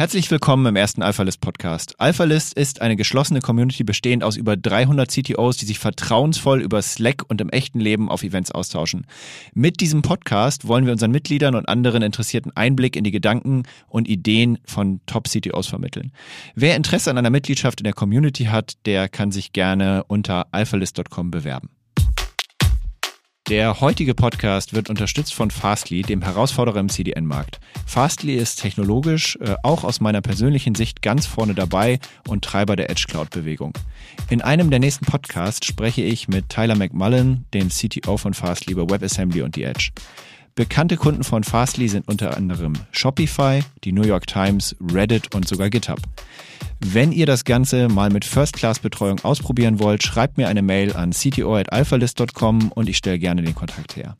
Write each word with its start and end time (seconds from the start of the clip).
Herzlich 0.00 0.30
willkommen 0.30 0.64
im 0.64 0.76
ersten 0.76 1.02
AlphaList 1.02 1.42
Podcast. 1.42 2.00
AlphaList 2.00 2.54
ist 2.54 2.80
eine 2.80 2.96
geschlossene 2.96 3.40
Community 3.40 3.84
bestehend 3.84 4.24
aus 4.24 4.38
über 4.38 4.56
300 4.56 5.10
CTOs, 5.10 5.58
die 5.58 5.66
sich 5.66 5.78
vertrauensvoll 5.78 6.62
über 6.62 6.80
Slack 6.80 7.24
und 7.28 7.42
im 7.42 7.50
echten 7.50 7.80
Leben 7.80 8.08
auf 8.08 8.22
Events 8.22 8.50
austauschen. 8.50 9.06
Mit 9.52 9.82
diesem 9.82 10.00
Podcast 10.00 10.66
wollen 10.66 10.86
wir 10.86 10.94
unseren 10.94 11.10
Mitgliedern 11.10 11.54
und 11.54 11.68
anderen 11.68 12.00
Interessierten 12.00 12.50
Einblick 12.56 12.96
in 12.96 13.04
die 13.04 13.10
Gedanken 13.10 13.64
und 13.88 14.08
Ideen 14.08 14.56
von 14.64 15.02
Top-CTOs 15.04 15.66
vermitteln. 15.66 16.12
Wer 16.54 16.76
Interesse 16.76 17.10
an 17.10 17.18
einer 17.18 17.28
Mitgliedschaft 17.28 17.80
in 17.80 17.84
der 17.84 17.92
Community 17.92 18.44
hat, 18.44 18.78
der 18.86 19.06
kann 19.06 19.32
sich 19.32 19.52
gerne 19.52 20.04
unter 20.08 20.46
alphalist.com 20.50 21.30
bewerben. 21.30 21.68
Der 23.50 23.80
heutige 23.80 24.14
Podcast 24.14 24.74
wird 24.74 24.90
unterstützt 24.90 25.34
von 25.34 25.50
Fastly, 25.50 26.02
dem 26.02 26.22
Herausforderer 26.22 26.78
im 26.78 26.88
CDN-Markt. 26.88 27.58
Fastly 27.84 28.36
ist 28.36 28.60
technologisch 28.60 29.36
äh, 29.40 29.56
auch 29.64 29.82
aus 29.82 30.00
meiner 30.00 30.20
persönlichen 30.20 30.76
Sicht 30.76 31.02
ganz 31.02 31.26
vorne 31.26 31.54
dabei 31.54 31.98
und 32.28 32.44
Treiber 32.44 32.76
der 32.76 32.90
Edge 32.90 33.06
Cloud-Bewegung. 33.08 33.72
In 34.28 34.40
einem 34.40 34.70
der 34.70 34.78
nächsten 34.78 35.04
Podcasts 35.04 35.66
spreche 35.66 36.02
ich 36.02 36.28
mit 36.28 36.48
Tyler 36.48 36.76
McMullen, 36.76 37.44
dem 37.52 37.70
CTO 37.70 38.18
von 38.18 38.34
Fastly 38.34 38.72
über 38.72 38.88
WebAssembly 38.88 39.42
und 39.42 39.56
die 39.56 39.64
Edge. 39.64 39.90
Bekannte 40.60 40.98
Kunden 40.98 41.24
von 41.24 41.42
Fastly 41.42 41.88
sind 41.88 42.06
unter 42.06 42.36
anderem 42.36 42.74
Shopify, 42.90 43.60
die 43.82 43.92
New 43.92 44.02
York 44.02 44.26
Times, 44.26 44.76
Reddit 44.92 45.34
und 45.34 45.48
sogar 45.48 45.70
GitHub. 45.70 45.98
Wenn 46.80 47.12
ihr 47.12 47.24
das 47.24 47.44
Ganze 47.46 47.88
mal 47.88 48.10
mit 48.10 48.26
First-Class-Betreuung 48.26 49.20
ausprobieren 49.20 49.80
wollt, 49.80 50.02
schreibt 50.02 50.36
mir 50.36 50.48
eine 50.48 50.60
Mail 50.60 50.94
an 50.94 51.12
cto.alphalist.com 51.12 52.72
und 52.72 52.90
ich 52.90 52.98
stelle 52.98 53.18
gerne 53.18 53.40
den 53.40 53.54
Kontakt 53.54 53.96
her. 53.96 54.18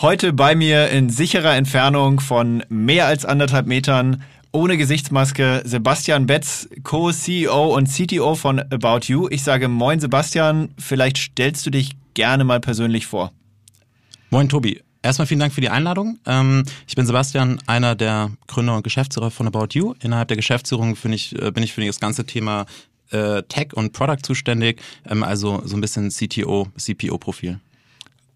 Heute 0.00 0.32
bei 0.32 0.54
mir 0.54 0.90
in 0.90 1.10
sicherer 1.10 1.56
Entfernung 1.56 2.20
von 2.20 2.62
mehr 2.68 3.06
als 3.06 3.24
anderthalb 3.24 3.66
Metern, 3.66 4.22
ohne 4.52 4.76
Gesichtsmaske, 4.76 5.62
Sebastian 5.64 6.26
Betz, 6.26 6.68
Co-CEO 6.84 7.74
und 7.74 7.88
CTO 7.88 8.36
von 8.36 8.60
About 8.60 9.06
You. 9.06 9.26
Ich 9.28 9.42
sage 9.42 9.66
Moin 9.66 9.98
Sebastian, 9.98 10.68
vielleicht 10.78 11.16
stellst 11.16 11.66
du 11.66 11.70
dich 11.70 11.96
gerne 12.14 12.44
mal 12.44 12.60
persönlich 12.60 13.06
vor. 13.06 13.32
Moin 14.30 14.48
Tobi. 14.48 14.80
Erstmal 15.02 15.26
vielen 15.26 15.40
Dank 15.40 15.52
für 15.52 15.62
die 15.62 15.68
Einladung. 15.68 16.20
Ähm, 16.26 16.62
ich 16.86 16.94
bin 16.94 17.04
Sebastian, 17.04 17.58
einer 17.66 17.96
der 17.96 18.30
Gründer 18.46 18.76
und 18.76 18.84
Geschäftsführer 18.84 19.32
von 19.32 19.48
About 19.48 19.70
You. 19.72 19.94
Innerhalb 20.00 20.28
der 20.28 20.36
Geschäftsführung 20.36 20.94
bin 20.94 21.12
ich, 21.12 21.34
äh, 21.42 21.50
bin 21.50 21.64
ich 21.64 21.72
für 21.72 21.84
das 21.84 21.98
ganze 21.98 22.24
Thema 22.24 22.66
äh, 23.10 23.42
Tech 23.48 23.72
und 23.74 23.92
Product 23.92 24.22
zuständig, 24.22 24.80
ähm, 25.08 25.24
also 25.24 25.60
so 25.64 25.76
ein 25.76 25.80
bisschen 25.80 26.10
CTO, 26.10 26.68
CPO-Profil. 26.76 27.58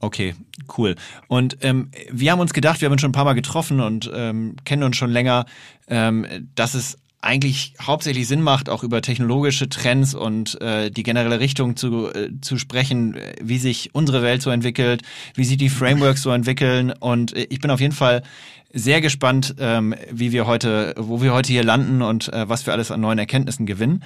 Okay, 0.02 0.34
cool. 0.76 0.96
Und 1.28 1.58
ähm, 1.60 1.90
wir 2.10 2.32
haben 2.32 2.40
uns 2.40 2.52
gedacht, 2.52 2.80
wir 2.80 2.86
haben 2.86 2.92
uns 2.92 3.00
schon 3.00 3.10
ein 3.10 3.14
paar 3.14 3.24
Mal 3.24 3.34
getroffen 3.34 3.80
und 3.80 4.10
ähm, 4.12 4.56
kennen 4.64 4.82
uns 4.82 4.96
schon 4.96 5.12
länger, 5.12 5.46
ähm, 5.86 6.26
dass 6.56 6.74
es 6.74 6.98
eigentlich 7.20 7.74
hauptsächlich 7.80 8.26
Sinn 8.26 8.42
macht, 8.42 8.68
auch 8.68 8.82
über 8.82 9.00
technologische 9.00 9.68
Trends 9.68 10.12
und 10.12 10.60
äh, 10.60 10.90
die 10.90 11.04
generelle 11.04 11.38
Richtung 11.38 11.76
zu, 11.76 12.12
äh, 12.12 12.30
zu 12.40 12.58
sprechen, 12.58 13.16
wie 13.40 13.58
sich 13.58 13.94
unsere 13.94 14.22
Welt 14.22 14.42
so 14.42 14.50
entwickelt, 14.50 15.02
wie 15.36 15.44
sich 15.44 15.56
die 15.56 15.68
Frameworks 15.68 16.22
so 16.22 16.30
entwickeln. 16.32 16.92
Und 16.98 17.36
äh, 17.36 17.46
ich 17.48 17.60
bin 17.60 17.70
auf 17.70 17.80
jeden 17.80 17.94
Fall 17.94 18.24
sehr 18.72 19.00
gespannt, 19.00 19.54
ähm, 19.58 19.94
wie 20.10 20.32
wir 20.32 20.46
heute, 20.46 20.94
wo 20.96 21.20
wir 21.22 21.32
heute 21.32 21.52
hier 21.52 21.64
landen 21.64 22.02
und 22.02 22.32
äh, 22.32 22.48
was 22.48 22.66
wir 22.66 22.72
alles 22.72 22.90
an 22.90 23.00
neuen 23.00 23.18
Erkenntnissen 23.18 23.66
gewinnen. 23.66 24.02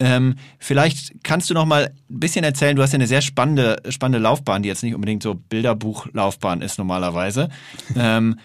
Ähm, 0.00 0.36
vielleicht 0.58 1.24
kannst 1.24 1.50
du 1.50 1.54
noch 1.54 1.66
mal 1.66 1.92
ein 2.10 2.20
bisschen 2.20 2.44
erzählen. 2.44 2.76
Du 2.76 2.82
hast 2.82 2.92
ja 2.92 2.96
eine 2.96 3.06
sehr 3.06 3.20
spannende, 3.22 3.82
spannende 3.88 4.18
Laufbahn, 4.20 4.62
die 4.62 4.68
jetzt 4.68 4.82
nicht 4.82 4.94
unbedingt 4.94 5.22
so 5.22 5.34
Bilderbuchlaufbahn 5.34 6.62
ist 6.62 6.78
normalerweise. 6.78 7.48
ähm, 7.96 8.38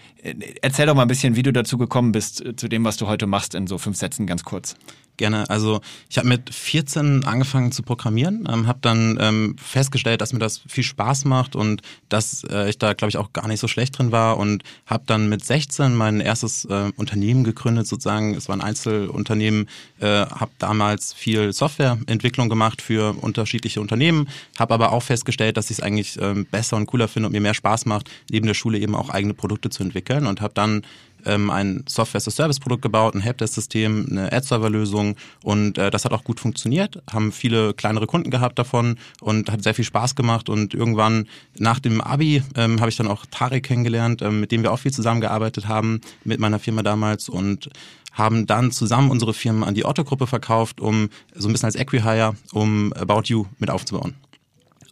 erzähl 0.62 0.86
doch 0.86 0.94
mal 0.94 1.02
ein 1.02 1.08
bisschen, 1.08 1.36
wie 1.36 1.42
du 1.42 1.52
dazu 1.52 1.78
gekommen 1.78 2.12
bist 2.12 2.44
äh, 2.44 2.56
zu 2.56 2.68
dem, 2.68 2.84
was 2.84 2.96
du 2.96 3.06
heute 3.06 3.26
machst, 3.26 3.54
in 3.54 3.66
so 3.66 3.78
fünf 3.78 3.96
Sätzen 3.96 4.26
ganz 4.26 4.44
kurz. 4.44 4.76
Gerne. 5.16 5.48
Also 5.48 5.80
ich 6.10 6.18
habe 6.18 6.26
mit 6.26 6.52
14 6.52 7.24
angefangen 7.24 7.70
zu 7.70 7.84
programmieren, 7.84 8.48
ähm, 8.52 8.66
habe 8.66 8.80
dann 8.82 9.16
ähm, 9.20 9.56
festgestellt, 9.62 10.20
dass 10.20 10.32
mir 10.32 10.40
das 10.40 10.60
viel 10.66 10.82
Spaß 10.82 11.24
macht 11.24 11.54
und 11.54 11.82
dass 12.08 12.42
äh, 12.50 12.68
ich 12.68 12.78
da, 12.78 12.94
glaube 12.94 13.10
ich, 13.10 13.16
auch 13.16 13.32
gar 13.32 13.46
nicht 13.46 13.60
so 13.60 13.68
schlecht 13.68 13.96
drin 13.96 14.10
war 14.10 14.38
und 14.38 14.64
habe 14.86 15.04
dann 15.06 15.28
mit 15.28 15.44
16 15.44 15.94
mein 15.94 16.18
erstes 16.18 16.64
äh, 16.64 16.90
Unternehmen 16.96 17.44
gegründet, 17.44 17.86
sozusagen. 17.86 18.34
Es 18.34 18.48
war 18.48 18.56
ein 18.56 18.60
Einzelunternehmen, 18.60 19.68
äh, 20.00 20.06
habe 20.06 20.50
damals 20.58 21.12
viel 21.12 21.52
Softwareentwicklung 21.52 22.48
gemacht 22.48 22.82
für 22.82 23.16
unterschiedliche 23.20 23.80
Unternehmen, 23.80 24.28
habe 24.58 24.74
aber 24.74 24.92
auch 24.92 25.04
festgestellt, 25.04 25.56
dass 25.56 25.70
ich 25.70 25.78
es 25.78 25.80
eigentlich 25.80 26.18
ähm, 26.20 26.44
besser 26.46 26.76
und 26.76 26.86
cooler 26.86 27.06
finde 27.06 27.28
und 27.28 27.32
mir 27.32 27.40
mehr 27.40 27.54
Spaß 27.54 27.86
macht, 27.86 28.10
neben 28.30 28.48
der 28.48 28.54
Schule 28.54 28.80
eben 28.80 28.96
auch 28.96 29.10
eigene 29.10 29.34
Produkte 29.34 29.70
zu 29.70 29.84
entwickeln 29.84 30.26
und 30.26 30.40
habe 30.40 30.54
dann 30.54 30.82
ähm, 31.26 31.50
ein 31.50 31.84
Software-as-a-Service-Produkt 31.88 32.82
gebaut, 32.82 33.14
ein 33.14 33.20
Helpdesk-System, 33.20 34.06
eine 34.10 34.32
Ad-Server-Lösung 34.32 35.16
und 35.42 35.78
äh, 35.78 35.90
das 35.90 36.04
hat 36.04 36.12
auch 36.12 36.24
gut 36.24 36.40
funktioniert, 36.40 37.02
haben 37.10 37.32
viele 37.32 37.74
kleinere 37.74 38.06
Kunden 38.06 38.30
gehabt 38.30 38.58
davon 38.58 38.96
und 39.20 39.50
hat 39.50 39.62
sehr 39.62 39.74
viel 39.74 39.84
Spaß 39.84 40.14
gemacht 40.14 40.48
und 40.48 40.74
irgendwann 40.74 41.26
nach 41.58 41.78
dem 41.78 42.00
Abi 42.00 42.42
ähm, 42.56 42.80
habe 42.80 42.90
ich 42.90 42.96
dann 42.96 43.08
auch 43.08 43.26
Tarek 43.26 43.64
kennengelernt, 43.64 44.22
ähm, 44.22 44.40
mit 44.40 44.52
dem 44.52 44.62
wir 44.62 44.72
auch 44.72 44.78
viel 44.78 44.92
zusammengearbeitet 44.92 45.68
haben, 45.68 46.00
mit 46.24 46.40
meiner 46.40 46.58
Firma 46.58 46.82
damals 46.82 47.28
und 47.28 47.70
haben 48.14 48.46
dann 48.46 48.70
zusammen 48.70 49.10
unsere 49.10 49.34
Firmen 49.34 49.64
an 49.64 49.74
die 49.74 49.84
Otto-Gruppe 49.84 50.26
verkauft, 50.26 50.80
um 50.80 51.10
so 51.34 51.48
ein 51.48 51.52
bisschen 51.52 51.66
als 51.66 51.74
Equihire, 51.74 52.34
um 52.52 52.92
About 52.92 53.22
You 53.24 53.46
mit 53.58 53.70
aufzubauen. 53.70 54.14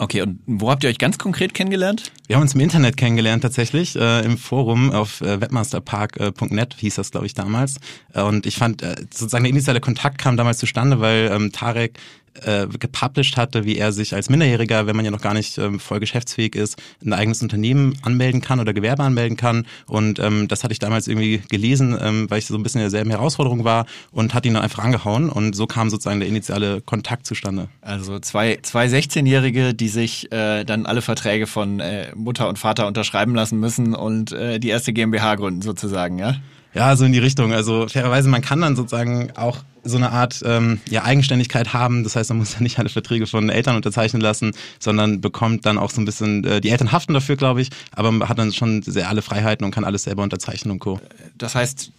Okay, 0.02 0.20
und 0.20 0.40
wo 0.46 0.68
habt 0.68 0.82
ihr 0.82 0.90
euch 0.90 0.98
ganz 0.98 1.16
konkret 1.16 1.54
kennengelernt? 1.54 2.10
Wir 2.26 2.34
haben 2.34 2.42
uns 2.42 2.56
im 2.56 2.60
Internet 2.60 2.96
kennengelernt 2.96 3.44
tatsächlich, 3.44 3.94
äh, 3.94 4.24
im 4.24 4.36
Forum 4.36 4.90
auf 4.90 5.20
äh, 5.20 5.40
webmasterpark.net 5.40 6.74
hieß 6.76 6.96
das, 6.96 7.12
glaube 7.12 7.26
ich, 7.26 7.34
damals. 7.34 7.76
Äh, 8.12 8.22
und 8.22 8.44
ich 8.44 8.56
fand, 8.56 8.82
äh, 8.82 8.96
sozusagen 9.14 9.44
der 9.44 9.52
initiale 9.52 9.78
Kontakt 9.78 10.18
kam 10.18 10.36
damals 10.36 10.58
zustande, 10.58 10.98
weil 10.98 11.30
ähm, 11.32 11.52
Tarek 11.52 12.00
äh, 12.44 12.66
gepublished 12.66 13.36
hatte, 13.36 13.64
wie 13.64 13.76
er 13.76 13.92
sich 13.92 14.14
als 14.14 14.30
Minderjähriger, 14.30 14.86
wenn 14.86 14.96
man 14.96 15.04
ja 15.04 15.10
noch 15.10 15.20
gar 15.20 15.34
nicht 15.34 15.58
ähm, 15.58 15.78
voll 15.78 16.00
geschäftsfähig 16.00 16.54
ist, 16.54 16.80
ein 17.04 17.12
eigenes 17.12 17.42
Unternehmen 17.42 17.98
anmelden 18.02 18.40
kann 18.40 18.60
oder 18.60 18.72
Gewerbe 18.72 19.02
anmelden 19.02 19.36
kann. 19.36 19.66
Und 19.86 20.18
ähm, 20.18 20.48
das 20.48 20.64
hatte 20.64 20.72
ich 20.72 20.78
damals 20.78 21.08
irgendwie 21.08 21.42
gelesen, 21.48 21.96
ähm, 22.00 22.30
weil 22.30 22.38
ich 22.38 22.46
so 22.46 22.54
ein 22.56 22.62
bisschen 22.62 22.80
in 22.80 22.84
derselben 22.84 23.10
Herausforderung 23.10 23.64
war 23.64 23.86
und 24.10 24.34
hat 24.34 24.46
ihn 24.46 24.54
dann 24.54 24.62
einfach 24.62 24.82
angehauen. 24.82 25.28
Und 25.28 25.54
so 25.54 25.66
kam 25.66 25.90
sozusagen 25.90 26.20
der 26.20 26.28
initiale 26.28 26.80
Kontakt 26.80 27.26
zustande. 27.26 27.68
Also 27.80 28.18
zwei, 28.18 28.58
zwei 28.62 28.86
16-Jährige, 28.86 29.74
die 29.74 29.88
sich 29.88 30.30
äh, 30.32 30.64
dann 30.64 30.86
alle 30.86 31.02
Verträge 31.02 31.46
von 31.46 31.80
äh, 31.80 32.12
Mutter 32.14 32.48
und 32.48 32.58
Vater 32.58 32.86
unterschreiben 32.86 33.34
lassen 33.34 33.60
müssen 33.60 33.94
und 33.94 34.32
äh, 34.32 34.58
die 34.58 34.68
erste 34.68 34.92
GmbH 34.92 35.34
gründen 35.36 35.62
sozusagen, 35.62 36.18
ja? 36.18 36.36
Ja, 36.74 36.96
so 36.96 37.04
in 37.04 37.12
die 37.12 37.18
Richtung. 37.18 37.52
Also 37.52 37.86
fairerweise, 37.88 38.28
man 38.30 38.40
kann 38.40 38.60
dann 38.60 38.76
sozusagen 38.76 39.30
auch 39.36 39.58
so 39.84 39.96
eine 39.96 40.12
Art 40.12 40.42
ähm, 40.44 40.80
ja, 40.88 41.04
Eigenständigkeit 41.04 41.72
haben. 41.72 42.04
Das 42.04 42.16
heißt, 42.16 42.30
man 42.30 42.38
muss 42.38 42.54
ja 42.54 42.60
nicht 42.60 42.78
alle 42.78 42.88
Verträge 42.88 43.26
von 43.26 43.48
Eltern 43.48 43.76
unterzeichnen 43.76 44.22
lassen, 44.22 44.52
sondern 44.78 45.20
bekommt 45.20 45.66
dann 45.66 45.78
auch 45.78 45.90
so 45.90 46.00
ein 46.00 46.04
bisschen, 46.04 46.44
äh, 46.44 46.60
die 46.60 46.70
Eltern 46.70 46.92
haften 46.92 47.14
dafür, 47.14 47.36
glaube 47.36 47.62
ich, 47.62 47.70
aber 47.94 48.12
man 48.12 48.28
hat 48.28 48.38
dann 48.38 48.52
schon 48.52 48.82
sehr 48.82 49.08
alle 49.08 49.22
Freiheiten 49.22 49.64
und 49.64 49.72
kann 49.72 49.84
alles 49.84 50.04
selber 50.04 50.22
unterzeichnen 50.22 50.72
und 50.72 50.78
Co. 50.78 51.00
Das 51.36 51.54
heißt, 51.54 51.92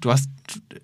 du 0.00 0.10
hast 0.10 0.28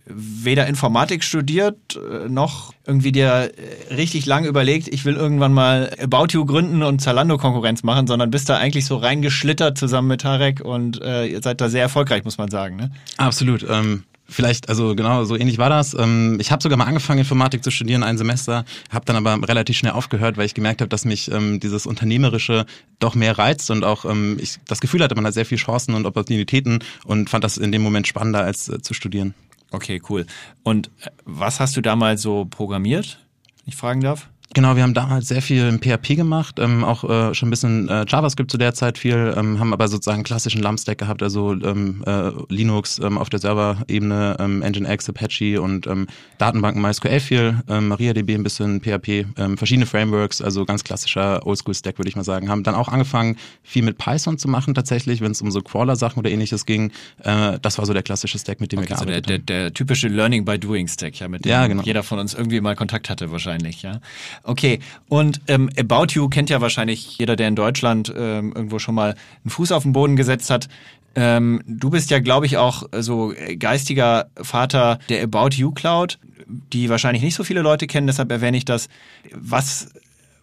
weder 0.06 0.66
Informatik 0.66 1.24
studiert, 1.24 1.96
äh, 1.96 2.28
noch 2.28 2.72
irgendwie 2.86 3.12
dir 3.12 3.52
äh, 3.56 3.94
richtig 3.94 4.26
lang 4.26 4.44
überlegt, 4.44 4.88
ich 4.88 5.04
will 5.04 5.14
irgendwann 5.14 5.52
mal 5.52 5.92
About 6.00 6.28
You 6.30 6.46
gründen 6.46 6.82
und 6.82 7.00
Zalando-Konkurrenz 7.00 7.82
machen, 7.82 8.06
sondern 8.06 8.30
bist 8.30 8.48
da 8.48 8.56
eigentlich 8.56 8.86
so 8.86 8.96
reingeschlittert 8.96 9.76
zusammen 9.76 10.08
mit 10.08 10.20
Tarek 10.22 10.60
und 10.60 11.02
äh, 11.02 11.26
ihr 11.26 11.42
seid 11.42 11.60
da 11.60 11.68
sehr 11.68 11.82
erfolgreich, 11.82 12.24
muss 12.24 12.38
man 12.38 12.50
sagen. 12.50 12.76
Ne? 12.76 12.90
Absolut. 13.16 13.66
Ähm, 13.68 14.04
Vielleicht, 14.28 14.68
also 14.68 14.96
genau, 14.96 15.24
so 15.24 15.36
ähnlich 15.36 15.58
war 15.58 15.68
das. 15.68 15.94
Ähm, 15.94 16.38
ich 16.40 16.50
habe 16.50 16.62
sogar 16.62 16.76
mal 16.76 16.86
angefangen, 16.86 17.20
Informatik 17.20 17.62
zu 17.62 17.70
studieren, 17.70 18.02
ein 18.02 18.18
Semester, 18.18 18.64
habe 18.90 19.04
dann 19.04 19.16
aber 19.16 19.48
relativ 19.48 19.76
schnell 19.76 19.92
aufgehört, 19.92 20.36
weil 20.36 20.46
ich 20.46 20.54
gemerkt 20.54 20.80
habe, 20.80 20.88
dass 20.88 21.04
mich 21.04 21.30
ähm, 21.30 21.60
dieses 21.60 21.86
Unternehmerische 21.86 22.66
doch 22.98 23.14
mehr 23.14 23.38
reizt 23.38 23.70
und 23.70 23.84
auch 23.84 24.04
ähm, 24.04 24.38
ich 24.40 24.58
das 24.66 24.80
Gefühl 24.80 25.02
hatte, 25.02 25.14
man 25.14 25.26
hat 25.26 25.34
sehr 25.34 25.46
viele 25.46 25.60
Chancen 25.60 25.94
und 25.94 26.06
Opportunitäten 26.06 26.80
und 27.04 27.30
fand 27.30 27.44
das 27.44 27.56
in 27.56 27.70
dem 27.70 27.82
Moment 27.82 28.08
spannender 28.08 28.40
als 28.40 28.68
äh, 28.68 28.80
zu 28.82 28.94
studieren. 28.94 29.34
Okay, 29.70 30.02
cool. 30.08 30.26
Und 30.64 30.88
äh, 31.02 31.10
was 31.24 31.60
hast 31.60 31.76
du 31.76 31.80
damals 31.80 32.22
so 32.22 32.46
programmiert, 32.46 33.20
wenn 33.58 33.68
ich 33.68 33.76
fragen 33.76 34.00
darf? 34.00 34.28
Genau, 34.56 34.74
wir 34.74 34.84
haben 34.84 34.94
damals 34.94 35.28
sehr 35.28 35.42
viel 35.42 35.68
im 35.68 35.82
PHP 35.82 36.16
gemacht, 36.16 36.58
ähm, 36.60 36.82
auch 36.82 37.04
äh, 37.04 37.34
schon 37.34 37.48
ein 37.48 37.50
bisschen 37.50 37.90
äh, 37.90 38.06
JavaScript 38.08 38.50
zu 38.50 38.56
der 38.56 38.72
Zeit 38.72 38.96
viel, 38.96 39.34
ähm, 39.36 39.60
haben 39.60 39.74
aber 39.74 39.86
sozusagen 39.86 40.22
klassischen 40.22 40.62
LAMP-Stack 40.62 40.96
gehabt, 40.96 41.22
also 41.22 41.52
ähm, 41.52 42.02
äh, 42.06 42.30
Linux 42.48 42.98
ähm, 42.98 43.18
auf 43.18 43.28
der 43.28 43.38
Serverebene, 43.38 44.38
ähm, 44.40 44.60
Nginx, 44.60 45.10
Apache 45.10 45.60
und 45.60 45.86
ähm, 45.86 46.06
Datenbanken 46.38 46.80
MySQL 46.80 47.20
viel, 47.20 47.60
ähm, 47.68 47.88
MariaDB 47.88 48.34
ein 48.34 48.44
bisschen 48.44 48.80
PHP, 48.80 49.26
ähm, 49.36 49.58
verschiedene 49.58 49.84
Frameworks, 49.84 50.40
also 50.40 50.64
ganz 50.64 50.84
klassischer 50.84 51.46
Oldschool-Stack 51.46 51.98
würde 51.98 52.08
ich 52.08 52.16
mal 52.16 52.24
sagen. 52.24 52.48
Haben 52.48 52.62
dann 52.62 52.76
auch 52.76 52.88
angefangen, 52.88 53.36
viel 53.62 53.82
mit 53.82 53.98
Python 53.98 54.38
zu 54.38 54.48
machen 54.48 54.72
tatsächlich, 54.72 55.20
wenn 55.20 55.32
es 55.32 55.42
um 55.42 55.50
so 55.50 55.60
Crawler-Sachen 55.60 56.18
oder 56.18 56.30
ähnliches 56.30 56.64
ging. 56.64 56.92
Äh, 57.22 57.58
das 57.60 57.76
war 57.76 57.84
so 57.84 57.92
der 57.92 58.02
klassische 58.02 58.38
Stack, 58.38 58.62
mit 58.62 58.72
dem 58.72 58.78
okay, 58.78 58.88
wir 58.88 58.96
gearbeitet 58.96 59.26
so 59.26 59.28
der, 59.28 59.38
der, 59.40 59.60
der 59.64 59.74
typische 59.74 60.08
Learning 60.08 60.46
by 60.46 60.58
Doing 60.58 60.88
Stack, 60.88 61.20
ja, 61.20 61.28
mit 61.28 61.44
dem 61.44 61.50
ja, 61.50 61.66
genau. 61.66 61.82
jeder 61.82 62.02
von 62.02 62.18
uns 62.18 62.32
irgendwie 62.32 62.62
mal 62.62 62.74
Kontakt 62.74 63.10
hatte 63.10 63.30
wahrscheinlich, 63.30 63.82
ja. 63.82 64.00
Okay, 64.46 64.78
und 65.08 65.40
ähm, 65.48 65.68
About 65.76 66.12
You 66.12 66.28
kennt 66.28 66.50
ja 66.50 66.60
wahrscheinlich 66.60 67.18
jeder, 67.18 67.34
der 67.34 67.48
in 67.48 67.56
Deutschland 67.56 68.14
ähm, 68.16 68.52
irgendwo 68.54 68.78
schon 68.78 68.94
mal 68.94 69.16
einen 69.42 69.50
Fuß 69.50 69.72
auf 69.72 69.82
den 69.82 69.92
Boden 69.92 70.14
gesetzt 70.14 70.50
hat. 70.50 70.68
Ähm, 71.16 71.62
du 71.66 71.90
bist 71.90 72.10
ja, 72.10 72.20
glaube 72.20 72.46
ich, 72.46 72.56
auch 72.56 72.84
so 72.92 73.34
geistiger 73.58 74.26
Vater 74.40 75.00
der 75.08 75.24
About 75.24 75.56
You 75.56 75.72
Cloud, 75.72 76.20
die 76.46 76.88
wahrscheinlich 76.88 77.24
nicht 77.24 77.34
so 77.34 77.42
viele 77.42 77.60
Leute 77.60 77.88
kennen, 77.88 78.06
deshalb 78.06 78.30
erwähne 78.30 78.56
ich 78.56 78.64
das. 78.64 78.88
Was 79.34 79.88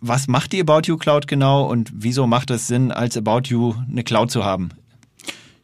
was 0.06 0.28
macht 0.28 0.52
die 0.52 0.60
About 0.60 0.82
You 0.84 0.98
Cloud 0.98 1.28
genau 1.30 1.66
und 1.66 1.90
wieso 1.96 2.28
macht 2.28 2.52
es 2.52 2.68
Sinn, 2.68 2.92
als 2.92 3.16
About 3.16 3.44
You 3.46 3.74
eine 3.90 4.04
Cloud 4.04 4.32
zu 4.32 4.44
haben? 4.44 4.72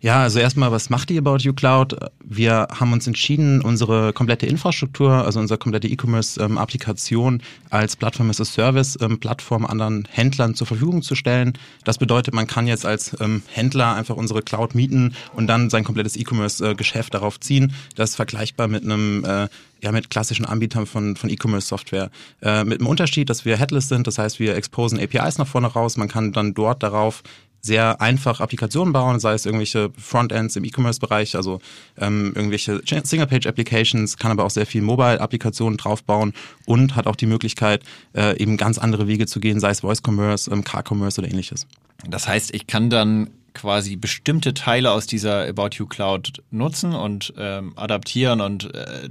Ja, 0.01 0.21
also 0.21 0.39
erstmal, 0.39 0.71
was 0.71 0.89
macht 0.89 1.09
die 1.09 1.17
About 1.17 1.39
You 1.39 1.51
Cloud? 1.51 1.97
Wir 2.23 2.69
haben 2.71 2.93
uns 2.93 3.05
entschieden, 3.05 3.59
unsere 3.59 4.13
komplette 4.13 4.45
Infrastruktur, 4.45 5.11
also 5.11 5.41
unsere 5.41 5.57
komplette 5.57 5.89
E-Commerce-Applikation 5.89 7.33
ähm, 7.33 7.41
als 7.69 7.97
Plattform 7.97 8.29
as 8.29 8.39
a 8.39 8.45
Service 8.45 8.97
ähm, 9.01 9.19
Plattform 9.19 9.65
anderen 9.65 10.07
Händlern 10.09 10.55
zur 10.55 10.67
Verfügung 10.67 11.01
zu 11.01 11.15
stellen. 11.15 11.51
Das 11.83 11.97
bedeutet, 11.97 12.33
man 12.33 12.47
kann 12.47 12.65
jetzt 12.65 12.85
als 12.85 13.19
ähm, 13.19 13.43
Händler 13.47 13.93
einfach 13.93 14.15
unsere 14.15 14.41
Cloud 14.41 14.73
mieten 14.73 15.15
und 15.33 15.47
dann 15.47 15.69
sein 15.69 15.83
komplettes 15.83 16.15
E-Commerce-Geschäft 16.15 17.13
darauf 17.13 17.37
ziehen. 17.37 17.73
Das 17.95 18.11
ist 18.11 18.15
vergleichbar 18.15 18.69
mit 18.69 18.85
einem 18.85 19.25
äh, 19.25 19.49
ja, 19.81 19.91
mit 19.91 20.09
klassischen 20.09 20.45
Anbietern 20.45 20.85
von, 20.85 21.17
von 21.17 21.29
E-Commerce-Software. 21.29 22.09
Äh, 22.41 22.63
mit 22.63 22.79
dem 22.79 22.87
Unterschied, 22.87 23.29
dass 23.29 23.43
wir 23.43 23.57
Headless 23.57 23.89
sind, 23.89 24.07
das 24.07 24.17
heißt, 24.17 24.39
wir 24.39 24.55
exposen 24.55 24.99
APIs 24.99 25.37
nach 25.37 25.47
vorne 25.47 25.67
raus. 25.67 25.97
Man 25.97 26.07
kann 26.07 26.31
dann 26.31 26.53
dort 26.53 26.83
darauf 26.83 27.23
sehr 27.61 28.01
einfach 28.01 28.39
Applikationen 28.39 28.93
bauen, 28.93 29.19
sei 29.19 29.33
es 29.33 29.45
irgendwelche 29.45 29.91
Frontends 29.97 30.55
im 30.55 30.63
E-Commerce-Bereich, 30.63 31.35
also 31.35 31.59
ähm, 31.97 32.33
irgendwelche 32.35 32.81
Single-Page-Applications, 32.85 34.17
kann 34.17 34.31
aber 34.31 34.45
auch 34.45 34.49
sehr 34.49 34.65
viel 34.65 34.81
Mobile-Applikationen 34.81 35.77
draufbauen 35.77 36.33
und 36.65 36.95
hat 36.95 37.07
auch 37.07 37.15
die 37.15 37.25
Möglichkeit, 37.25 37.83
äh, 38.15 38.37
eben 38.41 38.57
ganz 38.57 38.77
andere 38.77 39.07
Wege 39.07 39.27
zu 39.27 39.39
gehen, 39.39 39.59
sei 39.59 39.71
es 39.71 39.81
Voice-Commerce, 39.81 40.51
ähm, 40.51 40.63
Car-Commerce 40.63 41.21
oder 41.21 41.29
ähnliches. 41.29 41.67
Das 42.07 42.27
heißt, 42.27 42.53
ich 42.53 42.67
kann 42.67 42.89
dann 42.89 43.29
quasi 43.53 43.95
bestimmte 43.95 44.53
Teile 44.53 44.91
aus 44.91 45.07
dieser 45.07 45.47
About 45.47 45.69
You 45.73 45.85
Cloud 45.85 46.41
nutzen 46.51 46.93
und 46.93 47.33
ähm, 47.37 47.73
adaptieren 47.75 48.41
und 48.41 48.73
äh, 48.73 49.09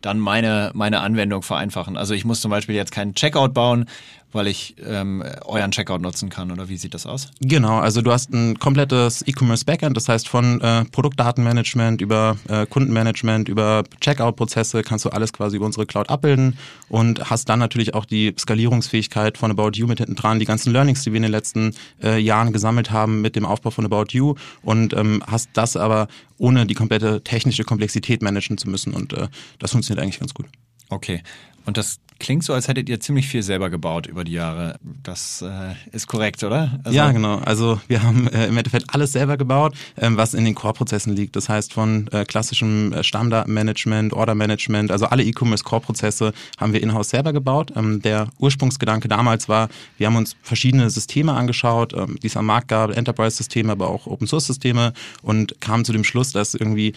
dann 0.00 0.18
meine, 0.18 0.70
meine 0.74 1.00
Anwendung 1.00 1.42
vereinfachen. 1.42 1.96
Also 1.96 2.14
ich 2.14 2.24
muss 2.24 2.40
zum 2.40 2.50
Beispiel 2.50 2.74
jetzt 2.74 2.92
keinen 2.92 3.14
Checkout 3.14 3.54
bauen, 3.54 3.86
weil 4.32 4.46
ich 4.46 4.76
ähm, 4.84 5.24
euren 5.44 5.70
Checkout 5.70 6.00
nutzen 6.00 6.28
kann 6.28 6.50
oder 6.50 6.68
wie 6.68 6.76
sieht 6.76 6.94
das 6.94 7.06
aus? 7.06 7.30
Genau, 7.40 7.78
also 7.78 8.02
du 8.02 8.12
hast 8.12 8.32
ein 8.32 8.58
komplettes 8.58 9.26
E-Commerce 9.26 9.64
Backend, 9.64 9.96
das 9.96 10.08
heißt 10.08 10.28
von 10.28 10.60
äh, 10.60 10.84
Produktdatenmanagement 10.86 12.00
über 12.00 12.36
äh, 12.48 12.66
Kundenmanagement, 12.66 13.48
über 13.48 13.84
Checkout-Prozesse 14.00 14.82
kannst 14.82 15.04
du 15.04 15.10
alles 15.10 15.32
quasi 15.32 15.56
über 15.56 15.66
unsere 15.66 15.86
Cloud 15.86 16.10
abbilden 16.10 16.58
und 16.88 17.30
hast 17.30 17.48
dann 17.48 17.58
natürlich 17.58 17.94
auch 17.94 18.04
die 18.04 18.34
Skalierungsfähigkeit 18.38 19.38
von 19.38 19.50
About 19.50 19.72
You 19.74 19.86
mit 19.86 19.98
hinten 19.98 20.16
dran, 20.16 20.38
die 20.38 20.44
ganzen 20.44 20.72
Learnings, 20.72 21.02
die 21.02 21.12
wir 21.12 21.16
in 21.16 21.22
den 21.22 21.32
letzten 21.32 21.74
äh, 22.02 22.18
Jahren 22.18 22.52
gesammelt 22.52 22.90
haben 22.90 23.20
mit 23.20 23.36
dem 23.36 23.46
Aufbau 23.46 23.70
von 23.70 23.84
About 23.84 24.06
You 24.10 24.34
und 24.62 24.92
ähm, 24.92 25.22
hast 25.26 25.50
das 25.54 25.76
aber 25.76 26.08
ohne 26.36 26.66
die 26.66 26.74
komplette 26.74 27.22
technische 27.22 27.64
Komplexität 27.64 28.22
managen 28.22 28.58
zu 28.58 28.68
müssen 28.68 28.92
und 28.92 29.12
äh, 29.12 29.28
das 29.58 29.72
funktioniert 29.72 30.02
eigentlich 30.02 30.20
ganz 30.20 30.34
gut. 30.34 30.46
Okay. 30.90 31.22
Und 31.64 31.76
das 31.76 32.00
klingt 32.18 32.44
so, 32.44 32.52
als 32.52 32.68
hättet 32.68 32.88
ihr 32.88 33.00
ziemlich 33.00 33.28
viel 33.28 33.42
selber 33.42 33.70
gebaut 33.70 34.06
über 34.06 34.24
die 34.24 34.32
Jahre. 34.32 34.78
Das 35.02 35.42
äh, 35.42 35.74
ist 35.92 36.06
korrekt, 36.06 36.42
oder? 36.42 36.80
Also 36.84 36.96
ja, 36.96 37.12
genau. 37.12 37.36
Also 37.38 37.80
wir 37.88 38.02
haben 38.02 38.26
äh, 38.28 38.46
im 38.46 38.56
Endeffekt 38.56 38.86
alles 38.94 39.12
selber 39.12 39.36
gebaut, 39.36 39.74
ähm, 39.96 40.16
was 40.16 40.34
in 40.34 40.44
den 40.44 40.54
Core-Prozessen 40.54 41.14
liegt. 41.14 41.36
Das 41.36 41.48
heißt 41.48 41.72
von 41.72 42.08
äh, 42.08 42.24
klassischem 42.24 42.92
äh, 42.92 43.04
Stammdatenmanagement, 43.04 44.12
Order-Management, 44.12 44.90
also 44.90 45.06
alle 45.06 45.22
E-Commerce-Core-Prozesse 45.24 46.32
haben 46.58 46.72
wir 46.72 46.82
in-house 46.82 47.10
selber 47.10 47.32
gebaut. 47.32 47.72
Ähm, 47.76 48.02
der 48.02 48.28
Ursprungsgedanke 48.38 49.08
damals 49.08 49.48
war, 49.48 49.68
wir 49.96 50.06
haben 50.06 50.16
uns 50.16 50.36
verschiedene 50.42 50.90
Systeme 50.90 51.34
angeschaut, 51.34 51.92
ähm, 51.94 52.18
die 52.20 52.26
es 52.26 52.36
am 52.36 52.46
Markt 52.46 52.68
gab, 52.68 52.96
Enterprise-Systeme, 52.96 53.72
aber 53.72 53.88
auch 53.88 54.06
Open-Source-Systeme 54.06 54.92
und 55.22 55.60
kamen 55.60 55.84
zu 55.84 55.92
dem 55.92 56.04
Schluss, 56.04 56.32
dass 56.32 56.54
irgendwie 56.54 56.94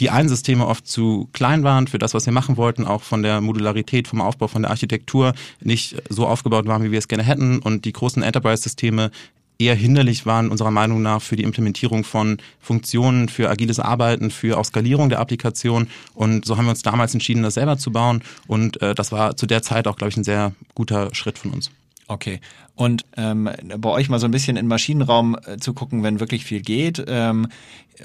die 0.00 0.10
einen 0.10 0.28
Systeme 0.28 0.66
oft 0.66 0.86
zu 0.86 1.28
klein 1.32 1.62
waren 1.62 1.86
für 1.86 1.98
das, 1.98 2.14
was 2.14 2.26
wir 2.26 2.32
machen 2.32 2.56
wollten, 2.56 2.84
auch 2.84 3.02
von 3.02 3.22
der 3.22 3.40
Modularität, 3.40 4.08
vom 4.08 4.20
Aufbau, 4.20 4.48
von 4.48 4.62
der 4.62 4.70
Architektur 4.70 5.34
nicht 5.60 5.96
so 6.08 6.26
aufgebaut 6.26 6.66
waren, 6.66 6.82
wie 6.82 6.90
wir 6.90 6.98
es 6.98 7.08
gerne 7.08 7.22
hätten 7.22 7.58
und 7.60 7.84
die 7.84 7.92
großen 7.92 8.22
Enterprise-Systeme 8.22 9.10
eher 9.58 9.74
hinderlich 9.74 10.26
waren 10.26 10.50
unserer 10.50 10.70
Meinung 10.70 11.02
nach 11.02 11.22
für 11.22 11.36
die 11.36 11.44
Implementierung 11.44 12.04
von 12.04 12.38
Funktionen, 12.60 13.28
für 13.28 13.50
agiles 13.50 13.78
Arbeiten, 13.78 14.30
für 14.30 14.58
auch 14.58 14.64
Skalierung 14.64 15.08
der 15.08 15.20
Applikation. 15.20 15.88
Und 16.14 16.44
so 16.44 16.56
haben 16.56 16.66
wir 16.66 16.70
uns 16.70 16.82
damals 16.82 17.14
entschieden, 17.14 17.42
das 17.42 17.54
selber 17.54 17.78
zu 17.78 17.92
bauen. 17.92 18.22
Und 18.46 18.82
äh, 18.82 18.94
das 18.94 19.12
war 19.12 19.36
zu 19.36 19.46
der 19.46 19.62
Zeit 19.62 19.86
auch, 19.86 19.96
glaube 19.96 20.10
ich, 20.10 20.16
ein 20.16 20.24
sehr 20.24 20.52
guter 20.74 21.14
Schritt 21.14 21.38
von 21.38 21.52
uns. 21.52 21.70
Okay. 22.06 22.40
Und 22.74 23.04
ähm, 23.16 23.48
bei 23.78 23.90
euch 23.90 24.08
mal 24.08 24.18
so 24.18 24.26
ein 24.26 24.30
bisschen 24.30 24.56
in 24.56 24.66
Maschinenraum 24.66 25.36
äh, 25.46 25.56
zu 25.58 25.72
gucken, 25.72 26.02
wenn 26.02 26.20
wirklich 26.20 26.44
viel 26.44 26.60
geht. 26.60 27.02
Ähm, 27.06 27.48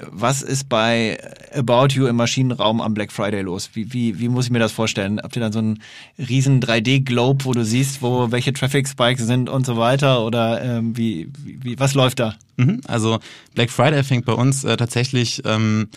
was 0.06 0.42
ist 0.42 0.68
bei 0.68 1.18
About 1.52 1.88
You 1.94 2.06
im 2.06 2.16
Maschinenraum 2.16 2.80
am 2.80 2.94
Black 2.94 3.10
Friday 3.10 3.42
los? 3.42 3.70
Wie, 3.74 3.92
wie, 3.92 4.20
wie 4.20 4.28
muss 4.28 4.46
ich 4.46 4.50
mir 4.52 4.60
das 4.60 4.72
vorstellen? 4.72 5.20
Habt 5.20 5.36
ihr 5.36 5.40
dann 5.40 5.52
so 5.52 5.58
einen 5.58 5.82
riesen 6.18 6.60
3D-Globe, 6.60 7.44
wo 7.44 7.52
du 7.52 7.64
siehst, 7.64 8.00
wo 8.00 8.30
welche 8.30 8.52
Traffic 8.52 8.88
Spikes 8.88 9.26
sind 9.26 9.48
und 9.48 9.66
so 9.66 9.76
weiter? 9.76 10.24
Oder 10.24 10.62
ähm, 10.62 10.96
wie, 10.96 11.28
wie, 11.42 11.78
was 11.78 11.94
läuft 11.94 12.20
da? 12.20 12.36
Mhm, 12.56 12.80
also 12.86 13.18
Black 13.54 13.70
Friday 13.70 14.04
fängt 14.04 14.24
bei 14.24 14.34
uns 14.34 14.64
äh, 14.64 14.76
tatsächlich 14.76 15.42
ähm, 15.44 15.88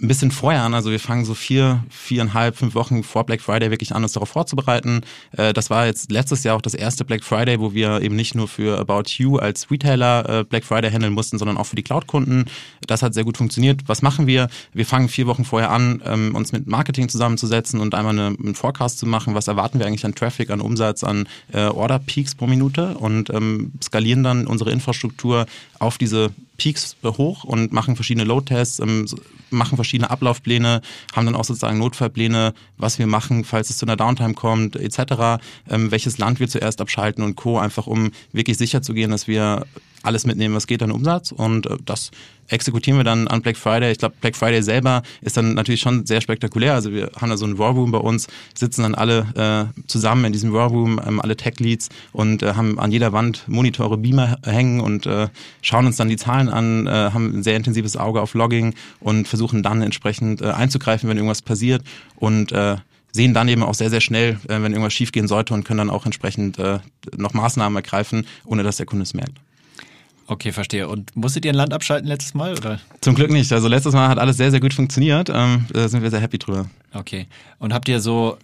ein 0.00 0.06
bisschen 0.06 0.30
vorher 0.30 0.62
an. 0.62 0.74
Also 0.74 0.92
wir 0.92 1.00
fangen 1.00 1.24
so 1.24 1.34
vier, 1.34 1.82
viereinhalb, 1.90 2.56
fünf 2.56 2.76
Wochen 2.76 3.02
vor 3.02 3.24
Black 3.24 3.40
Friday 3.40 3.70
wirklich 3.72 3.96
an, 3.96 4.04
uns 4.04 4.12
darauf 4.12 4.28
vorzubereiten. 4.28 5.00
Äh, 5.32 5.52
das 5.52 5.70
war 5.70 5.86
jetzt 5.86 6.12
letztes 6.12 6.44
Jahr 6.44 6.56
auch 6.56 6.62
das 6.62 6.74
erste 6.74 7.04
Black 7.04 7.24
Friday, 7.24 7.58
wo 7.58 7.74
wir 7.74 8.00
eben 8.00 8.14
nicht 8.14 8.36
nur 8.36 8.46
für 8.46 8.78
About 8.78 9.10
You 9.16 9.38
als 9.38 9.68
Retailer 9.72 10.28
äh, 10.28 10.44
Black 10.44 10.64
Friday 10.64 10.88
handeln 10.92 11.12
mussten, 11.14 11.36
sondern 11.36 11.56
auch 11.56 11.64
für 11.64 11.74
die 11.74 11.82
Cloud-Kunden. 11.82 12.44
Das 12.86 13.02
hat 13.02 13.12
sehr 13.12 13.24
gut 13.24 13.36
funktioniert. 13.36 13.82
Was 13.88 14.00
machen 14.00 14.28
wir? 14.28 14.48
Wir 14.72 14.86
fangen 14.86 15.08
vier 15.08 15.26
Wochen 15.26 15.44
vorher 15.44 15.72
an, 15.72 16.00
ähm, 16.06 16.36
uns 16.36 16.52
mit 16.52 16.68
Marketing 16.68 17.08
zusammenzusetzen 17.08 17.80
und 17.80 17.96
einmal 17.96 18.12
eine, 18.12 18.36
einen 18.38 18.54
Forecast 18.54 19.00
zu 19.00 19.06
machen. 19.06 19.34
Was 19.34 19.48
erwarten 19.48 19.80
wir 19.80 19.86
eigentlich 19.86 20.04
an 20.04 20.14
Traffic, 20.14 20.50
an 20.50 20.60
Umsatz, 20.60 21.02
an 21.02 21.26
äh, 21.52 21.64
Order-Peaks 21.64 22.36
pro 22.36 22.46
Minute 22.46 22.96
und 22.98 23.30
ähm, 23.30 23.72
skalieren 23.82 24.22
dann 24.22 24.46
unsere 24.46 24.70
Infrastruktur 24.70 25.46
auf 25.78 25.98
diese 25.98 26.30
Peaks 26.56 26.96
hoch 27.04 27.44
und 27.44 27.72
machen 27.72 27.94
verschiedene 27.94 28.24
Load-Tests, 28.24 28.80
ähm, 28.80 29.06
machen 29.50 29.76
verschiedene 29.76 30.10
Ablaufpläne, 30.10 30.82
haben 31.14 31.26
dann 31.26 31.36
auch 31.36 31.44
sozusagen 31.44 31.78
Notfallpläne, 31.78 32.52
was 32.76 32.98
wir 32.98 33.06
machen, 33.06 33.44
falls 33.44 33.70
es 33.70 33.78
zu 33.78 33.86
einer 33.86 33.96
Downtime 33.96 34.34
kommt, 34.34 34.76
etc., 34.76 35.40
ähm, 35.70 35.90
welches 35.90 36.18
Land 36.18 36.40
wir 36.40 36.48
zuerst 36.48 36.80
abschalten 36.80 37.22
und 37.22 37.36
Co., 37.36 37.58
einfach 37.58 37.86
um 37.86 38.10
wirklich 38.32 38.58
sicher 38.58 38.82
zu 38.82 38.92
gehen, 38.92 39.10
dass 39.10 39.28
wir 39.28 39.66
alles 40.02 40.26
mitnehmen, 40.26 40.54
was 40.54 40.66
geht 40.66 40.82
an 40.82 40.90
Umsatz 40.90 41.32
und 41.32 41.66
äh, 41.66 41.76
das 41.84 42.10
exekutieren 42.48 42.98
wir 42.98 43.04
dann 43.04 43.28
an 43.28 43.42
Black 43.42 43.56
Friday. 43.56 43.92
Ich 43.92 43.98
glaube, 43.98 44.14
Black 44.20 44.34
Friday 44.36 44.62
selber 44.62 45.02
ist 45.20 45.36
dann 45.36 45.54
natürlich 45.54 45.80
schon 45.80 46.06
sehr 46.06 46.20
spektakulär. 46.20 46.74
Also 46.74 46.92
wir 46.92 47.10
haben 47.20 47.30
da 47.30 47.36
so 47.36 47.44
einen 47.44 47.58
War 47.58 47.72
Room 47.72 47.92
bei 47.92 47.98
uns, 47.98 48.26
sitzen 48.54 48.82
dann 48.82 48.94
alle 48.94 49.70
äh, 49.76 49.82
zusammen 49.86 50.24
in 50.24 50.32
diesem 50.32 50.52
War 50.52 50.68
Room, 50.68 51.00
ähm, 51.06 51.20
alle 51.20 51.36
Tech 51.36 51.60
Leads 51.60 51.88
und 52.12 52.42
äh, 52.42 52.54
haben 52.54 52.78
an 52.78 52.90
jeder 52.90 53.12
Wand 53.12 53.46
Monitore, 53.48 53.98
Beamer 53.98 54.38
hängen 54.44 54.80
und 54.80 55.06
äh, 55.06 55.28
schauen 55.62 55.86
uns 55.86 55.96
dann 55.96 56.08
die 56.08 56.16
Zahlen 56.16 56.48
an, 56.48 56.86
äh, 56.86 56.90
haben 56.90 57.38
ein 57.38 57.42
sehr 57.42 57.56
intensives 57.56 57.96
Auge 57.96 58.20
auf 58.20 58.34
Logging 58.34 58.74
und 59.00 59.28
versuchen 59.28 59.62
dann 59.62 59.82
entsprechend 59.82 60.40
äh, 60.40 60.46
einzugreifen, 60.46 61.08
wenn 61.08 61.16
irgendwas 61.16 61.42
passiert 61.42 61.82
und 62.16 62.52
äh, 62.52 62.76
sehen 63.12 63.34
dann 63.34 63.48
eben 63.48 63.62
auch 63.62 63.74
sehr, 63.74 63.90
sehr 63.90 64.00
schnell, 64.00 64.38
äh, 64.48 64.62
wenn 64.62 64.72
irgendwas 64.72 64.92
schiefgehen 64.92 65.28
sollte 65.28 65.54
und 65.54 65.64
können 65.64 65.78
dann 65.78 65.90
auch 65.90 66.06
entsprechend 66.06 66.58
äh, 66.58 66.78
noch 67.16 67.34
Maßnahmen 67.34 67.76
ergreifen, 67.76 68.26
ohne 68.44 68.62
dass 68.62 68.76
der 68.76 68.86
Kunde 68.86 69.02
es 69.02 69.14
merkt. 69.14 69.38
Okay, 70.30 70.52
verstehe. 70.52 70.88
Und 70.88 71.16
musstet 71.16 71.46
ihr 71.46 71.52
ein 71.52 71.56
Land 71.56 71.72
abschalten 71.72 72.06
letztes 72.06 72.34
Mal? 72.34 72.52
Oder? 72.52 72.78
Zum 73.00 73.14
Glück 73.14 73.30
nicht. 73.30 73.50
Also 73.50 73.66
letztes 73.66 73.94
Mal 73.94 74.08
hat 74.08 74.18
alles 74.18 74.36
sehr, 74.36 74.50
sehr 74.50 74.60
gut 74.60 74.74
funktioniert. 74.74 75.30
Ähm, 75.32 75.64
da 75.72 75.88
sind 75.88 76.02
wir 76.02 76.10
sehr 76.10 76.20
happy 76.20 76.38
drüber. 76.38 76.68
Okay. 76.92 77.26
Und 77.58 77.72
habt 77.72 77.88
ihr 77.88 78.00
so, 78.00 78.36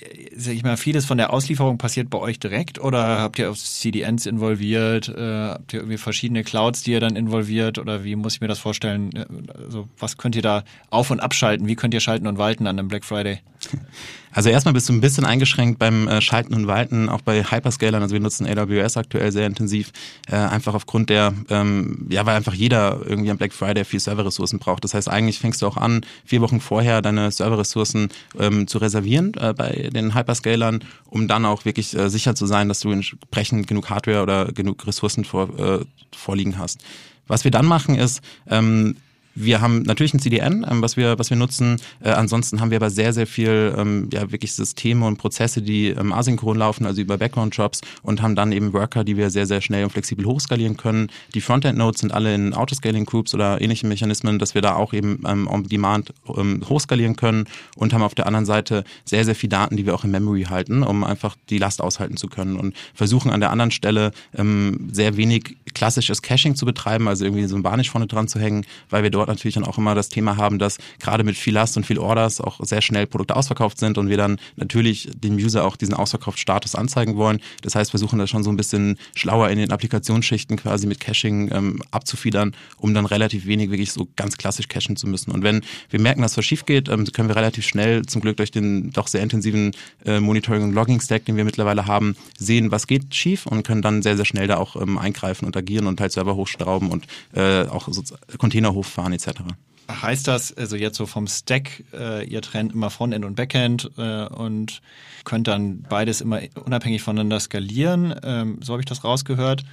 äh, 0.00 0.28
sag 0.36 0.54
ich 0.54 0.64
mal, 0.64 0.76
vieles 0.76 1.06
von 1.06 1.18
der 1.18 1.32
Auslieferung 1.32 1.78
passiert 1.78 2.10
bei 2.10 2.18
euch 2.18 2.40
direkt 2.40 2.80
oder 2.80 3.20
habt 3.20 3.38
ihr 3.38 3.48
auf 3.48 3.58
CDNs 3.58 4.26
involviert? 4.26 5.08
Äh, 5.08 5.50
habt 5.50 5.72
ihr 5.72 5.80
irgendwie 5.80 5.98
verschiedene 5.98 6.42
Clouds, 6.42 6.82
die 6.82 6.90
ihr 6.90 7.00
dann 7.00 7.14
involviert? 7.14 7.78
Oder 7.78 8.02
wie 8.02 8.16
muss 8.16 8.34
ich 8.34 8.40
mir 8.40 8.48
das 8.48 8.58
vorstellen? 8.58 9.12
Also 9.56 9.88
was 10.00 10.16
könnt 10.16 10.34
ihr 10.34 10.42
da 10.42 10.64
auf- 10.90 11.12
und 11.12 11.20
abschalten? 11.20 11.68
Wie 11.68 11.76
könnt 11.76 11.94
ihr 11.94 12.00
schalten 12.00 12.26
und 12.26 12.38
walten 12.38 12.66
an 12.66 12.76
einem 12.76 12.88
Black 12.88 13.04
Friday? 13.04 13.38
Also 14.32 14.48
erstmal 14.48 14.74
bist 14.74 14.88
du 14.88 14.92
ein 14.92 15.00
bisschen 15.00 15.24
eingeschränkt 15.24 15.78
beim 15.78 16.06
äh, 16.06 16.20
Schalten 16.20 16.54
und 16.54 16.66
Walten, 16.66 17.08
auch 17.08 17.20
bei 17.20 17.42
Hyperscalern. 17.42 18.02
Also 18.02 18.12
wir 18.12 18.20
nutzen 18.20 18.46
AWS 18.46 18.96
aktuell 18.96 19.32
sehr 19.32 19.46
intensiv, 19.46 19.92
äh, 20.28 20.36
einfach 20.36 20.74
aufgrund 20.74 21.10
der, 21.10 21.34
ähm, 21.48 22.06
ja, 22.10 22.24
weil 22.26 22.36
einfach 22.36 22.54
jeder 22.54 23.00
irgendwie 23.04 23.30
am 23.30 23.38
Black 23.38 23.52
Friday 23.52 23.84
viel 23.84 24.00
Serverressourcen 24.00 24.58
braucht. 24.58 24.84
Das 24.84 24.94
heißt, 24.94 25.08
eigentlich 25.08 25.38
fängst 25.38 25.62
du 25.62 25.66
auch 25.66 25.76
an, 25.76 26.02
vier 26.24 26.40
Wochen 26.40 26.60
vorher 26.60 27.02
deine 27.02 27.30
Serverressourcen 27.30 28.08
ähm, 28.38 28.66
zu 28.66 28.78
reservieren 28.78 29.34
äh, 29.34 29.52
bei 29.52 29.90
den 29.92 30.14
Hyperscalern, 30.14 30.84
um 31.06 31.26
dann 31.26 31.44
auch 31.44 31.64
wirklich 31.64 31.96
äh, 31.96 32.08
sicher 32.08 32.34
zu 32.34 32.46
sein, 32.46 32.68
dass 32.68 32.80
du 32.80 32.90
entsprechend 32.92 33.66
genug 33.66 33.90
Hardware 33.90 34.22
oder 34.22 34.52
genug 34.52 34.86
Ressourcen 34.86 35.24
vor, 35.24 35.58
äh, 35.58 35.84
vorliegen 36.16 36.58
hast. 36.58 36.80
Was 37.26 37.44
wir 37.44 37.50
dann 37.50 37.66
machen 37.66 37.96
ist, 37.96 38.20
ähm, 38.48 38.96
wir 39.34 39.60
haben 39.60 39.82
natürlich 39.82 40.14
ein 40.14 40.18
CDN, 40.18 40.66
ähm, 40.68 40.82
was 40.82 40.96
wir 40.96 41.18
was 41.18 41.30
wir 41.30 41.36
nutzen. 41.36 41.76
Äh, 42.02 42.10
ansonsten 42.10 42.60
haben 42.60 42.70
wir 42.70 42.76
aber 42.76 42.90
sehr 42.90 43.12
sehr 43.12 43.26
viel 43.26 43.74
ähm, 43.76 44.08
ja 44.12 44.30
wirklich 44.30 44.52
Systeme 44.52 45.06
und 45.06 45.18
Prozesse, 45.18 45.62
die 45.62 45.88
ähm, 45.88 46.12
asynchron 46.12 46.56
laufen, 46.56 46.86
also 46.86 47.00
über 47.00 47.18
Background 47.18 47.54
Jobs 47.56 47.80
und 48.02 48.22
haben 48.22 48.34
dann 48.34 48.52
eben 48.52 48.72
Worker, 48.72 49.04
die 49.04 49.16
wir 49.16 49.30
sehr 49.30 49.46
sehr 49.46 49.60
schnell 49.60 49.84
und 49.84 49.90
flexibel 49.90 50.26
hochskalieren 50.26 50.76
können. 50.76 51.08
Die 51.34 51.40
Frontend 51.40 51.78
Nodes 51.78 52.00
sind 52.00 52.12
alle 52.12 52.34
in 52.34 52.54
Autoscaling 52.54 53.06
Groups 53.06 53.34
oder 53.34 53.60
ähnliche 53.60 53.86
Mechanismen, 53.86 54.38
dass 54.38 54.54
wir 54.54 54.62
da 54.62 54.74
auch 54.74 54.92
eben 54.92 55.22
ähm, 55.26 55.46
on 55.48 55.68
Demand 55.68 56.12
ähm, 56.36 56.62
hochskalieren 56.68 57.16
können 57.16 57.44
und 57.76 57.92
haben 57.92 58.02
auf 58.02 58.14
der 58.14 58.26
anderen 58.26 58.46
Seite 58.46 58.84
sehr 59.04 59.24
sehr 59.24 59.34
viel 59.34 59.48
Daten, 59.48 59.76
die 59.76 59.86
wir 59.86 59.94
auch 59.94 60.04
in 60.04 60.10
Memory 60.10 60.44
halten, 60.44 60.82
um 60.82 61.04
einfach 61.04 61.36
die 61.50 61.58
Last 61.58 61.80
aushalten 61.80 62.16
zu 62.16 62.28
können 62.28 62.56
und 62.56 62.74
versuchen 62.94 63.30
an 63.30 63.40
der 63.40 63.50
anderen 63.50 63.70
Stelle 63.70 64.10
ähm, 64.36 64.88
sehr 64.92 65.16
wenig 65.16 65.56
klassisches 65.74 66.22
Caching 66.22 66.56
zu 66.56 66.66
betreiben, 66.66 67.08
also 67.08 67.24
irgendwie 67.24 67.46
so 67.46 67.56
ein 67.56 67.62
Barnisch 67.62 67.90
vorne 67.90 68.06
dran 68.06 68.28
zu 68.28 68.40
hängen, 68.40 68.64
weil 68.88 69.02
wir 69.02 69.10
dort 69.10 69.19
natürlich 69.26 69.54
dann 69.54 69.64
auch 69.64 69.78
immer 69.78 69.94
das 69.94 70.08
Thema 70.08 70.36
haben, 70.36 70.58
dass 70.58 70.78
gerade 70.98 71.24
mit 71.24 71.36
viel 71.36 71.54
Last 71.54 71.76
und 71.76 71.86
viel 71.86 71.98
Orders 71.98 72.40
auch 72.40 72.60
sehr 72.62 72.82
schnell 72.82 73.06
Produkte 73.06 73.36
ausverkauft 73.36 73.78
sind 73.78 73.98
und 73.98 74.08
wir 74.08 74.16
dann 74.16 74.38
natürlich 74.56 75.10
dem 75.14 75.36
User 75.36 75.64
auch 75.64 75.76
diesen 75.76 75.94
Ausverkaufsstatus 75.94 76.74
anzeigen 76.74 77.16
wollen. 77.16 77.40
Das 77.62 77.74
heißt, 77.74 77.90
versuchen 77.90 78.18
das 78.18 78.30
schon 78.30 78.44
so 78.44 78.50
ein 78.50 78.56
bisschen 78.56 78.98
schlauer 79.14 79.48
in 79.48 79.58
den 79.58 79.72
Applikationsschichten 79.72 80.56
quasi 80.56 80.86
mit 80.86 81.00
Caching 81.00 81.50
ähm, 81.52 81.82
abzufedern, 81.90 82.54
um 82.78 82.94
dann 82.94 83.06
relativ 83.06 83.46
wenig 83.46 83.70
wirklich 83.70 83.92
so 83.92 84.08
ganz 84.16 84.36
klassisch 84.36 84.68
cachen 84.68 84.96
zu 84.96 85.06
müssen. 85.06 85.30
Und 85.30 85.42
wenn 85.42 85.62
wir 85.90 86.00
merken, 86.00 86.22
dass 86.22 86.36
was 86.36 86.44
schief 86.44 86.66
geht, 86.66 86.88
ähm, 86.88 87.04
können 87.06 87.28
wir 87.28 87.36
relativ 87.36 87.66
schnell, 87.66 88.02
zum 88.06 88.20
Glück 88.20 88.36
durch 88.36 88.50
den 88.50 88.90
doch 88.90 89.06
sehr 89.06 89.22
intensiven 89.22 89.72
äh, 90.04 90.20
Monitoring- 90.20 90.62
und 90.62 90.72
Logging-Stack, 90.72 91.24
den 91.24 91.36
wir 91.36 91.44
mittlerweile 91.44 91.86
haben, 91.86 92.16
sehen, 92.38 92.70
was 92.70 92.86
geht 92.86 93.14
schief 93.14 93.46
und 93.46 93.62
können 93.62 93.82
dann 93.82 94.02
sehr, 94.02 94.16
sehr 94.16 94.24
schnell 94.24 94.46
da 94.46 94.56
auch 94.56 94.76
ähm, 94.76 94.98
eingreifen 94.98 95.46
und 95.46 95.56
agieren 95.56 95.86
und 95.86 96.00
halt 96.00 96.12
Server 96.12 96.36
hochschrauben 96.36 96.90
und 96.90 97.06
äh, 97.34 97.66
auch 97.66 97.88
so 97.90 98.02
Container 98.38 98.74
hochfahren 98.74 99.09
etc. 99.12 99.42
Heißt 99.90 100.28
das, 100.28 100.56
also 100.56 100.76
jetzt 100.76 100.96
so 100.96 101.06
vom 101.06 101.26
Stack, 101.26 101.84
äh, 101.92 102.24
ihr 102.24 102.42
trennt 102.42 102.72
immer 102.72 102.90
Frontend 102.90 103.24
und 103.24 103.34
Backend 103.34 103.90
äh, 103.98 104.26
und 104.26 104.82
könnt 105.24 105.48
dann 105.48 105.82
beides 105.82 106.20
immer 106.20 106.40
unabhängig 106.64 107.02
voneinander 107.02 107.40
skalieren? 107.40 108.14
Ähm, 108.22 108.58
so 108.62 108.72
habe 108.72 108.82
ich 108.82 108.86
das 108.86 109.02
rausgehört. 109.02 109.64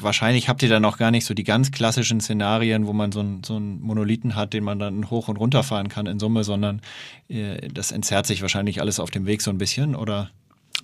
Wahrscheinlich 0.00 0.48
habt 0.48 0.62
ihr 0.62 0.68
dann 0.68 0.84
auch 0.84 0.98
gar 0.98 1.10
nicht 1.10 1.24
so 1.24 1.34
die 1.34 1.44
ganz 1.44 1.70
klassischen 1.70 2.20
Szenarien, 2.20 2.86
wo 2.86 2.92
man 2.92 3.12
so, 3.12 3.20
ein, 3.20 3.42
so 3.44 3.56
einen 3.56 3.80
Monolithen 3.80 4.34
hat, 4.34 4.52
den 4.54 4.64
man 4.64 4.78
dann 4.78 5.10
hoch 5.10 5.28
und 5.28 5.36
runter 5.36 5.62
fahren 5.62 5.88
kann 5.88 6.06
in 6.06 6.18
Summe, 6.18 6.42
sondern 6.42 6.80
äh, 7.28 7.68
das 7.68 7.92
entzerrt 7.92 8.26
sich 8.26 8.42
wahrscheinlich 8.42 8.80
alles 8.80 8.98
auf 8.98 9.10
dem 9.10 9.26
Weg 9.26 9.40
so 9.42 9.50
ein 9.50 9.58
bisschen, 9.58 9.94
oder? 9.94 10.30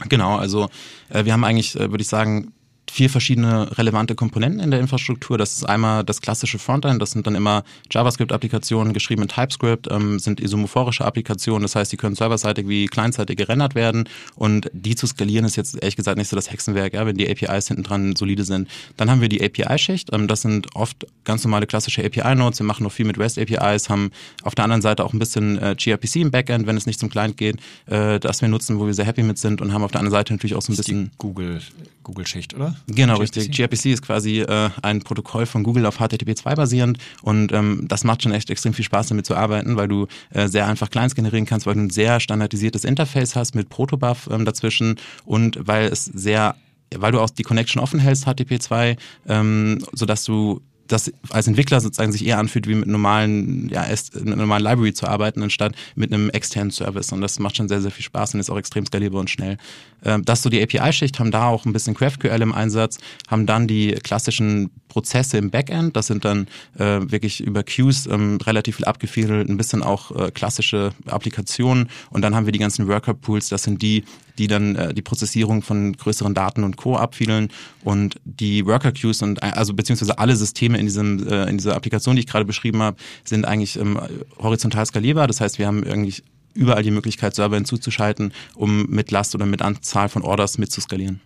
Genau, 0.09 0.37
also 0.37 0.69
äh, 1.09 1.25
wir 1.25 1.33
haben 1.33 1.45
eigentlich, 1.45 1.75
äh, 1.75 1.91
würde 1.91 2.03
ich 2.03 2.09
sagen, 2.09 2.53
vier 2.91 3.11
verschiedene 3.11 3.77
relevante 3.79 4.15
Komponenten 4.15 4.61
in 4.61 4.71
der 4.71 4.81
Infrastruktur. 4.81 5.39
Das 5.39 5.55
ist 5.55 5.65
einmal 5.65 6.05
das 6.05 6.21
klassische 6.21 6.59
Frontend, 6.59 7.01
das 7.03 7.11
sind 7.11 7.27
dann 7.27 7.35
immer 7.35 7.65
JavaScript-Applikationen 7.91 8.93
geschrieben 8.93 9.23
in 9.23 9.29
TypeScript, 9.29 9.89
ähm, 9.91 10.19
sind 10.19 10.41
isomorphorische 10.41 11.05
Applikationen, 11.05 11.63
das 11.63 11.75
heißt, 11.75 11.93
die 11.93 11.97
können 11.97 12.15
serverseitig 12.15 12.69
wie 12.69 12.87
clientseitig 12.87 13.37
gerendert 13.37 13.75
werden 13.75 14.09
und 14.35 14.71
die 14.73 14.95
zu 14.95 15.07
skalieren 15.07 15.45
ist 15.45 15.57
jetzt 15.57 15.75
ehrlich 15.75 15.97
gesagt 15.97 16.19
nicht 16.19 16.29
so 16.29 16.37
das 16.37 16.51
Hexenwerk, 16.51 16.95
ja, 16.95 17.07
wenn 17.07 17.17
die 17.17 17.29
APIs 17.29 17.69
hinten 17.69 17.83
dran 17.83 18.17
solide 18.17 18.45
sind. 18.45 18.69
Dann 18.97 19.11
haben 19.11 19.21
wir 19.21 19.29
die 19.29 19.43
API-Schicht, 19.43 20.13
ähm, 20.13 20.29
das 20.29 20.43
sind 20.43 20.75
oft 20.75 21.07
ganz 21.25 21.45
normale 21.45 21.67
klassische 21.67 22.05
API-Nodes, 22.05 22.61
wir 22.61 22.67
machen 22.67 22.85
noch 22.85 22.93
viel 22.93 23.07
mit 23.07 23.19
REST-APIs, 23.19 23.89
haben 23.89 24.11
auf 24.43 24.55
der 24.55 24.65
anderen 24.65 24.83
Seite 24.83 25.05
auch 25.05 25.13
ein 25.13 25.19
bisschen 25.19 25.59
äh, 25.59 25.75
gRPC 25.77 26.17
im 26.17 26.31
Backend, 26.31 26.67
wenn 26.67 26.77
es 26.77 26.87
nicht 26.87 27.01
zum 27.01 27.11
Client 27.11 27.37
geht, 27.37 27.57
äh, 27.87 28.21
das 28.21 28.41
wir 28.41 28.49
nutzen, 28.49 28.79
wo 28.79 28.87
wir 28.87 28.95
sehr 28.95 29.07
happy 29.07 29.23
mit 29.23 29.39
sind 29.39 29.61
und 29.61 29.73
haben 29.73 29.83
auf 29.83 29.91
der 29.91 30.01
anderen 30.01 30.19
Seite 30.19 30.33
natürlich 30.33 30.55
auch 30.55 30.63
so 30.63 30.73
ein 30.73 30.77
bisschen 30.77 31.11
Google 31.19 31.61
Google-Schicht, 32.07 32.55
oder? 32.55 32.77
Genau, 32.87 33.19
gRPC? 33.19 33.37
richtig. 33.37 33.57
gRPC 33.57 33.87
ist 33.87 34.03
quasi 34.03 34.41
äh, 34.41 34.71
ein 34.83 35.01
Protokoll 35.01 35.45
von 35.45 35.65
Google 35.65 35.87
auf 35.87 36.01
HTTP2 36.01 36.55
basierend 36.55 36.99
und 37.23 37.53
ähm, 37.53 37.85
das 37.89 38.05
macht 38.05 38.23
schon 38.23 38.33
echt 38.33 38.49
extrem 38.49 38.73
viel 38.73 38.85
Spaß 38.85 39.09
damit 39.09 39.27
zu 39.27 39.35
arbeiten, 39.35 39.77
weil 39.77 39.89
du 39.89 40.07
äh, 40.31 40.47
sehr 40.49 40.67
einfach 40.67 40.89
Clients 40.89 41.15
generieren 41.15 41.47
kannst, 41.47 41.67
weil 41.67 41.75
du 41.75 41.81
ein 41.81 41.91
sehr 41.91 42.21
standardisiertes 42.21 42.85
Interface 42.85 43.35
hast 43.35 43.55
mit 43.55 43.69
Protobuf 43.69 44.29
ähm, 44.31 44.45
dazwischen 44.45 44.97
und 45.25 45.59
weil 45.61 45.87
es 45.89 46.05
sehr 46.05 46.55
weil 46.95 47.11
du 47.11 47.21
auch 47.21 47.31
die 47.31 47.43
Connection 47.43 47.83
offen 47.83 47.99
hältst, 47.99 48.29
HTTP2, 48.29 48.97
ähm, 49.27 49.85
sodass 49.93 50.23
du 50.23 50.61
das 50.87 51.13
als 51.31 51.47
Entwickler 51.47 51.81
sozusagen 51.81 52.13
sich 52.13 52.27
eher 52.27 52.39
anfühlt, 52.39 52.67
wie 52.67 52.75
mit 52.75 52.89
normalen, 52.89 53.69
ja, 53.69 53.87
mit 54.15 54.27
einer 54.27 54.37
normalen 54.37 54.63
Library 54.63 54.95
zu 54.95 55.07
arbeiten, 55.07 55.43
anstatt 55.43 55.75
mit 55.95 56.13
einem 56.13 56.31
externen 56.31 56.71
Service. 56.71 57.13
Und 57.13 57.21
das 57.21 57.39
macht 57.39 57.57
schon 57.57 57.69
sehr, 57.69 57.81
sehr 57.81 57.91
viel 57.91 58.05
Spaß 58.05 58.35
und 58.35 58.41
ist 58.41 58.51
auch 58.51 58.59
extrem 58.59 58.87
skalierbar 58.87 59.21
und 59.21 59.31
schnell. 59.31 59.59
Ähm, 60.05 60.25
das 60.25 60.43
so 60.43 60.51
die 60.51 60.63
API-Schicht, 60.63 61.19
haben 61.19 61.31
da 61.31 61.49
auch 61.49 61.65
ein 61.65 61.73
bisschen 61.73 61.95
GraphQL 61.95 62.43
im 62.43 62.53
Einsatz, 62.53 62.99
haben 63.29 63.47
dann 63.47 63.67
die 63.67 63.93
klassischen 64.03 64.71
Prozesse 64.89 65.37
im 65.39 65.51
Backend, 65.51 65.97
das 65.97 66.07
sind 66.07 66.25
dann 66.25 66.47
äh, 66.79 67.01
wirklich 67.11 67.41
über 67.41 67.63
Queues 67.63 68.07
ähm, 68.07 68.39
relativ 68.43 68.77
viel 68.77 68.87
abgefiedelt, 68.87 69.49
ein 69.49 69.57
bisschen 69.57 69.83
auch 69.83 70.11
äh, 70.11 70.31
klassische 70.31 70.93
Applikationen 71.07 71.89
und 72.11 72.23
dann 72.23 72.35
haben 72.35 72.47
wir 72.47 72.53
die 72.53 72.59
ganzen 72.59 72.89
Worker-Pools, 72.89 73.49
das 73.49 73.65
sind 73.65 73.83
die, 73.83 74.05
die 74.39 74.47
dann 74.47 74.77
äh, 74.77 74.95
die 74.95 75.03
Prozessierung 75.03 75.63
von 75.63 75.97
größeren 75.97 76.35
Daten 76.35 76.65
und 76.65 76.77
Co. 76.77 76.97
abfiedeln 76.97 77.49
und 77.85 78.17
die 78.25 78.67
Worker 78.67 78.93
Queues 78.93 79.23
und 79.23 79.43
äh, 79.43 79.47
also 79.47 79.75
beziehungsweise 79.75 80.19
alle 80.19 80.37
Systeme 80.37 80.79
in 80.79 80.87
diesem 80.87 81.27
äh, 81.27 81.49
in 81.49 81.59
dieser 81.59 81.77
Applikation, 81.77 82.17
die 82.17 82.21
ich 82.21 82.27
gerade 82.27 82.45
beschrieben 82.45 82.83
habe, 82.83 82.97
sind 83.25 83.45
eigentlich 83.45 83.79
ähm, 83.79 83.99
horizontal 84.39 84.87
skalierbar. 84.87 85.27
Das 85.27 85.41
heißt, 85.41 85.59
wir 85.59 85.67
haben 85.67 85.83
irgendwie 85.83 86.15
überall 86.55 86.83
die 86.83 86.91
Möglichkeit, 86.91 87.35
Server 87.35 87.57
hinzuzuschalten, 87.57 88.33
um 88.55 88.87
mit 88.87 89.11
Last 89.11 89.35
oder 89.35 89.47
mit 89.47 89.63
Anzahl 89.63 90.09
von 90.09 90.23
Orders 90.23 90.59
mitzuskalieren. 90.59 91.21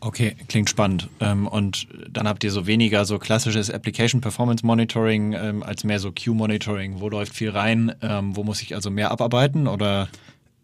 Okay, 0.00 0.36
klingt 0.48 0.68
spannend. 0.68 1.08
Ähm, 1.20 1.46
und 1.46 1.88
dann 2.10 2.28
habt 2.28 2.44
ihr 2.44 2.50
so 2.50 2.66
weniger 2.66 3.06
so 3.06 3.18
klassisches 3.18 3.70
Application 3.70 4.20
Performance 4.20 4.64
Monitoring 4.64 5.32
ähm, 5.32 5.62
als 5.62 5.82
mehr 5.82 5.98
so 5.98 6.12
Queue 6.12 6.34
Monitoring. 6.34 7.00
Wo 7.00 7.08
läuft 7.08 7.34
viel 7.34 7.48
rein? 7.48 7.94
Ähm, 8.02 8.36
wo 8.36 8.44
muss 8.44 8.60
ich 8.60 8.74
also 8.74 8.90
mehr 8.90 9.10
abarbeiten 9.10 9.66
oder? 9.66 10.08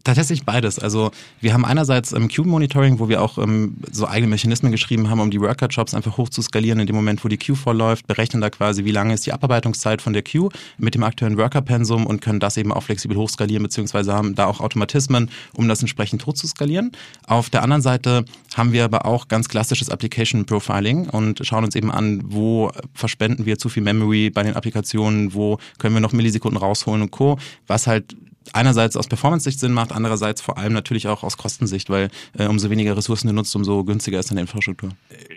Tatsächlich 0.03 0.45
beides. 0.45 0.79
Also 0.79 1.11
wir 1.43 1.53
haben 1.53 1.67
einerseits 1.67 2.13
ähm, 2.13 2.29
Queue-Monitoring, 2.29 3.01
wo 3.01 3.11
wir 3.11 3.21
auch 3.21 3.37
ähm, 3.37 3.77
so 3.93 4.09
eigene 4.09 4.31
Mechanismen 4.31 4.73
geschrieben 4.73 5.11
haben, 5.11 5.21
um 5.21 5.31
die 5.31 5.41
Worker-Jobs 5.41 5.93
einfach 5.93 6.17
hoch 6.17 6.31
zu 6.31 6.41
skalieren 6.41 6.81
in 6.81 6.87
dem 6.87 6.97
Moment, 6.97 7.23
wo 7.23 7.29
die 7.29 7.37
Queue 7.37 7.55
vorläuft, 7.55 8.07
berechnen 8.07 8.41
da 8.41 8.49
quasi, 8.49 8.87
wie 8.87 8.93
lange 8.93 9.13
ist 9.13 9.27
die 9.27 9.33
Abarbeitungszeit 9.35 10.01
von 10.01 10.15
der 10.15 10.23
Queue 10.23 10.49
mit 10.79 10.95
dem 10.95 11.03
aktuellen 11.03 11.37
Worker-Pensum 11.37 12.07
und 12.07 12.23
können 12.23 12.41
das 12.41 12.57
eben 12.57 12.73
auch 12.73 12.83
flexibel 12.83 13.15
hochskalieren, 13.19 13.63
beziehungsweise 13.63 14.15
haben 14.15 14.35
da 14.35 14.47
auch 14.47 14.61
Automatismen, 14.61 15.31
um 15.53 15.69
das 15.69 15.81
entsprechend 15.83 16.25
hoch 16.25 16.33
zu 16.33 16.47
skalieren. 16.47 16.93
Auf 17.27 17.51
der 17.51 17.63
anderen 17.63 17.83
Seite 17.83 18.25
haben 18.57 18.73
wir 18.73 18.85
aber 18.85 19.05
auch 19.05 19.29
ganz 19.29 19.51
klassisches 19.51 19.91
Application 19.91 20.47
Profiling 20.47 21.11
und 21.11 21.45
schauen 21.47 21.65
uns 21.65 21.77
eben 21.77 21.91
an, 21.91 22.23
wo 22.25 22.71
verspenden 22.95 23.45
wir 23.45 23.59
zu 23.59 23.69
viel 23.69 23.83
Memory 23.83 24.31
bei 24.31 24.45
den 24.45 24.57
Applikationen, 24.57 25.35
wo 25.35 25.59
können 25.79 25.95
wir 25.95 26.01
noch 26.01 26.13
Millisekunden 26.13 26.59
rausholen 26.59 27.03
und 27.03 27.11
Co., 27.11 27.39
was 27.67 27.87
halt 27.87 28.17
einerseits 28.53 28.97
aus 28.97 29.09
Performance-Sicht 29.09 29.61
Sinn 29.61 29.73
macht, 29.73 29.93
andererseits 29.93 30.41
vor 30.41 30.59
allem 30.59 30.73
natürlich 30.73 31.09
auch 31.09 31.23
aus 31.23 31.37
Kostensicht, 31.37 31.91
weil 31.91 32.11
äh, 32.39 32.47
umso 32.47 32.71
weniger 32.71 32.97
Ressourcen 32.97 33.29
du 33.29 33.33
nutzt, 33.33 33.55
umso 33.57 33.85
günstiger 33.85 34.19
ist 34.19 34.31
deine 34.31 34.41
Infrastruktur. 34.41 34.91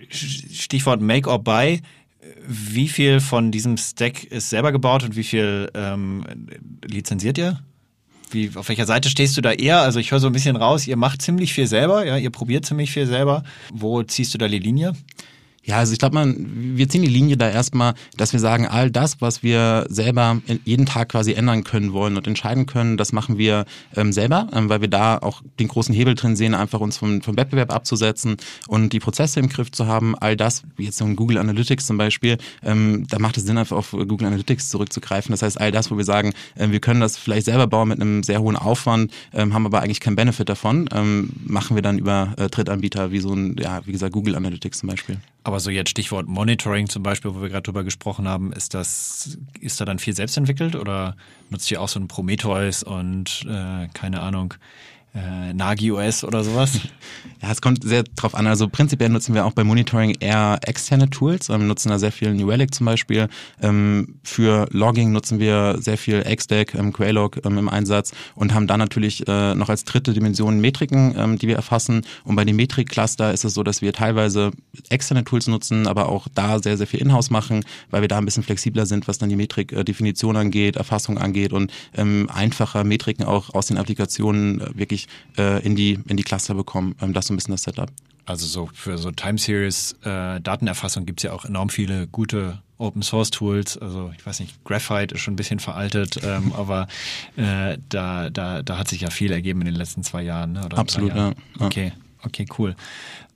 Stichwort 0.10 1.02
Make 1.02 1.30
or 1.30 1.40
Buy. 1.40 1.82
Wie 2.48 2.88
viel 2.88 3.20
von 3.20 3.52
diesem 3.52 3.78
Stack 3.78 4.24
ist 4.24 4.50
selber 4.50 4.72
gebaut 4.72 5.04
und 5.04 5.16
wie 5.16 5.24
viel 5.24 5.70
ähm, 5.74 6.24
lizenziert 6.86 7.38
ihr? 7.38 7.60
Wie, 8.32 8.52
auf 8.56 8.70
welcher 8.70 8.86
Seite 8.86 9.10
stehst 9.10 9.38
du 9.38 9.42
da 9.42 9.52
eher? 9.52 9.82
Also 9.82 10.00
ich 10.00 10.12
höre 10.12 10.20
so 10.20 10.28
ein 10.28 10.34
bisschen 10.34 10.56
raus, 10.56 10.88
ihr 10.88 10.98
macht 10.98 11.22
ziemlich 11.22 11.54
viel 11.54 11.68
selber, 11.68 12.06
ja, 12.06 12.18
ihr 12.18 12.32
probiert 12.32 12.66
ziemlich 12.66 12.92
viel 12.92 13.06
selber. 13.06 13.44
Wo 13.72 14.02
ziehst 14.04 14.34
du 14.34 14.38
da 14.38 14.48
die 14.48 14.60
Linie? 14.60 14.94
Ja, 15.66 15.78
also 15.78 15.94
ich 15.94 16.00
glaube, 16.00 16.16
man, 16.16 16.36
wir 16.78 16.90
ziehen 16.90 17.04
die 17.04 17.08
Linie 17.08 17.38
da 17.38 17.50
erstmal, 17.50 17.94
dass 18.18 18.34
wir 18.34 18.42
sagen, 18.42 18.68
all 18.68 18.92
das, 18.92 19.22
was 19.22 19.44
wir 19.44 19.86
selber 19.90 20.42
jeden 20.66 20.86
Tag 20.86 21.10
quasi 21.10 21.34
ändern 21.34 21.64
können 21.64 21.94
wollen 21.94 22.18
und 22.18 22.28
entscheiden 22.28 22.66
können, 22.66 22.98
das 22.98 23.14
machen 23.14 23.38
wir 23.38 23.64
ähm, 23.96 24.12
selber, 24.12 24.50
ähm, 24.52 24.68
weil 24.68 24.82
wir 24.82 24.90
da 24.90 25.18
auch 25.18 25.42
den 25.60 25.70
großen 25.70 25.96
Hebel 25.96 26.16
drin 26.16 26.36
sehen, 26.36 26.54
einfach 26.54 26.82
uns 26.82 26.98
vom, 26.98 27.22
vom 27.22 27.38
Wettbewerb 27.38 27.74
abzusetzen 27.74 28.36
und 28.68 28.92
die 28.92 29.00
Prozesse 29.00 29.40
im 29.40 29.48
Griff 29.48 29.72
zu 29.72 29.88
haben. 29.88 30.18
All 30.18 30.36
das, 30.36 30.64
wie 30.76 30.84
jetzt 30.84 30.98
so 30.98 31.06
ein 31.06 31.16
Google 31.16 31.38
Analytics 31.38 31.86
zum 31.86 31.98
Beispiel, 31.98 32.38
ähm, 32.62 33.06
da 33.10 33.20
macht 33.20 33.38
es 33.38 33.46
Sinn, 33.46 33.58
einfach 33.58 33.78
auf 33.78 33.92
Google 33.92 34.28
Analytics 34.28 34.70
zurückzugreifen. 34.70 35.32
Das 35.32 35.44
heißt, 35.44 35.62
all 35.62 35.72
das, 35.72 35.90
wo 35.90 35.98
wir 35.98 36.04
sagen, 36.04 36.34
äh, 36.56 36.72
wir 36.72 36.82
können 36.82 37.00
das 37.00 37.18
vielleicht 37.18 37.46
selber 37.46 37.68
bauen 37.68 37.88
mit 37.88 38.02
einem 38.02 38.24
sehr 38.24 38.42
hohen 38.42 38.58
Aufwand, 38.58 39.14
ähm, 39.34 39.54
haben 39.54 39.66
aber 39.66 39.82
eigentlich 39.82 40.02
keinen 40.02 40.18
Benefit 40.18 40.50
davon, 40.50 40.90
ähm, 40.94 41.30
machen 41.46 41.76
wir 41.76 41.82
dann 41.82 42.00
über 42.00 42.34
äh, 42.36 42.50
Drittanbieter 42.50 43.12
wie 43.12 43.20
so 43.20 43.34
ein, 43.34 43.56
ja, 43.58 43.80
wie 43.86 43.94
gesagt, 43.94 44.12
Google 44.12 44.36
Analytics 44.36 44.80
zum 44.80 44.90
Beispiel. 44.90 45.20
Aber 45.44 45.60
so 45.60 45.70
jetzt 45.70 45.90
Stichwort 45.90 46.28
Monitoring 46.28 46.88
zum 46.88 47.04
Beispiel, 47.04 47.36
wo 47.36 47.42
wir 47.42 47.50
gerade 47.50 47.64
drüber 47.64 47.84
gesprochen 47.84 48.28
haben, 48.28 48.54
ist 48.54 48.74
das, 48.74 49.38
ist 49.60 49.82
da 49.82 49.86
dann 49.86 50.00
viel 50.00 50.16
selbst 50.16 50.38
entwickelt 50.38 50.76
oder 50.76 51.18
nutzt 51.50 51.70
ihr 51.70 51.82
auch 51.82 51.90
so 51.90 52.00
ein 52.00 52.08
Prometheus 52.08 52.84
und 52.84 53.46
äh, 53.50 53.88
keine 53.94 54.22
Ahnung, 54.22 54.54
äh, 55.16 55.54
Nagi 55.54 55.92
OS 55.92 56.24
oder 56.24 56.44
sowas? 56.44 56.80
Ja, 57.42 57.52
es 57.52 57.62
kommt 57.62 57.84
sehr 57.84 58.04
drauf 58.04 58.36
an. 58.36 58.48
Also 58.48 58.70
prinzipiell 58.70 59.10
nutzen 59.10 59.36
wir 59.36 59.46
auch 59.46 59.52
bei 59.52 59.66
Monitoring 59.66 60.16
eher 60.22 60.60
externe 60.66 61.10
Tools, 61.10 61.50
ähm, 61.50 61.68
nutzen 61.68 61.90
da 61.90 62.00
sehr 62.00 62.14
viel 62.14 62.34
New 62.34 62.48
Relic 62.48 62.74
zum 62.74 62.86
Beispiel. 62.86 63.28
Ähm, 63.62 64.16
für 64.24 64.66
Logging 64.72 65.12
nutzen 65.12 65.40
wir 65.40 65.76
sehr 65.82 65.98
viel 65.98 66.24
XDeck, 66.24 66.74
ähm, 66.74 66.94
Quaylog 66.94 67.46
ähm, 67.46 67.58
im 67.58 67.68
Einsatz 67.68 68.14
und 68.36 68.54
haben 68.54 68.66
dann 68.66 68.80
natürlich 68.80 69.28
äh, 69.28 69.56
noch 69.56 69.68
als 69.68 69.84
dritte 69.84 70.14
Dimension 70.14 70.62
Metriken, 70.62 71.38
die 71.38 71.50
wir 71.50 71.58
erfassen. 71.58 72.06
Und 72.24 72.38
bei 72.38 72.46
den 72.46 72.56
Metrik-Cluster 72.56 73.34
ist 73.34 73.44
es 73.44 73.54
so, 73.54 73.64
dass 73.64 73.82
wir 73.82 73.92
teilweise 73.92 74.52
externe 74.88 75.26
Tools 75.26 75.48
nutzen, 75.48 75.86
aber 75.86 76.08
auch 76.08 76.30
da 76.34 76.60
sehr, 76.60 76.78
sehr 76.78 76.88
viel 76.88 77.02
Inhouse 77.02 77.30
machen, 77.30 77.66
weil 77.90 78.00
wir 78.02 78.08
da 78.08 78.20
ein 78.20 78.26
bisschen 78.26 78.44
flexibler 78.44 78.86
sind, 78.86 79.10
was 79.10 79.18
dann 79.18 79.28
die 79.28 79.36
Metrik-Definition 79.36 80.38
angeht, 80.38 80.78
Erfassung 80.78 81.18
angeht 81.18 81.52
und 81.52 81.74
einfacher 81.94 82.86
Metriken 82.86 83.26
auch 83.26 83.54
aus 83.54 83.68
den 83.68 83.78
Applikationen 83.78 84.62
äh, 84.62 84.70
wirklich 85.04 85.08
äh, 85.38 85.66
in, 85.66 85.76
die, 85.76 86.00
in 86.08 86.18
die 86.18 86.24
Cluster 86.24 86.54
bekommen. 86.54 86.96
Ähm, 87.02 87.14
das 87.14 87.26
ist 87.26 87.28
so 87.28 87.34
ein 87.34 87.38
bisschen 87.38 87.54
das 87.54 87.64
Setup. 87.64 87.90
Also 88.26 88.46
so 88.46 88.70
für 88.74 88.98
so 88.98 89.12
Time 89.12 89.38
Series 89.38 89.96
äh, 90.04 90.40
Datenerfassung 90.40 91.06
gibt's 91.06 91.24
ja 91.24 91.34
auch 91.34 91.44
enorm 91.44 91.70
viele 91.70 92.08
gute 92.08 92.62
Open 92.78 93.02
Source 93.02 93.32
Tools. 93.32 93.78
Also 93.78 94.12
ich 94.18 94.26
weiß 94.26 94.40
nicht, 94.40 94.64
Graphite 94.64 95.16
ist 95.16 95.22
schon 95.22 95.34
ein 95.34 95.38
bisschen 95.38 95.60
veraltet, 95.60 96.20
ähm, 96.24 96.54
aber 96.58 96.88
äh, 97.36 97.78
da, 97.90 98.30
da, 98.30 98.64
da 98.64 98.78
hat 98.78 98.88
sich 98.88 99.02
ja 99.02 99.10
viel 99.10 99.32
ergeben 99.32 99.62
in 99.62 99.66
den 99.66 99.76
letzten 99.76 100.04
zwei 100.04 100.24
Jahren. 100.24 100.54
Ne? 100.54 100.62
Absolut, 100.74 101.14
ja. 101.14 101.34
Okay, 101.60 101.92
okay, 102.24 102.46
cool. 102.58 102.76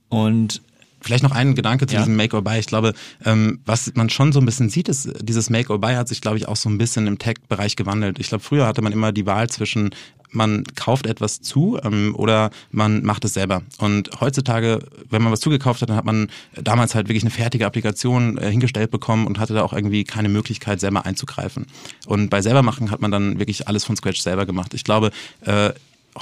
Und 0.08 0.62
Vielleicht 1.00 1.22
noch 1.22 1.32
ein 1.32 1.54
Gedanke 1.54 1.86
zu 1.86 1.94
ja. 1.94 2.00
diesem 2.00 2.16
Make 2.16 2.34
or 2.34 2.42
Buy. 2.42 2.58
Ich 2.58 2.66
glaube, 2.66 2.92
ähm, 3.24 3.60
was 3.64 3.92
man 3.94 4.10
schon 4.10 4.32
so 4.32 4.40
ein 4.40 4.46
bisschen 4.46 4.68
sieht, 4.68 4.88
ist, 4.88 5.08
dieses 5.22 5.48
Make 5.48 5.72
or 5.72 5.80
Buy 5.80 5.94
hat 5.94 6.08
sich, 6.08 6.20
glaube 6.20 6.38
ich, 6.38 6.48
auch 6.48 6.56
so 6.56 6.68
ein 6.68 6.76
bisschen 6.76 7.06
im 7.06 7.18
Tech-Bereich 7.18 7.76
gewandelt. 7.76 8.18
Ich 8.18 8.28
glaube, 8.28 8.42
früher 8.42 8.66
hatte 8.66 8.82
man 8.82 8.92
immer 8.92 9.12
die 9.12 9.24
Wahl 9.24 9.48
zwischen 9.48 9.90
man 10.30 10.64
kauft 10.74 11.06
etwas 11.06 11.40
zu 11.40 11.78
ähm, 11.82 12.14
oder 12.16 12.50
man 12.70 13.02
macht 13.02 13.24
es 13.24 13.34
selber. 13.34 13.62
Und 13.78 14.10
heutzutage, 14.20 14.80
wenn 15.10 15.22
man 15.22 15.32
was 15.32 15.40
zugekauft 15.40 15.82
hat, 15.82 15.90
dann 15.90 15.96
hat 15.96 16.04
man 16.04 16.28
damals 16.54 16.94
halt 16.94 17.08
wirklich 17.08 17.22
eine 17.22 17.30
fertige 17.30 17.66
Applikation 17.66 18.38
äh, 18.38 18.50
hingestellt 18.50 18.90
bekommen 18.90 19.26
und 19.26 19.38
hatte 19.38 19.54
da 19.54 19.62
auch 19.62 19.72
irgendwie 19.72 20.04
keine 20.04 20.28
Möglichkeit, 20.28 20.80
selber 20.80 21.06
einzugreifen. 21.06 21.66
Und 22.06 22.30
bei 22.30 22.42
selber 22.42 22.62
machen 22.62 22.90
hat 22.90 23.00
man 23.00 23.10
dann 23.10 23.38
wirklich 23.38 23.68
alles 23.68 23.84
von 23.84 23.96
Scratch 23.96 24.20
selber 24.20 24.46
gemacht. 24.46 24.74
Ich 24.74 24.84
glaube, 24.84 25.10
äh, 25.42 25.70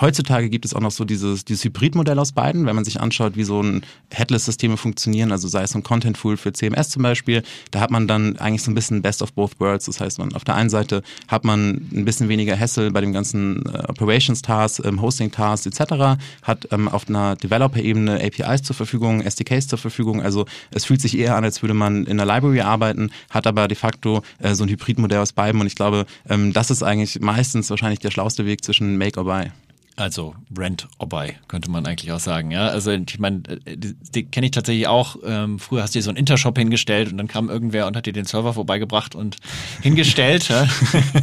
heutzutage 0.00 0.48
gibt 0.48 0.64
es 0.64 0.74
auch 0.74 0.80
noch 0.80 0.90
so 0.90 1.04
dieses, 1.04 1.44
dieses 1.44 1.64
Hybridmodell 1.64 2.18
aus 2.18 2.32
beiden, 2.32 2.66
wenn 2.66 2.74
man 2.74 2.84
sich 2.84 3.00
anschaut, 3.00 3.36
wie 3.36 3.44
so 3.44 3.62
ein 3.62 3.82
Headless-Systeme 4.12 4.76
funktionieren, 4.76 5.32
also 5.32 5.48
sei 5.48 5.62
es 5.62 5.72
so 5.72 5.78
ein 5.78 5.82
Content-Tool 5.82 6.36
für 6.36 6.52
CMS 6.52 6.90
zum 6.90 7.02
Beispiel, 7.02 7.42
da 7.70 7.80
hat 7.80 7.90
man 7.90 8.06
dann 8.06 8.38
eigentlich 8.38 8.62
so 8.62 8.70
ein 8.70 8.74
bisschen 8.74 9.02
Best 9.02 9.22
of 9.22 9.32
both 9.32 9.58
worlds. 9.60 9.86
Das 9.86 10.00
heißt, 10.00 10.18
man 10.18 10.32
auf 10.34 10.44
der 10.44 10.54
einen 10.54 10.70
Seite 10.70 11.02
hat 11.28 11.44
man 11.44 11.88
ein 11.92 12.04
bisschen 12.04 12.28
weniger 12.28 12.58
Hassel 12.58 12.90
bei 12.90 13.00
dem 13.00 13.12
ganzen 13.12 13.64
äh, 13.66 13.78
Operations-Tasks, 13.88 14.82
ähm, 14.84 15.00
Hosting-Tasks 15.00 15.66
etc., 15.66 16.18
hat 16.42 16.68
ähm, 16.72 16.88
auf 16.88 17.08
einer 17.08 17.36
Developer-Ebene 17.36 18.20
APIs 18.22 18.62
zur 18.62 18.76
Verfügung, 18.76 19.20
SDKs 19.22 19.68
zur 19.68 19.78
Verfügung, 19.78 20.22
also 20.22 20.46
es 20.70 20.84
fühlt 20.84 21.00
sich 21.00 21.18
eher 21.18 21.36
an, 21.36 21.44
als 21.44 21.62
würde 21.62 21.74
man 21.74 22.06
in 22.06 22.16
der 22.16 22.26
Library 22.26 22.60
arbeiten, 22.60 23.10
hat 23.30 23.46
aber 23.46 23.68
de 23.68 23.76
facto 23.76 24.22
äh, 24.38 24.54
so 24.54 24.64
ein 24.64 24.68
Hybridmodell 24.68 25.18
aus 25.20 25.32
beiden 25.32 25.60
und 25.60 25.66
ich 25.66 25.74
glaube, 25.74 26.06
ähm, 26.28 26.52
das 26.52 26.70
ist 26.70 26.82
eigentlich 26.82 27.20
meistens 27.20 27.70
wahrscheinlich 27.70 28.00
der 28.00 28.10
schlauste 28.10 28.46
Weg 28.46 28.64
zwischen 28.64 28.98
Make 28.98 29.18
or 29.18 29.24
Buy. 29.26 29.50
Also 29.98 30.34
Rent 30.56 30.86
or 30.98 31.08
Buy, 31.08 31.36
könnte 31.48 31.70
man 31.70 31.86
eigentlich 31.86 32.12
auch 32.12 32.20
sagen. 32.20 32.50
Ja, 32.50 32.68
also 32.68 32.90
ich 32.90 33.18
meine, 33.18 33.42
äh, 33.64 33.78
die, 33.78 33.94
die 33.94 34.24
kenne 34.26 34.46
ich 34.46 34.52
tatsächlich 34.52 34.86
auch. 34.86 35.16
Ähm, 35.24 35.58
früher 35.58 35.82
hast 35.82 35.94
du 35.94 35.98
dir 35.98 36.02
so 36.02 36.10
einen 36.10 36.18
Intershop 36.18 36.58
hingestellt 36.58 37.10
und 37.10 37.16
dann 37.16 37.28
kam 37.28 37.48
irgendwer 37.48 37.86
und 37.86 37.96
hat 37.96 38.04
dir 38.04 38.12
den 38.12 38.26
Server 38.26 38.52
vorbeigebracht 38.52 39.14
und 39.14 39.36
hingestellt. 39.82 40.48
ja. 40.48 40.64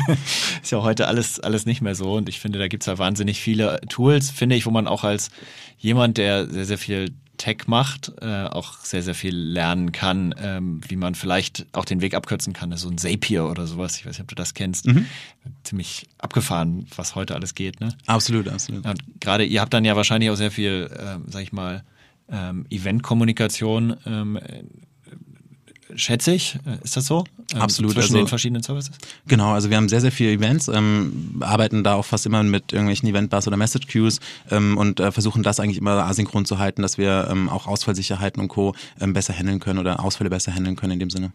Ist 0.63 0.71
ja 0.71 0.81
heute 0.81 1.07
alles 1.07 1.39
alles 1.39 1.67
nicht 1.67 1.81
mehr 1.81 1.93
so. 1.93 2.13
Und 2.13 2.27
ich 2.29 2.39
finde, 2.39 2.57
da 2.57 2.67
gibt's 2.67 2.87
ja 2.87 2.97
wahnsinnig 2.97 3.39
viele 3.39 3.79
Tools, 3.89 4.31
finde 4.31 4.55
ich, 4.55 4.65
wo 4.65 4.71
man 4.71 4.87
auch 4.87 5.03
als 5.03 5.29
jemand, 5.77 6.17
der 6.17 6.47
sehr 6.47 6.65
sehr 6.65 6.77
viel 6.79 7.13
Tech 7.37 7.67
macht, 7.67 8.13
äh, 8.21 8.45
auch 8.45 8.79
sehr, 8.79 9.01
sehr 9.01 9.15
viel 9.15 9.35
lernen 9.35 9.91
kann, 9.91 10.35
ähm, 10.37 10.81
wie 10.87 10.95
man 10.95 11.15
vielleicht 11.15 11.65
auch 11.71 11.85
den 11.85 12.01
Weg 12.01 12.13
abkürzen 12.13 12.53
kann. 12.53 12.75
So 12.77 12.89
ein 12.89 12.97
Zapier 12.97 13.45
oder 13.45 13.65
sowas, 13.65 13.97
ich 13.97 14.05
weiß 14.05 14.13
nicht, 14.13 14.21
ob 14.21 14.27
du 14.27 14.35
das 14.35 14.53
kennst. 14.53 14.85
Mhm. 14.85 15.07
Ziemlich 15.63 16.07
abgefahren, 16.19 16.85
was 16.95 17.15
heute 17.15 17.35
alles 17.35 17.55
geht. 17.55 17.81
Ne? 17.81 17.89
Absolut, 18.05 18.47
absolut. 18.47 18.85
Und 18.85 19.19
gerade 19.19 19.45
ihr 19.45 19.61
habt 19.61 19.73
dann 19.73 19.83
ja 19.83 19.95
wahrscheinlich 19.95 20.29
auch 20.29 20.35
sehr 20.35 20.51
viel, 20.51 20.89
ähm, 20.97 21.23
sag 21.27 21.41
ich 21.41 21.51
mal, 21.51 21.83
ähm, 22.29 22.65
Event-Kommunikation 22.69 23.97
ähm, 24.05 24.39
schätze 25.95 26.33
ich. 26.33 26.55
Äh, 26.65 26.83
ist 26.83 26.97
das 26.97 27.05
so? 27.05 27.23
Ähm, 27.53 27.61
Absolut. 27.61 27.93
Zwischen 27.93 28.13
also, 28.13 28.17
den 28.17 28.27
verschiedenen 28.27 28.63
Services? 28.63 28.95
Genau, 29.27 29.51
also 29.51 29.69
wir 29.69 29.77
haben 29.77 29.89
sehr, 29.89 30.01
sehr 30.01 30.11
viele 30.11 30.31
Events, 30.31 30.67
ähm, 30.67 31.41
arbeiten 31.41 31.83
da 31.83 31.95
auch 31.95 32.05
fast 32.05 32.25
immer 32.25 32.43
mit 32.43 32.73
irgendwelchen 32.73 33.09
Event-Bars 33.09 33.47
oder 33.47 33.57
Message-Queues 33.57 34.19
ähm, 34.51 34.77
und 34.77 34.99
äh, 34.99 35.11
versuchen 35.11 35.43
das 35.43 35.59
eigentlich 35.59 35.77
immer 35.77 36.03
asynchron 36.05 36.45
zu 36.45 36.59
halten, 36.59 36.81
dass 36.81 36.97
wir 36.97 37.27
ähm, 37.29 37.49
auch 37.49 37.67
Ausfallsicherheiten 37.67 38.41
und 38.41 38.47
Co. 38.47 38.75
Ähm, 38.99 39.13
besser 39.13 39.33
handeln 39.33 39.59
können 39.59 39.79
oder 39.79 40.03
Ausfälle 40.03 40.29
besser 40.29 40.53
handeln 40.53 40.75
können 40.75 40.93
in 40.93 40.99
dem 40.99 41.09
Sinne. 41.09 41.31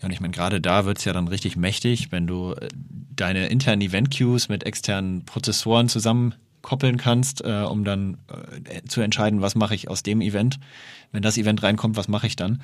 Ja, 0.00 0.06
und 0.06 0.12
ich 0.12 0.20
meine, 0.20 0.32
gerade 0.32 0.60
da 0.60 0.84
wird's 0.84 1.04
ja 1.04 1.12
dann 1.12 1.28
richtig 1.28 1.56
mächtig, 1.56 2.12
wenn 2.12 2.26
du 2.26 2.52
äh, 2.52 2.68
deine 3.16 3.46
internen 3.48 3.82
Event-Queues 3.82 4.48
mit 4.48 4.64
externen 4.64 5.24
Prozessoren 5.24 5.88
zusammen 5.88 6.34
koppeln 6.64 6.96
kannst, 6.96 7.44
äh, 7.44 7.62
um 7.62 7.84
dann 7.84 8.16
äh, 8.64 8.82
zu 8.88 9.00
entscheiden, 9.00 9.40
was 9.40 9.54
mache 9.54 9.76
ich 9.76 9.88
aus 9.88 10.02
dem 10.02 10.20
Event. 10.20 10.58
Wenn 11.12 11.22
das 11.22 11.38
Event 11.38 11.62
reinkommt, 11.62 11.96
was 11.96 12.08
mache 12.08 12.26
ich 12.26 12.34
dann? 12.34 12.60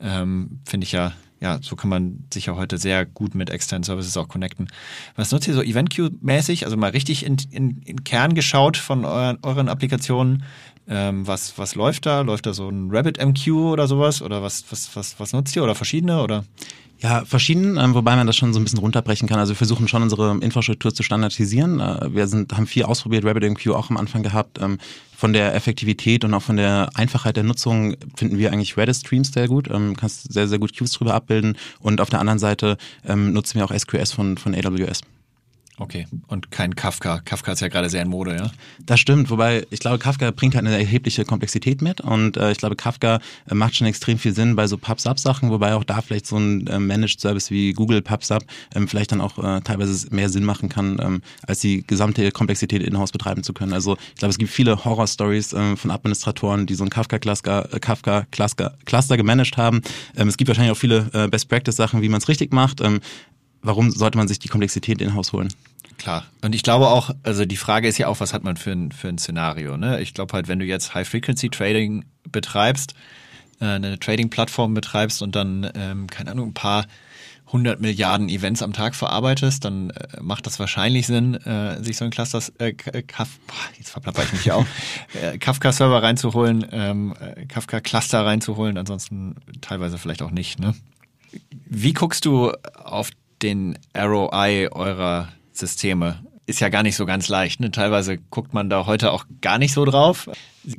Ähm, 0.00 0.60
Finde 0.64 0.84
ich 0.84 0.92
ja, 0.92 1.12
ja, 1.40 1.58
so 1.60 1.76
kann 1.76 1.90
man 1.90 2.24
sich 2.32 2.46
ja 2.46 2.56
heute 2.56 2.78
sehr 2.78 3.04
gut 3.04 3.34
mit 3.34 3.50
externen 3.50 3.82
Services 3.82 4.16
auch 4.16 4.28
connecten. 4.28 4.68
Was 5.16 5.32
nutzt 5.32 5.48
ihr 5.48 5.54
so 5.54 5.62
Event 5.62 5.90
Queue-mäßig? 5.90 6.64
Also 6.64 6.76
mal 6.76 6.90
richtig 6.90 7.26
in, 7.26 7.36
in, 7.50 7.82
in 7.82 8.04
Kern 8.04 8.34
geschaut 8.34 8.76
von 8.76 9.04
euren, 9.04 9.38
euren 9.42 9.68
Applikationen. 9.68 10.44
Ähm, 10.88 11.26
was, 11.26 11.58
was 11.58 11.74
läuft 11.74 12.06
da? 12.06 12.20
Läuft 12.22 12.46
da 12.46 12.52
so 12.52 12.68
ein 12.68 12.90
RabbitMQ 12.90 13.48
oder 13.52 13.86
sowas? 13.86 14.22
Oder 14.22 14.42
was, 14.42 14.64
was, 14.70 14.94
was, 14.94 15.18
was 15.18 15.32
nutzt 15.32 15.54
ihr? 15.56 15.62
Oder 15.62 15.74
verschiedene? 15.74 16.22
Oder? 16.22 16.44
Ja, 17.02 17.24
verschieden, 17.24 17.78
ähm, 17.78 17.94
wobei 17.94 18.14
man 18.14 18.26
das 18.26 18.36
schon 18.36 18.52
so 18.52 18.60
ein 18.60 18.64
bisschen 18.64 18.78
runterbrechen 18.78 19.26
kann. 19.26 19.38
Also 19.38 19.52
wir 19.52 19.56
versuchen 19.56 19.88
schon 19.88 20.02
unsere 20.02 20.36
Infrastruktur 20.40 20.92
zu 20.92 21.02
standardisieren. 21.02 21.80
Äh, 21.80 22.14
wir 22.14 22.26
sind, 22.26 22.52
haben 22.52 22.66
viel 22.66 22.82
ausprobiert, 22.82 23.24
RabbitMQ 23.24 23.68
auch 23.68 23.88
am 23.88 23.96
Anfang 23.96 24.22
gehabt. 24.22 24.60
Ähm, 24.60 24.78
von 25.16 25.32
der 25.32 25.54
Effektivität 25.54 26.24
und 26.24 26.34
auch 26.34 26.42
von 26.42 26.56
der 26.56 26.90
Einfachheit 26.94 27.36
der 27.36 27.44
Nutzung 27.44 27.96
finden 28.16 28.38
wir 28.38 28.52
eigentlich 28.52 28.76
Redis 28.76 29.00
Streams 29.00 29.32
sehr 29.32 29.48
gut. 29.48 29.70
Ähm, 29.70 29.96
kannst 29.96 30.30
sehr, 30.30 30.46
sehr 30.46 30.58
gut 30.58 30.76
Queues 30.76 30.92
drüber 30.92 31.14
abbilden. 31.14 31.56
Und 31.78 32.02
auf 32.02 32.10
der 32.10 32.20
anderen 32.20 32.38
Seite 32.38 32.76
ähm, 33.06 33.32
nutzen 33.32 33.58
wir 33.58 33.64
auch 33.64 33.76
SQS 33.76 34.12
von, 34.12 34.36
von 34.36 34.54
AWS. 34.54 35.00
Okay, 35.80 36.06
und 36.28 36.50
kein 36.50 36.76
Kafka. 36.76 37.20
Kafka 37.24 37.52
ist 37.52 37.60
ja 37.60 37.68
gerade 37.68 37.88
sehr 37.88 38.02
in 38.02 38.08
Mode, 38.08 38.36
ja? 38.36 38.50
Das 38.84 39.00
stimmt, 39.00 39.30
wobei 39.30 39.66
ich 39.70 39.80
glaube, 39.80 39.98
Kafka 39.98 40.30
bringt 40.30 40.54
halt 40.54 40.66
eine 40.66 40.76
erhebliche 40.76 41.24
Komplexität 41.24 41.80
mit 41.80 42.02
und 42.02 42.36
äh, 42.36 42.52
ich 42.52 42.58
glaube, 42.58 42.76
Kafka 42.76 43.18
äh, 43.48 43.54
macht 43.54 43.74
schon 43.74 43.86
extrem 43.86 44.18
viel 44.18 44.34
Sinn 44.34 44.56
bei 44.56 44.66
so 44.66 44.76
PubSub-Sachen, 44.76 45.50
wobei 45.50 45.74
auch 45.74 45.82
da 45.82 46.02
vielleicht 46.02 46.26
so 46.26 46.36
ein 46.36 46.66
äh, 46.66 46.78
Managed 46.78 47.18
Service 47.18 47.50
wie 47.50 47.72
Google 47.72 48.02
PubSub 48.02 48.44
ähm, 48.74 48.88
vielleicht 48.88 49.12
dann 49.12 49.22
auch 49.22 49.38
äh, 49.38 49.62
teilweise 49.62 50.14
mehr 50.14 50.28
Sinn 50.28 50.44
machen 50.44 50.68
kann, 50.68 50.98
ähm, 51.00 51.22
als 51.46 51.60
die 51.60 51.82
gesamte 51.86 52.30
Komplexität 52.30 52.82
in-house 52.82 53.10
betreiben 53.10 53.42
zu 53.42 53.54
können. 53.54 53.72
Also 53.72 53.96
ich 54.10 54.16
glaube, 54.16 54.32
es 54.32 54.38
gibt 54.38 54.50
viele 54.50 54.84
Horror-Stories 54.84 55.54
ähm, 55.54 55.78
von 55.78 55.90
Administratoren, 55.90 56.66
die 56.66 56.74
so 56.74 56.84
ein 56.84 56.90
Kafka-Cluster 56.90 57.72
äh, 57.72 57.80
Kafka 57.80 58.26
Cluster, 58.30 59.16
gemanagt 59.16 59.56
haben. 59.56 59.80
Ähm, 60.14 60.28
es 60.28 60.36
gibt 60.36 60.48
wahrscheinlich 60.48 60.72
auch 60.72 60.78
viele 60.78 61.08
äh, 61.14 61.26
Best-Practice-Sachen, 61.28 62.02
wie 62.02 62.10
man 62.10 62.20
es 62.20 62.28
richtig 62.28 62.52
macht. 62.52 62.82
Ähm, 62.82 63.00
warum 63.62 63.90
sollte 63.90 64.18
man 64.18 64.28
sich 64.28 64.38
die 64.38 64.48
Komplexität 64.48 65.00
in-house 65.00 65.32
holen? 65.32 65.48
Klar. 66.00 66.24
Und 66.40 66.54
ich 66.54 66.62
glaube 66.62 66.88
auch, 66.88 67.10
also 67.24 67.44
die 67.44 67.58
Frage 67.58 67.86
ist 67.86 67.98
ja 67.98 68.08
auch, 68.08 68.20
was 68.20 68.32
hat 68.32 68.42
man 68.42 68.56
für 68.56 68.72
ein, 68.72 68.90
für 68.90 69.08
ein 69.08 69.18
Szenario? 69.18 69.76
Ne? 69.76 70.00
Ich 70.00 70.14
glaube 70.14 70.32
halt, 70.32 70.48
wenn 70.48 70.58
du 70.58 70.64
jetzt 70.64 70.94
High-Frequency-Trading 70.94 72.06
betreibst, 72.32 72.94
äh, 73.60 73.66
eine 73.66 73.98
Trading-Plattform 73.98 74.72
betreibst 74.72 75.20
und 75.20 75.36
dann, 75.36 75.70
ähm, 75.74 76.06
keine 76.06 76.30
Ahnung, 76.30 76.48
ein 76.48 76.54
paar 76.54 76.86
hundert 77.52 77.82
Milliarden 77.82 78.30
Events 78.30 78.62
am 78.62 78.72
Tag 78.72 78.94
verarbeitest, 78.94 79.62
dann 79.66 79.90
äh, 79.90 80.22
macht 80.22 80.46
das 80.46 80.58
wahrscheinlich 80.58 81.06
Sinn, 81.06 81.34
äh, 81.34 81.82
sich 81.84 81.98
so 81.98 82.06
ein 82.06 82.10
Cluster, 82.10 82.40
äh, 82.58 82.72
Kaf, 82.72 83.38
boah, 83.46 83.54
jetzt 83.76 83.90
verplapper 83.90 84.22
ich 84.22 84.32
mich 84.32 84.42
hier 84.42 84.56
auch, 84.56 84.66
äh, 85.22 85.36
Kafka-Server 85.36 86.02
reinzuholen, 86.02 86.66
ähm, 86.72 87.14
äh, 87.20 87.44
Kafka-Cluster 87.44 88.24
reinzuholen, 88.24 88.78
ansonsten 88.78 89.34
teilweise 89.60 89.98
vielleicht 89.98 90.22
auch 90.22 90.30
nicht. 90.30 90.60
Ne? 90.60 90.74
Wie 91.66 91.92
guckst 91.92 92.24
du 92.24 92.52
auf 92.82 93.10
den 93.42 93.78
ROI 93.94 94.68
eurer 94.70 95.28
Systeme? 95.52 96.24
Ist 96.46 96.60
ja 96.60 96.68
gar 96.68 96.82
nicht 96.82 96.96
so 96.96 97.06
ganz 97.06 97.28
leicht. 97.28 97.60
Ne? 97.60 97.70
Teilweise 97.70 98.18
guckt 98.18 98.54
man 98.54 98.70
da 98.70 98.86
heute 98.86 99.12
auch 99.12 99.26
gar 99.40 99.58
nicht 99.58 99.72
so 99.72 99.84
drauf. 99.84 100.28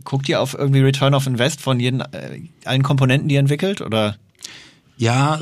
Guckt 0.04 0.28
ihr 0.28 0.42
auf 0.42 0.54
irgendwie 0.54 0.82
Return 0.82 1.14
of 1.14 1.28
Invest 1.28 1.62
von 1.62 1.80
jeden, 1.80 2.02
äh, 2.02 2.42
allen 2.66 2.84
Komponenten, 2.84 3.30
die 3.30 3.36
ihr 3.36 3.40
entwickelt? 3.40 3.82
Oder? 3.82 4.18
Ja, 4.98 5.40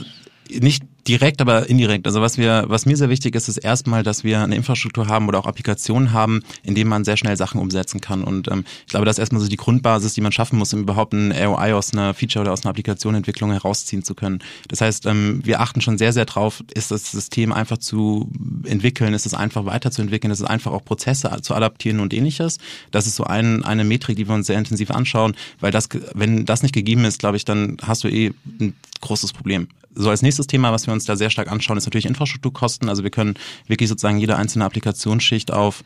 nicht 0.49 0.83
Direkt, 1.09 1.41
aber 1.41 1.67
indirekt. 1.67 2.05
Also 2.05 2.21
was 2.21 2.37
wir, 2.37 2.65
was 2.67 2.85
mir 2.85 2.95
sehr 2.95 3.09
wichtig 3.09 3.33
ist, 3.33 3.47
ist 3.47 3.57
erstmal, 3.57 4.03
dass 4.03 4.23
wir 4.23 4.43
eine 4.43 4.55
Infrastruktur 4.55 5.07
haben 5.07 5.27
oder 5.27 5.39
auch 5.39 5.47
Applikationen 5.47 6.13
haben, 6.13 6.43
in 6.61 6.75
denen 6.75 6.87
man 6.87 7.03
sehr 7.03 7.17
schnell 7.17 7.35
Sachen 7.35 7.59
umsetzen 7.59 7.99
kann. 7.99 8.23
Und 8.23 8.47
ähm, 8.47 8.63
ich 8.81 8.91
glaube, 8.91 9.07
das 9.07 9.15
ist 9.15 9.19
erstmal 9.19 9.41
so 9.41 9.47
die 9.47 9.57
Grundbasis, 9.57 10.13
die 10.13 10.21
man 10.21 10.31
schaffen 10.31 10.59
muss, 10.59 10.71
um 10.71 10.81
überhaupt 10.81 11.13
ein 11.13 11.33
AOI 11.33 11.73
aus 11.73 11.93
einer 11.93 12.13
Feature 12.13 12.43
oder 12.43 12.53
aus 12.53 12.63
einer 12.63 12.69
Applikationentwicklung 12.69 13.51
herausziehen 13.51 14.03
zu 14.03 14.13
können. 14.13 14.37
Das 14.67 14.81
heißt, 14.81 15.07
ähm, 15.07 15.41
wir 15.43 15.61
achten 15.61 15.81
schon 15.81 15.97
sehr, 15.97 16.13
sehr 16.13 16.25
drauf, 16.25 16.63
ist 16.75 16.91
das 16.91 17.09
System 17.09 17.53
einfach 17.53 17.79
zu 17.79 18.31
entwickeln, 18.65 19.15
ist 19.15 19.25
es 19.25 19.33
einfach 19.33 19.65
weiterzuentwickeln, 19.65 20.29
ist 20.29 20.41
es 20.41 20.45
einfach 20.45 20.71
auch 20.71 20.85
Prozesse 20.85 21.35
zu 21.41 21.55
adaptieren 21.55 22.01
und 22.01 22.13
ähnliches. 22.13 22.59
Das 22.91 23.07
ist 23.07 23.15
so 23.15 23.23
ein, 23.23 23.65
eine 23.65 23.83
Metrik, 23.83 24.15
die 24.15 24.27
wir 24.27 24.35
uns 24.35 24.45
sehr 24.45 24.59
intensiv 24.59 24.91
anschauen, 24.91 25.35
weil 25.59 25.71
das, 25.71 25.89
wenn 26.13 26.45
das 26.45 26.61
nicht 26.61 26.75
gegeben 26.75 27.03
ist, 27.03 27.17
glaube 27.17 27.37
ich, 27.37 27.45
dann 27.45 27.77
hast 27.81 28.03
du 28.03 28.09
eh 28.09 28.31
ein 28.59 28.75
großes 29.01 29.33
Problem. 29.33 29.69
So 29.95 30.09
als 30.09 30.21
nächstes 30.21 30.47
Thema, 30.47 30.71
was 30.71 30.85
wir 30.87 30.93
uns 30.93 30.98
da 31.05 31.15
sehr 31.15 31.29
stark 31.29 31.51
anschauen, 31.51 31.77
ist 31.77 31.85
natürlich 31.85 32.05
Infrastrukturkosten. 32.05 32.89
Also 32.89 33.03
wir 33.03 33.11
können 33.11 33.35
wirklich 33.67 33.89
sozusagen 33.89 34.19
jede 34.19 34.35
einzelne 34.35 34.65
Applikationsschicht 34.65 35.51
auf 35.51 35.83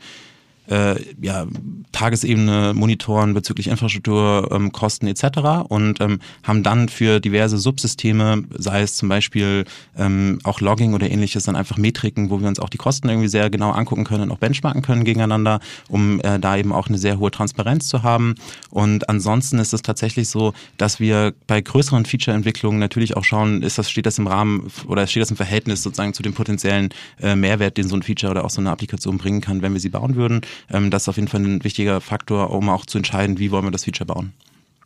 äh, 0.68 0.96
ja, 1.20 1.46
Tagesebene 1.92 2.72
monitoren 2.74 3.34
bezüglich 3.34 3.68
Infrastruktur, 3.68 4.48
ähm, 4.52 4.72
Kosten 4.72 5.06
etc. 5.06 5.68
und 5.68 6.00
ähm, 6.00 6.20
haben 6.42 6.62
dann 6.62 6.88
für 6.88 7.20
diverse 7.20 7.58
Subsysteme, 7.58 8.44
sei 8.56 8.82
es 8.82 8.96
zum 8.96 9.08
Beispiel 9.08 9.64
ähm, 9.96 10.38
auch 10.44 10.60
Logging 10.60 10.94
oder 10.94 11.10
ähnliches, 11.10 11.44
dann 11.44 11.56
einfach 11.56 11.76
Metriken, 11.76 12.30
wo 12.30 12.40
wir 12.40 12.48
uns 12.48 12.58
auch 12.58 12.68
die 12.68 12.78
Kosten 12.78 13.08
irgendwie 13.08 13.28
sehr 13.28 13.50
genau 13.50 13.70
angucken 13.70 14.04
können 14.04 14.24
und 14.24 14.30
auch 14.32 14.38
benchmarken 14.38 14.82
können 14.82 15.04
gegeneinander, 15.04 15.60
um 15.88 16.20
äh, 16.20 16.38
da 16.38 16.56
eben 16.56 16.72
auch 16.72 16.88
eine 16.88 16.98
sehr 16.98 17.18
hohe 17.18 17.30
Transparenz 17.30 17.88
zu 17.88 18.02
haben. 18.02 18.34
Und 18.70 19.08
ansonsten 19.08 19.58
ist 19.58 19.72
es 19.72 19.82
tatsächlich 19.82 20.28
so, 20.28 20.52
dass 20.76 21.00
wir 21.00 21.34
bei 21.46 21.60
größeren 21.60 22.06
Feature-Entwicklungen 22.06 22.78
natürlich 22.78 23.16
auch 23.16 23.24
schauen, 23.24 23.62
ist 23.62 23.78
das, 23.78 23.90
steht 23.90 24.06
das 24.06 24.18
im 24.18 24.26
Rahmen 24.26 24.70
oder 24.86 25.06
steht 25.06 25.22
das 25.22 25.30
im 25.30 25.36
Verhältnis 25.36 25.82
sozusagen 25.82 26.14
zu 26.14 26.22
dem 26.22 26.34
potenziellen 26.34 26.88
äh, 27.20 27.36
Mehrwert, 27.36 27.76
den 27.76 27.88
so 27.88 27.96
ein 27.96 28.02
Feature 28.02 28.30
oder 28.30 28.44
auch 28.44 28.50
so 28.50 28.60
eine 28.60 28.70
Applikation 28.70 29.18
bringen 29.18 29.40
kann, 29.40 29.62
wenn 29.62 29.72
wir 29.72 29.80
sie 29.80 29.90
bauen 29.90 30.16
würden. 30.16 30.40
Ähm, 30.70 30.90
das 30.90 31.02
ist 31.02 31.08
auf 31.08 31.16
jeden 31.16 31.28
Fall 31.28 31.40
ein 31.40 31.64
wichtiger 31.64 32.00
Faktor, 32.00 32.50
um 32.50 32.68
auch 32.68 32.86
zu 32.86 32.98
entscheiden, 32.98 33.38
wie 33.38 33.50
wollen 33.50 33.64
wir 33.64 33.70
das 33.70 33.84
Feature 33.84 34.06
bauen. 34.06 34.32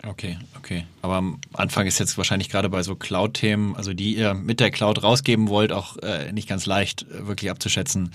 Okay, 0.06 0.38
okay. 0.56 0.84
Aber 1.02 1.16
am 1.16 1.40
Anfang 1.52 1.86
ist 1.86 1.98
jetzt 1.98 2.16
wahrscheinlich 2.18 2.48
gerade 2.48 2.68
bei 2.68 2.82
so 2.82 2.94
Cloud-Themen, 2.94 3.74
also 3.74 3.94
die 3.94 4.14
ihr 4.16 4.34
mit 4.34 4.60
der 4.60 4.70
Cloud 4.70 5.02
rausgeben 5.02 5.48
wollt, 5.48 5.72
auch 5.72 5.96
äh, 5.98 6.30
nicht 6.32 6.48
ganz 6.48 6.66
leicht 6.66 7.02
äh, 7.02 7.26
wirklich 7.26 7.50
abzuschätzen, 7.50 8.12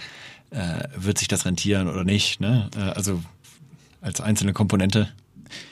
äh, 0.52 0.84
wird 0.96 1.18
sich 1.18 1.28
das 1.28 1.46
rentieren 1.46 1.90
oder 1.90 2.06
nicht. 2.06 2.40
Ne? 2.40 2.70
Äh, 2.78 2.80
also 2.80 3.22
als 4.00 4.22
einzelne 4.22 4.54
Komponente. 4.54 5.10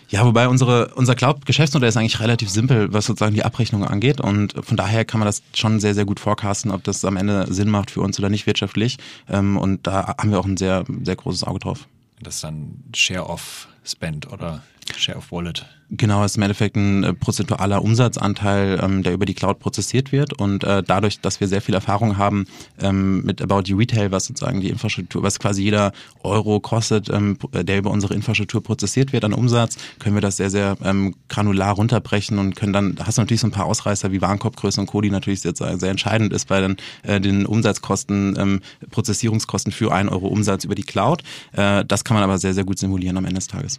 Ja, 0.09 0.25
wobei 0.25 0.49
unsere, 0.49 0.93
unser 0.95 1.15
Cloud-Geschäftsmodell 1.15 1.87
ist 1.87 1.95
eigentlich 1.95 2.19
relativ 2.19 2.49
simpel, 2.49 2.91
was 2.91 3.05
sozusagen 3.05 3.33
die 3.33 3.45
Abrechnung 3.45 3.85
angeht. 3.85 4.19
Und 4.19 4.53
von 4.61 4.75
daher 4.75 5.05
kann 5.05 5.19
man 5.19 5.25
das 5.25 5.41
schon 5.53 5.79
sehr, 5.79 5.93
sehr 5.93 6.03
gut 6.03 6.19
forecasten, 6.19 6.71
ob 6.71 6.83
das 6.83 7.05
am 7.05 7.15
Ende 7.15 7.51
Sinn 7.51 7.69
macht 7.69 7.91
für 7.91 8.01
uns 8.01 8.19
oder 8.19 8.29
nicht 8.29 8.45
wirtschaftlich. 8.45 8.97
Ähm, 9.29 9.57
und 9.57 9.87
da 9.87 10.15
haben 10.17 10.31
wir 10.31 10.39
auch 10.39 10.45
ein 10.45 10.57
sehr, 10.57 10.83
sehr 11.03 11.15
großes 11.15 11.45
Auge 11.45 11.59
drauf. 11.59 11.87
Das 12.21 12.35
ist 12.35 12.43
dann 12.43 12.83
Share 12.93 13.25
of 13.25 13.69
Spend 13.85 14.31
oder 14.31 14.61
Share 14.97 15.17
of 15.17 15.31
Wallet. 15.31 15.65
Genau, 15.93 16.23
es 16.23 16.31
ist 16.31 16.37
im 16.37 16.43
Endeffekt 16.43 16.77
ein 16.77 17.03
äh, 17.03 17.13
prozentualer 17.13 17.83
Umsatzanteil, 17.83 18.79
ähm, 18.81 19.03
der 19.03 19.11
über 19.11 19.25
die 19.25 19.33
Cloud 19.33 19.59
prozessiert 19.59 20.13
wird. 20.13 20.31
Und 20.39 20.63
äh, 20.63 20.81
dadurch, 20.81 21.19
dass 21.19 21.41
wir 21.41 21.49
sehr 21.49 21.61
viel 21.61 21.75
Erfahrung 21.75 22.17
haben 22.17 22.47
ähm, 22.81 23.23
mit 23.23 23.41
About 23.41 23.63
You 23.65 23.77
Retail, 23.77 24.09
was 24.09 24.25
sozusagen 24.25 24.61
die 24.61 24.69
Infrastruktur, 24.69 25.21
was 25.21 25.37
quasi 25.37 25.63
jeder 25.63 25.91
Euro 26.23 26.61
kostet, 26.61 27.09
ähm, 27.09 27.37
der 27.51 27.77
über 27.77 27.91
unsere 27.91 28.13
Infrastruktur 28.13 28.63
prozessiert 28.63 29.11
wird 29.11 29.25
an 29.25 29.33
Umsatz, 29.33 29.75
können 29.99 30.15
wir 30.15 30.21
das 30.21 30.37
sehr, 30.37 30.49
sehr 30.49 30.77
ähm, 30.81 31.13
granular 31.27 31.73
runterbrechen 31.73 32.39
und 32.39 32.55
können 32.55 32.71
dann, 32.71 32.95
da 32.95 33.07
hast 33.07 33.17
du 33.17 33.21
natürlich 33.23 33.41
so 33.41 33.47
ein 33.47 33.51
paar 33.51 33.65
Ausreißer 33.65 34.13
wie 34.13 34.21
Warenkorbgröße 34.21 34.79
und 34.79 34.87
Co., 34.87 35.01
die 35.01 35.09
natürlich 35.09 35.41
sehr, 35.41 35.53
sehr 35.55 35.89
entscheidend 35.89 36.31
ist 36.31 36.47
bei 36.47 36.61
den, 36.61 36.77
äh, 37.03 37.19
den 37.19 37.45
Umsatzkosten, 37.45 38.37
ähm, 38.39 38.61
Prozessierungskosten 38.91 39.73
für 39.73 39.91
einen 39.91 40.07
Euro 40.07 40.27
Umsatz 40.27 40.63
über 40.63 40.75
die 40.75 40.83
Cloud. 40.83 41.21
Äh, 41.51 41.83
das 41.83 42.05
kann 42.05 42.15
man 42.15 42.23
aber 42.23 42.37
sehr, 42.37 42.53
sehr 42.53 42.63
gut 42.63 42.79
simulieren 42.79 43.17
am 43.17 43.25
Ende 43.25 43.39
des 43.39 43.47
Tages. 43.47 43.77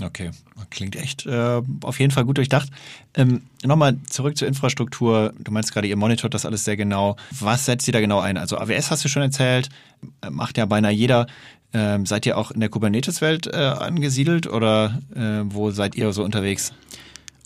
Okay, 0.00 0.30
klingt 0.70 0.96
echt 0.96 1.26
äh, 1.26 1.60
auf 1.82 2.00
jeden 2.00 2.12
Fall 2.12 2.24
gut 2.24 2.38
durchdacht. 2.38 2.70
Ähm, 3.14 3.42
Nochmal 3.62 3.98
zurück 4.08 4.36
zur 4.36 4.48
Infrastruktur. 4.48 5.32
Du 5.38 5.52
meinst 5.52 5.72
gerade, 5.72 5.86
ihr 5.86 5.96
monitort 5.96 6.34
das 6.34 6.46
alles 6.46 6.64
sehr 6.64 6.76
genau. 6.76 7.16
Was 7.38 7.66
setzt 7.66 7.86
ihr 7.86 7.92
da 7.92 8.00
genau 8.00 8.20
ein? 8.20 8.36
Also 8.38 8.56
AWS 8.58 8.90
hast 8.90 9.04
du 9.04 9.08
schon 9.08 9.22
erzählt, 9.22 9.68
äh, 10.22 10.30
macht 10.30 10.56
ja 10.58 10.66
beinahe 10.66 10.92
jeder. 10.92 11.26
Ähm, 11.74 12.06
seid 12.06 12.26
ihr 12.26 12.36
auch 12.36 12.50
in 12.50 12.60
der 12.60 12.68
Kubernetes-Welt 12.68 13.46
äh, 13.46 13.56
angesiedelt 13.56 14.46
oder 14.46 14.98
äh, 15.14 15.42
wo 15.44 15.70
seid 15.70 15.94
ihr 15.94 16.12
so 16.12 16.22
unterwegs? 16.24 16.72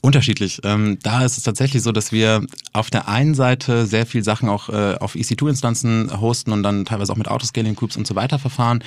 Unterschiedlich. 0.07 0.61
Ähm, 0.63 0.99
da 1.03 1.25
ist 1.25 1.37
es 1.37 1.43
tatsächlich 1.43 1.83
so, 1.83 1.91
dass 1.91 2.13
wir 2.13 2.47
auf 2.73 2.91
der 2.91 3.09
einen 3.09 3.35
Seite 3.35 3.87
sehr 3.87 4.07
viel 4.07 4.23
Sachen 4.23 4.49
auch 4.49 4.69
äh, 4.69 4.95
auf 5.01 5.17
EC2-Instanzen 5.17 6.21
hosten 6.21 6.53
und 6.53 6.63
dann 6.63 6.85
teilweise 6.85 7.11
auch 7.11 7.17
mit 7.17 7.27
Autoscaling-Groups 7.27 7.97
und 7.97 8.07
so 8.07 8.15
weiter 8.15 8.39
verfahren, 8.39 8.85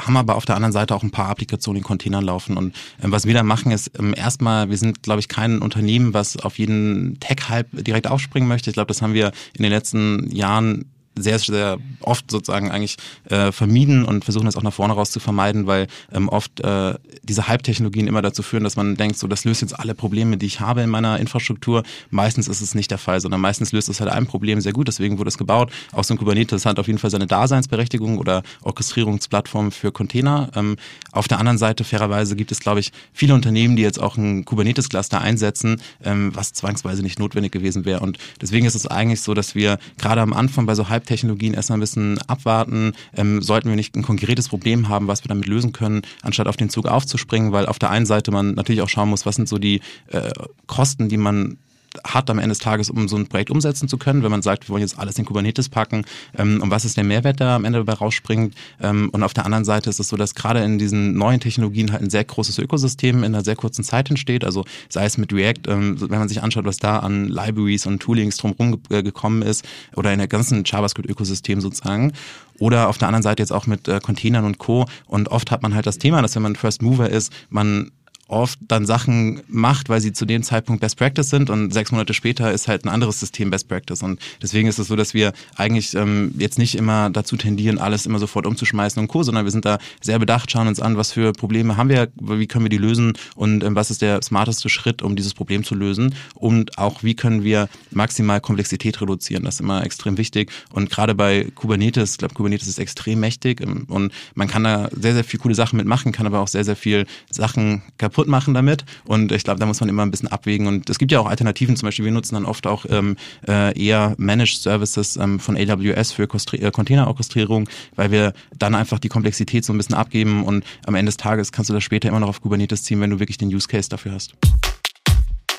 haben 0.00 0.16
aber 0.16 0.36
auf 0.36 0.46
der 0.46 0.56
anderen 0.56 0.72
Seite 0.72 0.94
auch 0.94 1.02
ein 1.02 1.10
paar 1.10 1.28
Applikationen 1.28 1.82
in 1.82 1.84
Containern 1.84 2.24
laufen. 2.24 2.56
Und 2.56 2.74
ähm, 3.02 3.12
was 3.12 3.26
wir 3.26 3.34
da 3.34 3.42
machen, 3.42 3.72
ist 3.72 3.90
ähm, 3.98 4.14
erstmal, 4.16 4.70
wir 4.70 4.78
sind, 4.78 5.02
glaube 5.02 5.20
ich, 5.20 5.28
kein 5.28 5.58
Unternehmen, 5.58 6.14
was 6.14 6.38
auf 6.38 6.58
jeden 6.58 7.20
Tech-Hype 7.20 7.84
direkt 7.84 8.06
aufspringen 8.06 8.48
möchte. 8.48 8.70
Ich 8.70 8.74
glaube, 8.74 8.88
das 8.88 9.02
haben 9.02 9.12
wir 9.12 9.32
in 9.52 9.64
den 9.64 9.70
letzten 9.70 10.34
Jahren 10.34 10.86
sehr, 11.16 11.38
sehr 11.38 11.78
oft 12.00 12.30
sozusagen 12.30 12.70
eigentlich 12.70 12.96
äh, 13.28 13.52
vermieden 13.52 14.04
und 14.04 14.24
versuchen 14.24 14.46
das 14.46 14.56
auch 14.56 14.62
nach 14.62 14.72
vorne 14.72 14.94
raus 14.94 15.10
zu 15.10 15.20
vermeiden, 15.20 15.66
weil 15.66 15.86
ähm, 16.12 16.28
oft 16.28 16.60
äh, 16.60 16.94
diese 17.22 17.48
Hype-Technologien 17.48 18.06
immer 18.06 18.22
dazu 18.22 18.42
führen, 18.42 18.64
dass 18.64 18.76
man 18.76 18.96
denkt, 18.96 19.18
so 19.18 19.26
das 19.26 19.44
löst 19.44 19.62
jetzt 19.62 19.78
alle 19.78 19.94
Probleme, 19.94 20.36
die 20.36 20.46
ich 20.46 20.60
habe 20.60 20.82
in 20.82 20.90
meiner 20.90 21.18
Infrastruktur. 21.20 21.84
Meistens 22.10 22.48
ist 22.48 22.60
es 22.60 22.74
nicht 22.74 22.90
der 22.90 22.98
Fall, 22.98 23.20
sondern 23.20 23.40
meistens 23.40 23.72
löst 23.72 23.88
es 23.88 24.00
halt 24.00 24.10
ein 24.10 24.26
Problem 24.26 24.60
sehr 24.60 24.72
gut, 24.72 24.88
deswegen 24.88 25.18
wurde 25.18 25.28
es 25.28 25.38
gebaut. 25.38 25.70
Auch 25.92 26.04
so 26.04 26.14
ein 26.14 26.18
Kubernetes 26.18 26.66
hat 26.66 26.78
auf 26.78 26.86
jeden 26.86 26.98
Fall 26.98 27.10
seine 27.10 27.26
Daseinsberechtigung 27.26 28.18
oder 28.18 28.42
Orchestrierungsplattform 28.62 29.70
für 29.70 29.92
Container. 29.92 30.50
Ähm, 30.54 30.76
auf 31.12 31.28
der 31.28 31.38
anderen 31.38 31.58
Seite, 31.58 31.84
fairerweise, 31.84 32.34
gibt 32.36 32.50
es, 32.52 32.60
glaube 32.60 32.80
ich, 32.80 32.92
viele 33.12 33.34
Unternehmen, 33.34 33.76
die 33.76 33.82
jetzt 33.82 34.00
auch 34.00 34.16
ein 34.16 34.44
Kubernetes-Cluster 34.44 35.20
einsetzen, 35.20 35.80
ähm, 36.02 36.34
was 36.34 36.52
zwangsweise 36.52 37.02
nicht 37.02 37.18
notwendig 37.18 37.52
gewesen 37.52 37.84
wäre. 37.84 38.00
Und 38.00 38.18
deswegen 38.40 38.66
ist 38.66 38.74
es 38.74 38.86
eigentlich 38.86 39.20
so, 39.20 39.34
dass 39.34 39.54
wir 39.54 39.78
gerade 39.98 40.20
am 40.20 40.32
Anfang 40.32 40.66
bei 40.66 40.74
so 40.74 40.88
Hype 40.88 41.03
Technologien 41.04 41.54
erstmal 41.54 41.78
ein 41.78 41.80
bisschen 41.80 42.18
abwarten. 42.26 42.92
Ähm, 43.16 43.42
sollten 43.42 43.68
wir 43.68 43.76
nicht 43.76 43.96
ein 43.96 44.02
konkretes 44.02 44.48
Problem 44.48 44.88
haben, 44.88 45.06
was 45.06 45.24
wir 45.24 45.28
damit 45.28 45.46
lösen 45.46 45.72
können, 45.72 46.02
anstatt 46.22 46.48
auf 46.48 46.56
den 46.56 46.70
Zug 46.70 46.86
aufzuspringen, 46.86 47.52
weil 47.52 47.66
auf 47.66 47.78
der 47.78 47.90
einen 47.90 48.06
Seite 48.06 48.30
man 48.30 48.54
natürlich 48.54 48.82
auch 48.82 48.88
schauen 48.88 49.08
muss, 49.08 49.26
was 49.26 49.36
sind 49.36 49.48
so 49.48 49.58
die 49.58 49.80
äh, 50.08 50.30
Kosten, 50.66 51.08
die 51.08 51.16
man 51.16 51.58
hat 52.02 52.30
am 52.30 52.38
Ende 52.38 52.50
des 52.50 52.58
Tages, 52.58 52.90
um 52.90 53.08
so 53.08 53.16
ein 53.16 53.26
Projekt 53.26 53.50
umsetzen 53.50 53.88
zu 53.88 53.98
können, 53.98 54.22
wenn 54.22 54.30
man 54.30 54.42
sagt, 54.42 54.68
wir 54.68 54.72
wollen 54.72 54.82
jetzt 54.82 54.98
alles 54.98 55.18
in 55.18 55.24
Kubernetes 55.24 55.68
packen 55.68 56.04
ähm, 56.36 56.60
und 56.62 56.70
was 56.70 56.84
ist 56.84 56.96
der 56.96 57.04
Mehrwert, 57.04 57.40
der 57.40 57.48
am 57.48 57.64
Ende 57.64 57.78
dabei 57.78 57.94
rausspringt. 57.94 58.54
Ähm, 58.80 59.10
und 59.12 59.22
auf 59.22 59.34
der 59.34 59.44
anderen 59.44 59.64
Seite 59.64 59.90
ist 59.90 60.00
es 60.00 60.08
so, 60.08 60.16
dass 60.16 60.34
gerade 60.34 60.62
in 60.62 60.78
diesen 60.78 61.14
neuen 61.14 61.40
Technologien 61.40 61.92
halt 61.92 62.02
ein 62.02 62.10
sehr 62.10 62.24
großes 62.24 62.58
Ökosystem 62.58 63.18
in 63.18 63.34
einer 63.34 63.44
sehr 63.44 63.56
kurzen 63.56 63.84
Zeit 63.84 64.10
entsteht. 64.10 64.44
Also 64.44 64.64
sei 64.88 65.04
es 65.04 65.18
mit 65.18 65.32
React, 65.32 65.68
ähm, 65.68 65.96
wenn 66.00 66.18
man 66.18 66.28
sich 66.28 66.42
anschaut, 66.42 66.64
was 66.64 66.78
da 66.78 66.98
an 66.98 67.28
Libraries 67.28 67.86
und 67.86 68.00
Toolings 68.00 68.36
drumherum 68.36 68.82
ge 68.88 69.02
gekommen 69.02 69.42
ist 69.42 69.64
oder 69.96 70.12
in 70.12 70.18
der 70.18 70.28
ganzen 70.28 70.64
JavaScript-Ökosystem 70.64 71.60
sozusagen. 71.60 72.12
Oder 72.58 72.88
auf 72.88 72.98
der 72.98 73.08
anderen 73.08 73.22
Seite 73.22 73.42
jetzt 73.42 73.52
auch 73.52 73.66
mit 73.66 73.88
äh, 73.88 74.00
Containern 74.00 74.44
und 74.44 74.58
Co. 74.58 74.86
Und 75.06 75.28
oft 75.28 75.50
hat 75.50 75.62
man 75.62 75.74
halt 75.74 75.86
das 75.86 75.98
Thema, 75.98 76.22
dass 76.22 76.34
wenn 76.34 76.42
man 76.42 76.56
First 76.56 76.82
Mover 76.82 77.10
ist, 77.10 77.32
man 77.50 77.90
oft 78.28 78.58
dann 78.66 78.86
Sachen 78.86 79.42
macht, 79.48 79.88
weil 79.88 80.00
sie 80.00 80.12
zu 80.12 80.24
dem 80.24 80.42
Zeitpunkt 80.42 80.80
Best 80.80 80.96
Practice 80.96 81.28
sind 81.28 81.50
und 81.50 81.72
sechs 81.72 81.92
Monate 81.92 82.14
später 82.14 82.52
ist 82.52 82.68
halt 82.68 82.84
ein 82.84 82.88
anderes 82.88 83.20
System 83.20 83.50
Best 83.50 83.68
Practice. 83.68 84.02
Und 84.02 84.18
deswegen 84.40 84.68
ist 84.68 84.78
es 84.78 84.88
so, 84.88 84.96
dass 84.96 85.12
wir 85.12 85.32
eigentlich 85.56 85.94
ähm, 85.94 86.34
jetzt 86.38 86.58
nicht 86.58 86.74
immer 86.74 87.10
dazu 87.10 87.36
tendieren, 87.36 87.78
alles 87.78 88.06
immer 88.06 88.18
sofort 88.18 88.46
umzuschmeißen 88.46 89.00
und 89.00 89.08
Co., 89.08 89.22
sondern 89.22 89.44
wir 89.44 89.50
sind 89.50 89.64
da 89.64 89.78
sehr 90.00 90.18
bedacht, 90.18 90.50
schauen 90.50 90.68
uns 90.68 90.80
an, 90.80 90.96
was 90.96 91.12
für 91.12 91.32
Probleme 91.32 91.76
haben 91.76 91.88
wir, 91.88 92.08
wie 92.16 92.46
können 92.46 92.64
wir 92.64 92.70
die 92.70 92.78
lösen 92.78 93.12
und 93.36 93.62
ähm, 93.62 93.74
was 93.74 93.90
ist 93.90 94.00
der 94.00 94.22
smarteste 94.22 94.68
Schritt, 94.68 95.02
um 95.02 95.16
dieses 95.16 95.34
Problem 95.34 95.62
zu 95.62 95.74
lösen 95.74 96.14
und 96.34 96.78
auch 96.78 97.02
wie 97.02 97.14
können 97.14 97.44
wir 97.44 97.68
maximal 97.90 98.40
Komplexität 98.40 99.00
reduzieren. 99.00 99.44
Das 99.44 99.54
ist 99.54 99.60
immer 99.60 99.84
extrem 99.84 100.16
wichtig. 100.16 100.50
Und 100.72 100.90
gerade 100.90 101.14
bei 101.14 101.48
Kubernetes, 101.54 102.12
ich 102.12 102.18
glaube, 102.18 102.34
Kubernetes 102.34 102.68
ist 102.68 102.78
extrem 102.78 103.20
mächtig 103.20 103.60
ähm, 103.60 103.84
und 103.88 104.12
man 104.34 104.48
kann 104.48 104.64
da 104.64 104.88
sehr, 104.92 105.12
sehr 105.12 105.24
viel 105.24 105.40
coole 105.40 105.54
Sachen 105.54 105.76
mitmachen, 105.76 106.12
kann 106.12 106.26
aber 106.26 106.40
auch 106.40 106.48
sehr, 106.48 106.64
sehr 106.64 106.76
viel 106.76 107.06
Sachen 107.30 107.82
kaputt 107.98 108.13
kaputt 108.14 108.28
machen 108.28 108.54
damit. 108.54 108.84
Und 109.04 109.32
ich 109.32 109.42
glaube, 109.42 109.58
da 109.58 109.66
muss 109.66 109.80
man 109.80 109.88
immer 109.88 110.04
ein 110.04 110.10
bisschen 110.10 110.28
abwägen. 110.28 110.66
Und 110.66 110.88
es 110.88 110.98
gibt 110.98 111.10
ja 111.10 111.18
auch 111.18 111.26
Alternativen. 111.26 111.76
Zum 111.76 111.88
Beispiel, 111.88 112.04
wir 112.04 112.12
nutzen 112.12 112.36
dann 112.36 112.44
oft 112.44 112.66
auch 112.66 112.86
ähm, 112.88 113.16
äh, 113.48 113.78
eher 113.78 114.14
Managed 114.18 114.62
Services 114.62 115.16
ähm, 115.16 115.40
von 115.40 115.56
AWS 115.56 116.12
für 116.12 116.22
äh, 116.22 116.70
Containerorchestrierung, 116.70 117.68
weil 117.96 118.10
wir 118.12 118.32
dann 118.56 118.74
einfach 118.74 119.00
die 119.00 119.08
Komplexität 119.08 119.64
so 119.64 119.72
ein 119.72 119.76
bisschen 119.76 119.96
abgeben 119.96 120.44
und 120.44 120.64
am 120.86 120.94
Ende 120.94 121.10
des 121.10 121.16
Tages 121.16 121.50
kannst 121.50 121.70
du 121.70 121.74
das 121.74 121.82
später 121.82 122.08
immer 122.08 122.20
noch 122.20 122.28
auf 122.28 122.40
Kubernetes 122.40 122.84
ziehen, 122.84 123.00
wenn 123.00 123.10
du 123.10 123.18
wirklich 123.18 123.38
den 123.38 123.48
Use 123.48 123.66
Case 123.68 123.88
dafür 123.88 124.12
hast. 124.12 124.34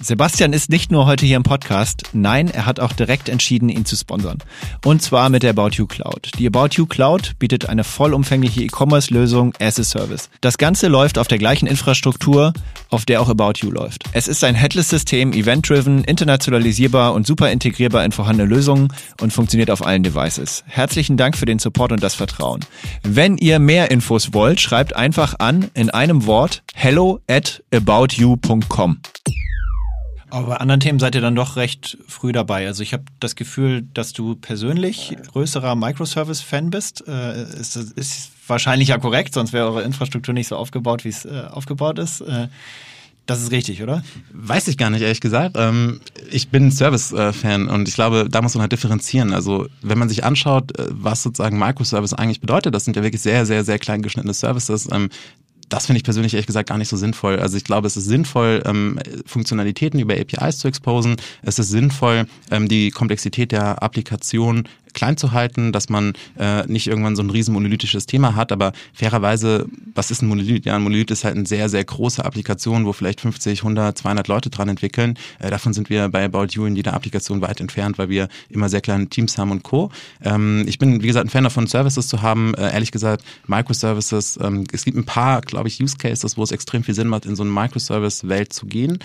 Sebastian 0.01 0.51
ist 0.51 0.69
nicht 0.69 0.91
nur 0.91 1.05
heute 1.05 1.25
hier 1.25 1.37
im 1.37 1.43
Podcast, 1.43 2.03
nein, 2.11 2.49
er 2.49 2.65
hat 2.65 2.81
auch 2.81 2.91
direkt 2.91 3.29
entschieden, 3.29 3.69
ihn 3.69 3.85
zu 3.85 3.95
sponsern. 3.95 4.39
Und 4.83 5.01
zwar 5.01 5.29
mit 5.29 5.41
der 5.41 5.51
About 5.51 5.69
You 5.75 5.87
Cloud. 5.87 6.31
Die 6.37 6.47
About 6.47 6.69
You 6.73 6.85
Cloud 6.85 7.39
bietet 7.39 7.69
eine 7.69 7.85
vollumfängliche 7.85 8.61
E-Commerce-Lösung 8.61 9.53
as 9.61 9.79
a 9.79 9.83
Service. 9.83 10.29
Das 10.41 10.57
Ganze 10.57 10.89
läuft 10.89 11.17
auf 11.17 11.29
der 11.29 11.37
gleichen 11.37 11.65
Infrastruktur, 11.65 12.51
auf 12.89 13.05
der 13.05 13.21
auch 13.21 13.29
About 13.29 13.53
You 13.61 13.71
läuft. 13.71 14.03
Es 14.11 14.27
ist 14.27 14.43
ein 14.43 14.53
Headless-System, 14.55 15.31
event-driven, 15.31 16.03
internationalisierbar 16.03 17.13
und 17.13 17.25
super 17.25 17.51
integrierbar 17.51 18.03
in 18.03 18.11
vorhandene 18.11 18.49
Lösungen 18.49 18.89
und 19.21 19.31
funktioniert 19.31 19.71
auf 19.71 19.85
allen 19.85 20.03
Devices. 20.03 20.65
Herzlichen 20.67 21.15
Dank 21.15 21.37
für 21.37 21.45
den 21.45 21.59
Support 21.59 21.93
und 21.93 22.03
das 22.03 22.15
Vertrauen. 22.15 22.59
Wenn 23.03 23.37
ihr 23.37 23.59
mehr 23.59 23.91
Infos 23.91 24.33
wollt, 24.33 24.59
schreibt 24.59 24.93
einfach 24.95 25.35
an 25.39 25.69
in 25.73 25.89
einem 25.89 26.25
Wort 26.25 26.63
hello 26.73 27.21
at 27.27 27.63
aboutyou.com. 27.73 28.99
Aber 30.29 30.47
bei 30.47 30.57
anderen 30.57 30.79
Themen 30.79 30.99
seid 30.99 31.15
ihr 31.15 31.21
dann 31.21 31.35
doch 31.35 31.55
recht 31.55 31.97
früh 32.07 32.31
dabei. 32.31 32.67
Also 32.67 32.83
ich 32.83 32.93
habe 32.93 33.03
das 33.19 33.35
Gefühl, 33.35 33.83
dass 33.93 34.13
du 34.13 34.35
persönlich 34.35 35.15
größerer 35.31 35.75
Microservice-Fan 35.75 36.71
bist. 36.71 37.07
Äh, 37.07 37.43
ist, 37.43 37.75
ist 37.75 38.31
wahrscheinlich 38.47 38.89
ja 38.89 38.97
korrekt, 38.97 39.33
sonst 39.33 39.53
wäre 39.53 39.67
eure 39.67 39.83
Infrastruktur 39.83 40.33
nicht 40.33 40.47
so 40.47 40.57
aufgebaut, 40.57 41.05
wie 41.05 41.09
es 41.09 41.25
äh, 41.25 41.43
aufgebaut 41.49 41.99
ist. 41.99 42.21
Äh, 42.21 42.47
das 43.25 43.41
ist 43.41 43.51
richtig, 43.51 43.81
oder? 43.81 44.03
Weiß 44.33 44.67
ich 44.67 44.77
gar 44.77 44.91
nicht, 44.91 45.01
ehrlich 45.01 45.21
gesagt. 45.21 45.55
Ähm, 45.57 45.99
ich 46.29 46.49
bin 46.49 46.71
Service-Fan 46.71 47.69
und 47.69 47.87
ich 47.87 47.95
glaube, 47.95 48.27
da 48.29 48.41
muss 48.43 48.53
man 48.53 48.61
halt 48.61 48.71
differenzieren. 48.71 49.33
Also, 49.33 49.67
wenn 49.81 49.97
man 49.97 50.09
sich 50.09 50.23
anschaut, 50.23 50.77
äh, 50.77 50.87
was 50.91 51.23
sozusagen 51.23 51.57
Microservice 51.57 52.13
eigentlich 52.13 52.39
bedeutet, 52.39 52.75
das 52.75 52.85
sind 52.85 52.95
ja 52.95 53.03
wirklich 53.03 53.21
sehr, 53.21 53.47
sehr, 53.47 53.63
sehr 53.63 53.79
klein 53.79 54.03
geschnittene 54.03 54.33
Services. 54.33 54.87
Das 55.69 55.87
finde 55.87 55.97
ich 55.97 56.03
persönlich 56.03 56.33
ehrlich 56.33 56.47
gesagt 56.47 56.69
gar 56.69 56.77
nicht 56.77 56.89
so 56.89 56.97
sinnvoll. 56.97 57.39
Also 57.39 57.57
ich 57.57 57.63
glaube, 57.63 57.87
es 57.87 57.97
ist 57.97 58.05
sinnvoll, 58.05 58.61
ähm, 58.65 58.99
Funktionalitäten 59.25 59.99
über 59.99 60.13
APIs 60.13 60.59
zu 60.59 60.67
exposen. 60.67 61.15
Es 61.41 61.59
ist 61.59 61.69
sinnvoll, 61.69 62.27
ähm, 62.51 62.67
die 62.67 62.91
Komplexität 62.91 63.51
der 63.51 63.81
Applikation 63.81 64.67
klein 64.95 65.17
zu 65.17 65.31
halten, 65.31 65.71
dass 65.71 65.89
man 65.89 66.13
äh, 66.39 66.65
nicht 66.65 66.87
irgendwann 66.87 67.15
so 67.15 67.21
ein 67.21 67.29
riesen 67.29 67.53
monolithisches 67.53 68.07
Thema 68.07 68.35
hat. 68.35 68.51
Aber 68.51 68.73
fairerweise, 68.93 69.67
was 69.93 70.09
ist 70.09 70.23
ein 70.23 70.27
Monolith? 70.27 70.65
Ja, 70.65 70.75
ein 70.75 70.81
Monolith 70.81 71.11
ist 71.11 71.23
halt 71.23 71.35
eine 71.35 71.45
sehr, 71.45 71.69
sehr 71.69 71.83
große 71.83 72.25
Applikation, 72.25 72.85
wo 72.85 72.93
vielleicht 72.93 73.21
50, 73.21 73.59
100, 73.59 73.97
200 73.99 74.27
Leute 74.27 74.49
dran 74.49 74.69
entwickeln. 74.69 75.19
Äh, 75.39 75.51
davon 75.51 75.73
sind 75.73 75.89
wir 75.89 76.09
bei 76.09 76.25
About 76.25 76.47
You 76.51 76.65
in 76.65 76.75
jeder 76.75 76.93
Applikation 76.93 77.41
weit 77.41 77.61
entfernt, 77.61 77.99
weil 77.99 78.09
wir 78.09 78.29
immer 78.49 78.69
sehr 78.69 78.81
kleine 78.81 79.07
Teams 79.07 79.37
haben 79.37 79.51
und 79.51 79.63
Co. 79.63 79.91
Ähm, 80.23 80.65
ich 80.67 80.79
bin, 80.79 81.03
wie 81.03 81.07
gesagt, 81.07 81.27
ein 81.27 81.29
Fan 81.29 81.43
davon, 81.43 81.67
Services 81.67 82.07
zu 82.07 82.21
haben. 82.21 82.53
Äh, 82.55 82.73
ehrlich 82.73 82.91
gesagt, 82.91 83.23
Microservices. 83.47 84.39
Ähm, 84.41 84.63
es 84.71 84.85
gibt 84.85 84.97
ein 84.97 85.05
paar, 85.05 85.41
glaube 85.41 85.67
ich, 85.67 85.81
Use 85.81 85.97
Cases, 85.97 86.37
wo 86.37 86.43
es 86.43 86.51
extrem 86.51 86.83
viel 86.83 86.95
Sinn 86.95 87.07
macht, 87.07 87.25
in 87.25 87.35
so 87.35 87.43
eine 87.43 87.51
Microservice-Welt 87.51 88.53
zu 88.53 88.65
gehen 88.65 88.99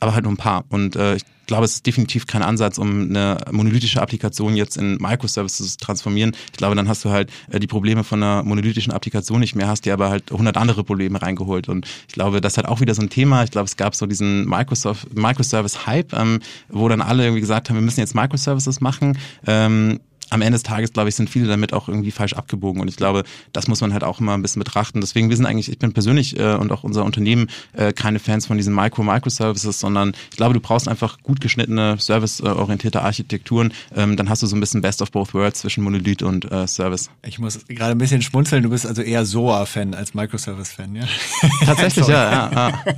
aber 0.00 0.14
halt 0.14 0.24
nur 0.24 0.32
ein 0.32 0.36
paar. 0.36 0.64
Und 0.68 0.96
äh, 0.96 1.16
ich 1.16 1.24
glaube, 1.48 1.64
es 1.64 1.74
ist 1.74 1.86
definitiv 1.86 2.26
kein 2.26 2.42
Ansatz, 2.42 2.78
um 2.78 3.08
eine 3.08 3.38
monolithische 3.50 4.00
Applikation 4.00 4.54
jetzt 4.54 4.76
in 4.76 4.98
Microservices 4.98 5.72
zu 5.72 5.78
transformieren. 5.78 6.36
Ich 6.52 6.58
glaube, 6.58 6.76
dann 6.76 6.88
hast 6.88 7.04
du 7.04 7.10
halt 7.10 7.30
äh, 7.50 7.58
die 7.58 7.66
Probleme 7.66 8.04
von 8.04 8.22
einer 8.22 8.44
monolithischen 8.44 8.92
Applikation 8.92 9.40
nicht 9.40 9.56
mehr, 9.56 9.66
hast 9.66 9.84
dir 9.84 9.94
aber 9.94 10.10
halt 10.10 10.30
100 10.30 10.56
andere 10.56 10.84
Probleme 10.84 11.20
reingeholt. 11.20 11.68
Und 11.68 11.86
ich 12.06 12.14
glaube, 12.14 12.40
das 12.40 12.56
halt 12.56 12.68
auch 12.68 12.80
wieder 12.80 12.94
so 12.94 13.02
ein 13.02 13.10
Thema. 13.10 13.42
Ich 13.42 13.50
glaube, 13.50 13.66
es 13.66 13.76
gab 13.76 13.96
so 13.96 14.06
diesen 14.06 14.44
Microsoft, 14.44 15.14
Microservice-Hype, 15.16 16.12
ähm, 16.12 16.40
wo 16.68 16.88
dann 16.88 17.00
alle 17.00 17.24
irgendwie 17.24 17.40
gesagt 17.40 17.68
haben, 17.68 17.76
wir 17.76 17.82
müssen 17.82 18.00
jetzt 18.00 18.14
Microservices 18.14 18.80
machen. 18.80 19.18
Ähm, 19.46 20.00
am 20.30 20.42
Ende 20.42 20.52
des 20.52 20.62
Tages, 20.62 20.92
glaube 20.92 21.08
ich, 21.08 21.14
sind 21.14 21.30
viele 21.30 21.46
damit 21.46 21.72
auch 21.72 21.88
irgendwie 21.88 22.10
falsch 22.10 22.34
abgebogen. 22.34 22.80
Und 22.80 22.88
ich 22.88 22.96
glaube, 22.96 23.24
das 23.52 23.68
muss 23.68 23.80
man 23.80 23.92
halt 23.92 24.04
auch 24.04 24.20
immer 24.20 24.34
ein 24.34 24.42
bisschen 24.42 24.60
betrachten. 24.60 25.00
Deswegen, 25.00 25.28
wir 25.28 25.36
sind 25.36 25.46
eigentlich, 25.46 25.70
ich 25.70 25.78
bin 25.78 25.92
persönlich 25.92 26.38
äh, 26.38 26.54
und 26.54 26.72
auch 26.72 26.84
unser 26.84 27.04
Unternehmen 27.04 27.48
äh, 27.72 27.92
keine 27.92 28.18
Fans 28.18 28.46
von 28.46 28.56
diesen 28.56 28.74
Micro-Microservices, 28.74 29.80
sondern 29.80 30.12
ich 30.30 30.36
glaube, 30.36 30.54
du 30.54 30.60
brauchst 30.60 30.88
einfach 30.88 31.18
gut 31.22 31.40
geschnittene, 31.40 31.96
serviceorientierte 31.98 33.02
Architekturen. 33.02 33.72
Ähm, 33.94 34.16
dann 34.16 34.28
hast 34.28 34.42
du 34.42 34.46
so 34.46 34.56
ein 34.56 34.60
bisschen 34.60 34.80
Best 34.80 35.02
of 35.02 35.10
Both 35.10 35.34
Worlds 35.34 35.60
zwischen 35.60 35.84
Monolith 35.84 36.22
und 36.22 36.50
äh, 36.50 36.66
Service. 36.66 37.10
Ich 37.24 37.38
muss 37.38 37.58
gerade 37.68 37.92
ein 37.92 37.98
bisschen 37.98 38.22
schmunzeln. 38.22 38.62
Du 38.62 38.70
bist 38.70 38.86
also 38.86 39.02
eher 39.02 39.24
SOA-Fan 39.24 39.94
als 39.94 40.14
Microservice-Fan, 40.14 40.94
ja? 40.94 41.04
Tatsächlich, 41.64 42.06
ja, 42.06 42.30
ja. 42.30 42.52
ja. 42.52 42.84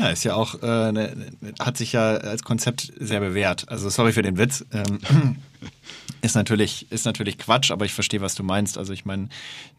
Ja, 0.00 0.08
ist 0.08 0.24
ja 0.24 0.34
auch, 0.34 0.62
äh, 0.62 0.92
ne, 0.92 1.14
hat 1.60 1.76
sich 1.76 1.92
ja 1.92 2.12
als 2.12 2.42
Konzept 2.42 2.90
sehr 2.98 3.20
bewährt. 3.20 3.68
Also 3.68 3.90
sorry 3.90 4.12
für 4.12 4.22
den 4.22 4.38
Witz. 4.38 4.64
Ähm, 4.72 5.36
ist 6.22 6.34
natürlich, 6.34 6.90
ist 6.90 7.04
natürlich 7.04 7.38
Quatsch, 7.38 7.70
aber 7.70 7.84
ich 7.84 7.92
verstehe, 7.92 8.20
was 8.20 8.34
du 8.34 8.42
meinst. 8.42 8.78
Also 8.78 8.92
ich 8.92 9.04
meine, 9.04 9.28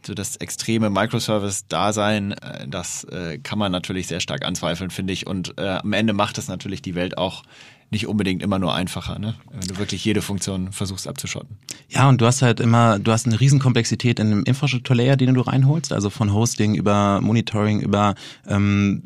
so 0.06 0.14
das 0.14 0.36
extreme 0.38 0.90
Microservice-Dasein, 0.90 2.34
äh, 2.34 2.68
das 2.68 3.04
äh, 3.06 3.38
kann 3.40 3.60
man 3.60 3.72
natürlich 3.72 4.08
sehr 4.08 4.20
stark 4.20 4.46
anzweifeln, 4.46 4.90
finde 4.90 5.14
ich. 5.14 5.28
Und 5.28 5.58
äh, 5.58 5.80
am 5.82 5.94
Ende 5.94 6.14
macht 6.14 6.38
es 6.38 6.48
natürlich 6.48 6.82
die 6.82 6.96
Welt 6.96 7.18
auch 7.18 7.44
nicht 7.92 8.08
unbedingt 8.08 8.42
immer 8.42 8.58
nur 8.58 8.74
einfacher, 8.74 9.20
ne? 9.20 9.36
wenn 9.52 9.68
du 9.68 9.78
wirklich 9.78 10.04
jede 10.06 10.22
Funktion 10.22 10.72
versuchst 10.72 11.08
abzuschotten. 11.08 11.58
Ja, 11.90 12.08
und 12.08 12.22
du 12.22 12.26
hast 12.26 12.42
halt 12.42 12.62
immer, 12.62 13.00
du 13.00 13.12
hast 13.12 13.28
eine 13.28 13.38
Riesenkomplexität 13.38 14.18
in 14.20 14.30
dem 14.30 14.44
Infrastrukturlayer, 14.44 15.18
den 15.18 15.34
du 15.34 15.42
reinholst, 15.42 15.92
also 15.92 16.10
von 16.10 16.34
Hosting 16.34 16.74
über 16.74 17.20
Monitoring, 17.20 17.82
über 17.82 18.16
ähm, 18.48 19.04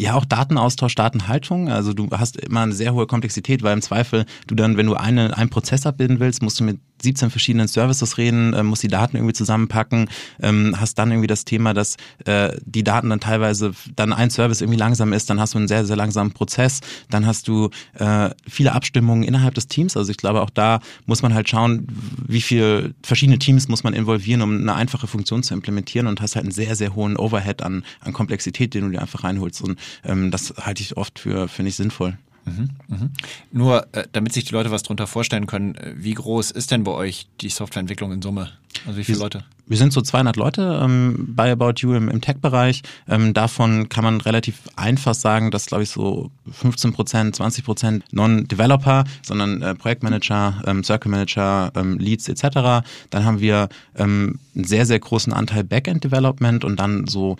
ja, 0.00 0.14
auch 0.14 0.24
Datenaustausch, 0.24 0.94
Datenhaltung. 0.94 1.68
Also 1.68 1.92
du 1.92 2.08
hast 2.10 2.36
immer 2.36 2.62
eine 2.62 2.72
sehr 2.72 2.94
hohe 2.94 3.06
Komplexität, 3.06 3.62
weil 3.62 3.74
im 3.74 3.82
Zweifel 3.82 4.24
du 4.46 4.54
dann, 4.54 4.76
wenn 4.76 4.86
du 4.86 4.94
eine, 4.94 5.36
einen 5.36 5.50
Prozess 5.50 5.86
abbilden 5.86 6.20
willst, 6.20 6.42
musst 6.42 6.58
du 6.60 6.64
mit 6.64 6.80
17 7.02 7.30
verschiedenen 7.30 7.68
Services 7.68 8.18
reden, 8.18 8.52
äh, 8.54 8.62
musst 8.62 8.82
die 8.82 8.88
Daten 8.88 9.16
irgendwie 9.16 9.34
zusammenpacken, 9.34 10.08
ähm, 10.40 10.76
hast 10.78 10.98
dann 10.98 11.10
irgendwie 11.10 11.26
das 11.26 11.44
Thema, 11.44 11.74
dass 11.74 11.96
äh, 12.24 12.56
die 12.64 12.84
Daten 12.84 13.10
dann 13.10 13.20
teilweise, 13.20 13.72
dann 13.96 14.12
ein 14.12 14.30
Service 14.30 14.60
irgendwie 14.60 14.78
langsam 14.78 15.12
ist, 15.12 15.30
dann 15.30 15.40
hast 15.40 15.54
du 15.54 15.58
einen 15.58 15.68
sehr, 15.68 15.84
sehr 15.84 15.96
langsamen 15.96 16.32
Prozess, 16.32 16.80
dann 17.10 17.26
hast 17.26 17.48
du 17.48 17.70
äh, 17.94 18.30
viele 18.48 18.72
Abstimmungen 18.72 19.22
innerhalb 19.22 19.54
des 19.54 19.68
Teams. 19.68 19.96
Also 19.96 20.10
ich 20.10 20.16
glaube, 20.16 20.42
auch 20.42 20.50
da 20.50 20.80
muss 21.06 21.22
man 21.22 21.34
halt 21.34 21.48
schauen, 21.48 21.86
wie 22.26 22.40
viele 22.40 22.94
verschiedene 23.02 23.38
Teams 23.38 23.68
muss 23.68 23.84
man 23.84 23.94
involvieren, 23.94 24.42
um 24.42 24.60
eine 24.60 24.74
einfache 24.74 25.06
Funktion 25.06 25.42
zu 25.42 25.54
implementieren 25.54 26.06
und 26.06 26.20
hast 26.20 26.36
halt 26.36 26.44
einen 26.44 26.52
sehr, 26.52 26.76
sehr 26.76 26.94
hohen 26.94 27.16
Overhead 27.16 27.62
an, 27.62 27.84
an 28.00 28.12
Komplexität, 28.12 28.74
den 28.74 28.84
du 28.84 28.90
dir 28.90 29.00
einfach 29.00 29.24
reinholst. 29.24 29.62
Und 29.62 29.78
ähm, 30.04 30.30
das 30.30 30.54
halte 30.58 30.82
ich 30.82 30.96
oft 30.96 31.18
für, 31.18 31.48
für 31.48 31.62
nicht 31.62 31.76
sinnvoll. 31.76 32.18
Mhm, 32.44 32.70
mhm. 32.88 33.10
Nur, 33.52 33.86
äh, 33.92 34.06
damit 34.12 34.32
sich 34.32 34.44
die 34.44 34.52
Leute 34.52 34.70
was 34.70 34.82
darunter 34.82 35.06
vorstellen 35.06 35.46
können, 35.46 35.74
äh, 35.74 35.94
wie 35.96 36.14
groß 36.14 36.50
ist 36.50 36.70
denn 36.70 36.84
bei 36.84 36.92
euch 36.92 37.28
die 37.40 37.48
Softwareentwicklung 37.48 38.12
in 38.12 38.22
Summe? 38.22 38.50
Also 38.86 38.98
wie 38.98 39.04
viele 39.04 39.18
wir, 39.18 39.24
Leute? 39.24 39.44
Wir 39.66 39.76
sind 39.76 39.92
so 39.92 40.00
200 40.00 40.36
Leute 40.36 40.80
ähm, 40.82 41.34
bei 41.34 41.52
About 41.52 41.74
You 41.78 41.94
im, 41.94 42.08
im 42.08 42.20
Tech-Bereich. 42.20 42.82
Ähm, 43.08 43.34
davon 43.34 43.88
kann 43.88 44.04
man 44.04 44.20
relativ 44.20 44.58
einfach 44.76 45.14
sagen, 45.14 45.50
dass, 45.50 45.66
glaube 45.66 45.82
ich, 45.82 45.90
so 45.90 46.30
15 46.50 46.92
Prozent, 46.92 47.36
20 47.36 47.64
Prozent 47.64 48.04
Non-Developer, 48.12 49.04
sondern 49.22 49.62
äh, 49.62 49.74
Projektmanager, 49.74 50.62
ähm, 50.66 50.82
Circle 50.82 51.10
Manager, 51.10 51.72
ähm, 51.76 51.98
Leads 51.98 52.28
etc. 52.28 52.84
Dann 53.10 53.24
haben 53.24 53.40
wir 53.40 53.68
ähm, 53.96 54.38
einen 54.54 54.64
sehr, 54.64 54.86
sehr 54.86 54.98
großen 54.98 55.32
Anteil 55.32 55.64
Backend-Development 55.64 56.64
und 56.64 56.80
dann 56.80 57.06
so 57.06 57.36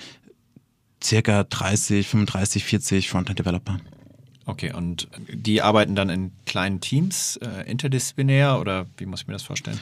circa 1.03 1.45
30, 1.45 2.07
35, 2.07 2.65
40 2.65 3.09
Frontend-Developer. 3.09 3.79
Okay, 4.51 4.73
und 4.73 5.09
die 5.29 5.63
arbeiten 5.63 5.95
dann 5.95 6.09
in 6.11 6.33
kleinen 6.45 6.81
Teams, 6.81 7.37
äh, 7.37 7.71
interdisziplinär 7.71 8.59
oder 8.61 8.87
wie 8.97 9.07
muss 9.07 9.23
ich 9.23 9.27
mir 9.29 9.35
das 9.35 9.43
vorstellen? 9.43 9.79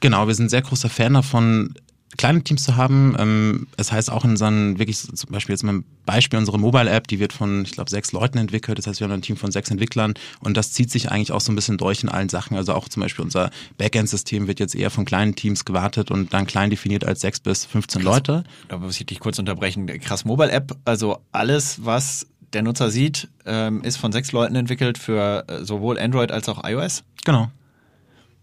Genau, 0.00 0.26
wir 0.26 0.34
sind 0.34 0.50
sehr 0.50 0.62
großer 0.62 0.90
Fan 0.90 1.14
davon, 1.14 1.74
kleine 2.16 2.42
Teams 2.42 2.64
zu 2.64 2.76
haben. 2.76 3.16
Ähm, 3.18 3.66
es 3.76 3.92
heißt 3.92 4.10
auch 4.10 4.24
in 4.24 4.30
unseren, 4.30 4.78
wirklich 4.78 4.98
zum 4.98 5.30
Beispiel 5.30 5.54
jetzt 5.54 5.62
mal 5.62 5.74
ein 5.74 5.84
Beispiel, 6.06 6.38
unsere 6.38 6.58
Mobile-App, 6.58 7.06
die 7.08 7.18
wird 7.18 7.32
von, 7.32 7.62
ich 7.62 7.72
glaube, 7.72 7.90
sechs 7.90 8.12
Leuten 8.12 8.38
entwickelt. 8.38 8.78
Das 8.78 8.86
heißt, 8.86 9.00
wir 9.00 9.06
haben 9.06 9.12
ein 9.14 9.22
Team 9.22 9.36
von 9.36 9.50
sechs 9.50 9.70
Entwicklern 9.70 10.14
und 10.40 10.56
das 10.56 10.72
zieht 10.72 10.90
sich 10.90 11.10
eigentlich 11.10 11.32
auch 11.32 11.40
so 11.40 11.52
ein 11.52 11.56
bisschen 11.56 11.78
durch 11.78 12.02
in 12.02 12.08
allen 12.08 12.28
Sachen. 12.28 12.56
Also 12.56 12.74
auch 12.74 12.88
zum 12.88 13.02
Beispiel 13.02 13.24
unser 13.24 13.50
Backend-System 13.78 14.46
wird 14.46 14.60
jetzt 14.60 14.74
eher 14.74 14.90
von 14.90 15.04
kleinen 15.04 15.34
Teams 15.34 15.64
gewartet 15.64 16.10
und 16.10 16.32
dann 16.32 16.46
klein 16.46 16.70
definiert 16.70 17.04
als 17.04 17.20
sechs 17.20 17.40
bis 17.40 17.64
15 17.64 18.02
Krass. 18.02 18.14
Leute. 18.14 18.44
Da 18.68 18.78
muss 18.78 18.98
ich 18.98 19.06
dich 19.06 19.20
kurz 19.20 19.38
unterbrechen. 19.38 19.86
Krass 19.86 20.24
Mobile-App, 20.24 20.76
also 20.84 21.20
alles, 21.32 21.84
was 21.84 22.26
der 22.54 22.62
Nutzer 22.62 22.90
sieht, 22.90 23.28
ähm, 23.44 23.82
ist 23.82 23.96
von 23.96 24.12
sechs 24.12 24.32
Leuten 24.32 24.54
entwickelt 24.54 24.98
für 24.98 25.44
äh, 25.48 25.64
sowohl 25.64 25.98
Android 25.98 26.32
als 26.32 26.48
auch 26.48 26.64
iOS. 26.64 27.04
Genau. 27.24 27.50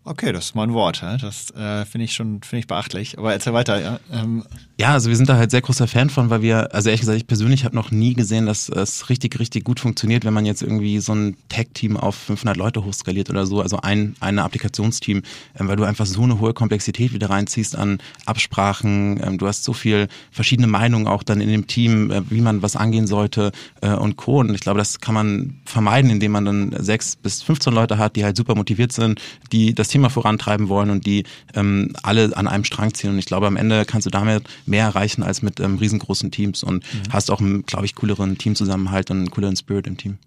Okay, 0.04 0.32
das 0.32 0.46
ist 0.46 0.56
mal 0.56 0.64
ein 0.64 0.74
Wort. 0.74 1.04
Das 1.04 1.52
äh, 1.52 1.86
finde 1.86 2.06
ich 2.06 2.14
schon 2.14 2.42
finde 2.42 2.62
ich 2.62 2.68
beachtlich. 2.68 3.20
Aber 3.20 3.34
erzähl 3.34 3.54
weiter. 3.54 3.80
Ja, 3.80 4.00
ähm. 4.12 4.44
ja, 4.80 4.94
also 4.94 5.10
wir 5.10 5.16
sind 5.16 5.30
da 5.30 5.38
halt 5.38 5.52
sehr 5.52 5.62
großer 5.62 5.88
Fan 5.88 6.10
von, 6.10 6.32
weil 6.32 6.42
wir, 6.42 6.74
also 6.74 6.90
ehrlich 6.90 7.02
gesagt, 7.02 7.18
ich 7.18 7.28
persönlich 7.28 7.66
habe 7.66 7.76
noch 7.76 7.92
nie 7.92 8.16
gesehen, 8.16 8.48
dass 8.48 8.68
es 8.68 9.10
richtig, 9.10 9.40
richtig 9.40 9.64
gut 9.64 9.80
funktioniert, 9.80 10.26
wenn 10.26 10.34
man 10.34 10.48
jetzt 10.48 10.64
irgendwie 10.64 11.00
so 11.00 11.14
ein 11.14 11.38
Tech-Team 11.50 11.98
auf 11.98 12.16
500 12.16 12.58
Leute 12.58 12.84
hochskaliert 12.84 13.30
oder 13.30 13.46
so, 13.46 13.62
also 13.62 13.78
ein 13.78 14.16
ein 14.20 14.40
Applikationsteam, 14.40 15.22
ähm, 15.60 15.68
weil 15.68 15.76
du 15.76 15.84
einfach 15.84 16.08
so 16.08 16.24
eine 16.24 16.40
hohe 16.40 16.56
Komplexität 16.56 17.14
wieder 17.14 17.30
reinziehst 17.30 17.76
an 17.76 18.00
Absprachen. 18.26 19.22
Ähm, 19.24 19.38
du 19.38 19.46
hast 19.46 19.64
so 19.64 19.74
viel 19.74 20.08
verschiedene 20.32 20.68
Meinungen 20.68 21.06
auch 21.06 21.22
dann 21.22 21.42
in 21.42 21.50
dem 21.50 21.68
Team, 21.68 22.10
äh, 22.10 22.24
wie 22.32 22.42
man 22.42 22.64
was 22.64 22.76
angehen 22.76 23.06
sollte 23.06 23.52
äh, 23.82 23.94
und 23.94 24.18
Co. 24.18 24.40
Und 24.40 24.56
ich 24.56 24.62
glaube, 24.62 24.80
das 24.80 25.00
kann 25.00 25.14
man 25.14 25.62
vermeiden, 25.66 26.10
indem 26.10 26.32
man 26.32 26.46
dann 26.46 26.76
sechs 26.80 27.16
bis 27.16 27.44
15 27.44 27.72
Leute 27.72 28.00
hat, 28.00 28.16
die 28.16 28.24
halt 28.24 28.36
super 28.36 28.56
motiviert 28.56 28.94
sind, 28.94 29.22
die 29.52 29.76
das 29.76 29.91
Thema 29.92 30.10
vorantreiben 30.10 30.70
wollen 30.70 30.90
und 30.90 31.06
die 31.06 31.24
ähm, 31.54 31.94
alle 32.04 32.36
an 32.36 32.48
einem 32.48 32.64
Strang 32.64 32.94
ziehen. 32.94 33.12
Und 33.12 33.20
ich 33.20 33.26
glaube, 33.26 33.48
am 33.48 33.58
Ende 33.58 33.86
kannst 33.86 34.06
du 34.06 34.10
damit 34.10 34.44
mehr 34.66 34.86
erreichen 34.86 35.24
als 35.24 35.42
mit 35.42 35.60
ähm, 35.60 35.78
riesengroßen 35.78 36.32
Teams 36.32 36.64
und 36.64 36.84
mhm. 36.94 37.12
hast 37.12 37.32
auch, 37.32 37.42
glaube 37.66 37.86
ich, 37.86 37.96
cooleren 37.96 38.38
Teamzusammenhalt 38.38 39.12
und 39.12 39.18
einen 39.18 39.32
cooleren 39.32 39.56
Spirit 39.56 39.88
im 39.88 39.98
Team. 39.98 40.18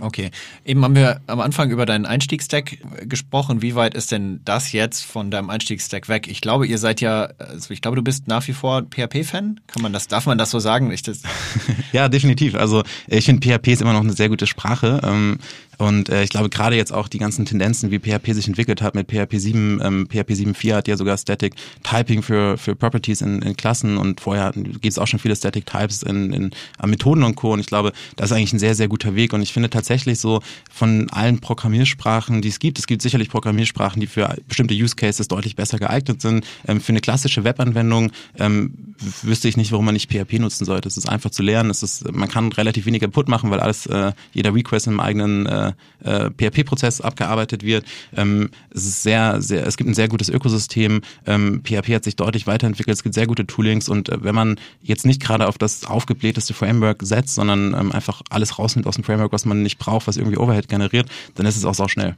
Okay. 0.00 0.30
Eben 0.64 0.84
haben 0.84 0.94
wir 0.94 1.20
am 1.26 1.40
Anfang 1.40 1.70
über 1.70 1.86
deinen 1.86 2.06
Einstiegsstack 2.06 2.78
gesprochen. 3.08 3.62
Wie 3.62 3.74
weit 3.74 3.94
ist 3.94 4.12
denn 4.12 4.40
das 4.44 4.72
jetzt 4.72 5.04
von 5.04 5.30
deinem 5.30 5.50
Einstiegsstack 5.50 6.08
weg? 6.08 6.28
Ich 6.28 6.40
glaube, 6.40 6.66
ihr 6.66 6.78
seid 6.78 7.00
ja, 7.00 7.30
also 7.38 7.72
ich 7.72 7.80
glaube, 7.80 7.96
du 7.96 8.02
bist 8.02 8.28
nach 8.28 8.46
wie 8.48 8.52
vor 8.52 8.82
PHP-Fan. 8.82 9.60
Kann 9.66 9.82
man 9.82 9.92
das, 9.92 10.08
darf 10.08 10.26
man 10.26 10.38
das 10.38 10.50
so 10.50 10.58
sagen? 10.58 10.90
Ich 10.90 11.02
das 11.02 11.22
ja, 11.92 12.08
definitiv. 12.08 12.54
Also 12.54 12.82
ich 13.06 13.24
finde 13.24 13.46
PHP 13.46 13.68
ist 13.68 13.82
immer 13.82 13.92
noch 13.92 14.02
eine 14.02 14.12
sehr 14.12 14.28
gute 14.28 14.46
Sprache. 14.46 15.00
Und 15.78 16.08
äh, 16.08 16.22
ich 16.22 16.30
glaube, 16.30 16.48
gerade 16.48 16.76
jetzt 16.76 16.92
auch 16.92 17.08
die 17.08 17.18
ganzen 17.18 17.44
Tendenzen, 17.44 17.90
wie 17.90 17.98
PHP 17.98 18.32
sich 18.32 18.48
entwickelt 18.48 18.82
hat 18.82 18.94
mit 18.94 19.08
PHP 19.10 19.38
7, 19.38 19.80
ähm, 19.82 20.06
PHP 20.08 20.32
7.4 20.32 20.74
hat 20.74 20.88
ja 20.88 20.96
sogar 20.96 21.16
Static 21.18 21.54
Typing 21.82 22.22
für, 22.22 22.56
für 22.56 22.74
Properties 22.74 23.20
in, 23.20 23.42
in 23.42 23.56
Klassen 23.56 23.98
und 23.98 24.20
vorher 24.20 24.52
gibt 24.52 24.86
es 24.86 24.98
auch 24.98 25.06
schon 25.06 25.20
viele 25.20 25.36
Static 25.36 25.66
Types 25.66 26.02
in, 26.02 26.32
in 26.32 26.50
äh, 26.82 26.86
Methoden 26.86 27.22
und 27.22 27.34
Co. 27.34 27.52
Und 27.52 27.60
ich 27.60 27.66
glaube, 27.66 27.92
das 28.16 28.30
ist 28.30 28.36
eigentlich 28.36 28.52
ein 28.52 28.58
sehr, 28.58 28.74
sehr 28.74 28.88
guter 28.88 29.14
Weg. 29.14 29.32
Und 29.32 29.42
ich 29.42 29.52
finde 29.52 29.70
tatsächlich 29.70 30.18
so 30.18 30.40
von 30.70 31.10
allen 31.10 31.40
Programmiersprachen, 31.40 32.42
die 32.42 32.48
es 32.48 32.58
gibt, 32.58 32.78
es 32.78 32.86
gibt 32.86 33.02
sicherlich 33.02 33.28
Programmiersprachen, 33.28 34.00
die 34.00 34.06
für 34.06 34.34
bestimmte 34.48 34.74
Use 34.74 34.96
Cases 34.96 35.28
deutlich 35.28 35.56
besser 35.56 35.78
geeignet 35.78 36.20
sind. 36.22 36.46
Ähm, 36.66 36.80
für 36.80 36.90
eine 36.90 37.00
klassische 37.00 37.44
Webanwendung 37.44 38.12
ähm, 38.38 38.74
wüsste 39.22 39.48
ich 39.48 39.56
nicht, 39.56 39.72
warum 39.72 39.84
man 39.84 39.94
nicht 39.94 40.10
PHP 40.10 40.38
nutzen 40.38 40.64
sollte. 40.64 40.88
Es 40.88 40.96
ist 40.96 41.08
einfach 41.08 41.30
zu 41.30 41.42
lernen. 41.42 41.70
Es 41.70 41.82
ist, 41.82 42.10
man 42.12 42.28
kann 42.28 42.52
relativ 42.52 42.86
wenig 42.86 43.02
Input 43.02 43.28
machen, 43.28 43.50
weil 43.50 43.60
alles, 43.60 43.86
äh, 43.86 44.12
jeder 44.32 44.54
Request 44.54 44.86
im 44.86 45.00
eigenen 45.00 45.46
äh, 45.46 45.65
äh, 46.04 46.30
PHP-Prozess 46.30 47.00
abgearbeitet 47.00 47.62
wird. 47.62 47.84
Ähm, 48.16 48.50
es 48.70 48.86
ist 48.86 49.02
sehr, 49.02 49.40
sehr, 49.40 49.66
es 49.66 49.76
gibt 49.76 49.88
ein 49.90 49.94
sehr 49.94 50.08
gutes 50.08 50.28
Ökosystem. 50.28 51.00
Ähm, 51.26 51.62
PHP 51.64 51.94
hat 51.94 52.04
sich 52.04 52.16
deutlich 52.16 52.46
weiterentwickelt. 52.46 52.96
Es 52.96 53.02
gibt 53.02 53.14
sehr 53.14 53.26
gute 53.26 53.46
Toolings 53.46 53.88
und 53.88 54.08
äh, 54.08 54.22
wenn 54.22 54.34
man 54.34 54.56
jetzt 54.82 55.06
nicht 55.06 55.22
gerade 55.22 55.48
auf 55.48 55.58
das 55.58 55.86
aufgeblähteste 55.86 56.54
Framework 56.54 57.02
setzt, 57.02 57.34
sondern 57.34 57.74
ähm, 57.74 57.92
einfach 57.92 58.22
alles 58.30 58.58
rausnimmt 58.58 58.86
aus 58.86 58.96
dem 58.96 59.04
Framework, 59.04 59.32
was 59.32 59.44
man 59.44 59.62
nicht 59.62 59.78
braucht, 59.78 60.06
was 60.06 60.16
irgendwie 60.16 60.38
Overhead 60.38 60.68
generiert, 60.68 61.08
dann 61.34 61.46
ist 61.46 61.56
es 61.56 61.64
auch 61.64 61.74
sau 61.74 61.88
schnell. 61.88 62.16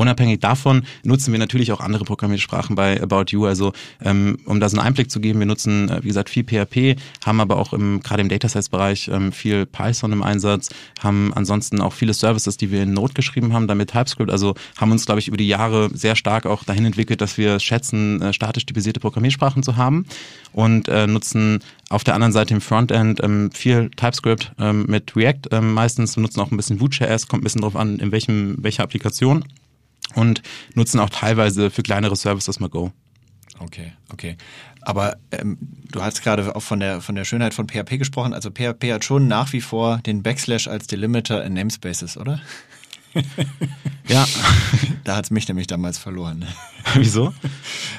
Unabhängig 0.00 0.40
davon 0.40 0.84
nutzen 1.04 1.30
wir 1.30 1.38
natürlich 1.38 1.72
auch 1.72 1.80
andere 1.80 2.06
Programmiersprachen 2.06 2.74
bei 2.74 3.02
About 3.02 3.24
You. 3.28 3.44
Also 3.44 3.74
ähm, 4.02 4.38
um 4.46 4.58
da 4.58 4.70
so 4.70 4.78
einen 4.78 4.86
Einblick 4.86 5.10
zu 5.10 5.20
geben, 5.20 5.40
wir 5.40 5.46
nutzen, 5.46 5.90
äh, 5.90 6.02
wie 6.02 6.08
gesagt, 6.08 6.30
viel 6.30 6.42
PHP, 6.42 6.98
haben 7.22 7.38
aber 7.38 7.58
auch 7.58 7.74
im, 7.74 8.00
gerade 8.00 8.22
im 8.22 8.30
Data 8.30 8.48
Science-Bereich 8.48 9.10
ähm, 9.12 9.30
viel 9.30 9.66
Python 9.66 10.12
im 10.12 10.22
Einsatz, 10.22 10.70
haben 11.02 11.34
ansonsten 11.34 11.82
auch 11.82 11.92
viele 11.92 12.14
Services, 12.14 12.56
die 12.56 12.70
wir 12.70 12.84
in 12.84 12.94
Node 12.94 13.12
geschrieben 13.12 13.52
haben, 13.52 13.68
damit 13.68 13.90
TypeScript. 13.90 14.30
Also 14.30 14.54
haben 14.78 14.90
uns, 14.90 15.04
glaube 15.04 15.20
ich, 15.20 15.28
über 15.28 15.36
die 15.36 15.48
Jahre 15.48 15.90
sehr 15.92 16.16
stark 16.16 16.46
auch 16.46 16.64
dahin 16.64 16.86
entwickelt, 16.86 17.20
dass 17.20 17.36
wir 17.36 17.60
schätzen, 17.60 18.22
äh, 18.22 18.32
statisch 18.32 18.64
typisierte 18.64 19.00
Programmiersprachen 19.00 19.62
zu 19.62 19.76
haben 19.76 20.06
und 20.54 20.88
äh, 20.88 21.06
nutzen 21.06 21.58
auf 21.90 22.04
der 22.04 22.14
anderen 22.14 22.32
Seite 22.32 22.54
im 22.54 22.62
Frontend 22.62 23.22
ähm, 23.22 23.50
viel 23.52 23.90
TypeScript 23.90 24.52
ähm, 24.58 24.86
mit 24.88 25.14
React 25.14 25.50
ähm, 25.50 25.74
meistens, 25.74 26.16
wir 26.16 26.22
nutzen 26.22 26.40
auch 26.40 26.50
ein 26.50 26.56
bisschen 26.56 26.80
Vue.js, 26.80 27.28
kommt 27.28 27.42
ein 27.42 27.44
bisschen 27.44 27.60
drauf 27.60 27.76
an, 27.76 27.98
in 27.98 28.12
welchem, 28.12 28.56
welcher 28.62 28.84
Applikation 28.84 29.44
und 30.14 30.42
nutzen 30.74 31.00
auch 31.00 31.10
teilweise 31.10 31.70
für 31.70 31.82
kleinere 31.82 32.16
Services 32.16 32.60
mal 32.60 32.68
Go. 32.68 32.92
Okay, 33.58 33.92
okay. 34.10 34.36
Aber 34.80 35.16
ähm, 35.32 35.58
du 35.90 36.02
hast 36.02 36.22
gerade 36.22 36.56
auch 36.56 36.62
von 36.62 36.80
der 36.80 37.02
von 37.02 37.14
der 37.14 37.24
Schönheit 37.24 37.52
von 37.52 37.68
PHP 37.68 37.98
gesprochen. 37.98 38.32
Also 38.32 38.50
PHP 38.50 38.92
hat 38.92 39.04
schon 39.04 39.28
nach 39.28 39.52
wie 39.52 39.60
vor 39.60 39.98
den 39.98 40.22
Backslash 40.22 40.66
als 40.66 40.86
Delimiter 40.86 41.44
in 41.44 41.52
Namespaces, 41.52 42.16
oder? 42.16 42.40
ja. 44.08 44.26
Da 45.02 45.16
hat 45.16 45.24
es 45.24 45.30
mich 45.30 45.48
nämlich 45.48 45.66
damals 45.66 45.98
verloren. 45.98 46.46
Wieso? 46.94 47.32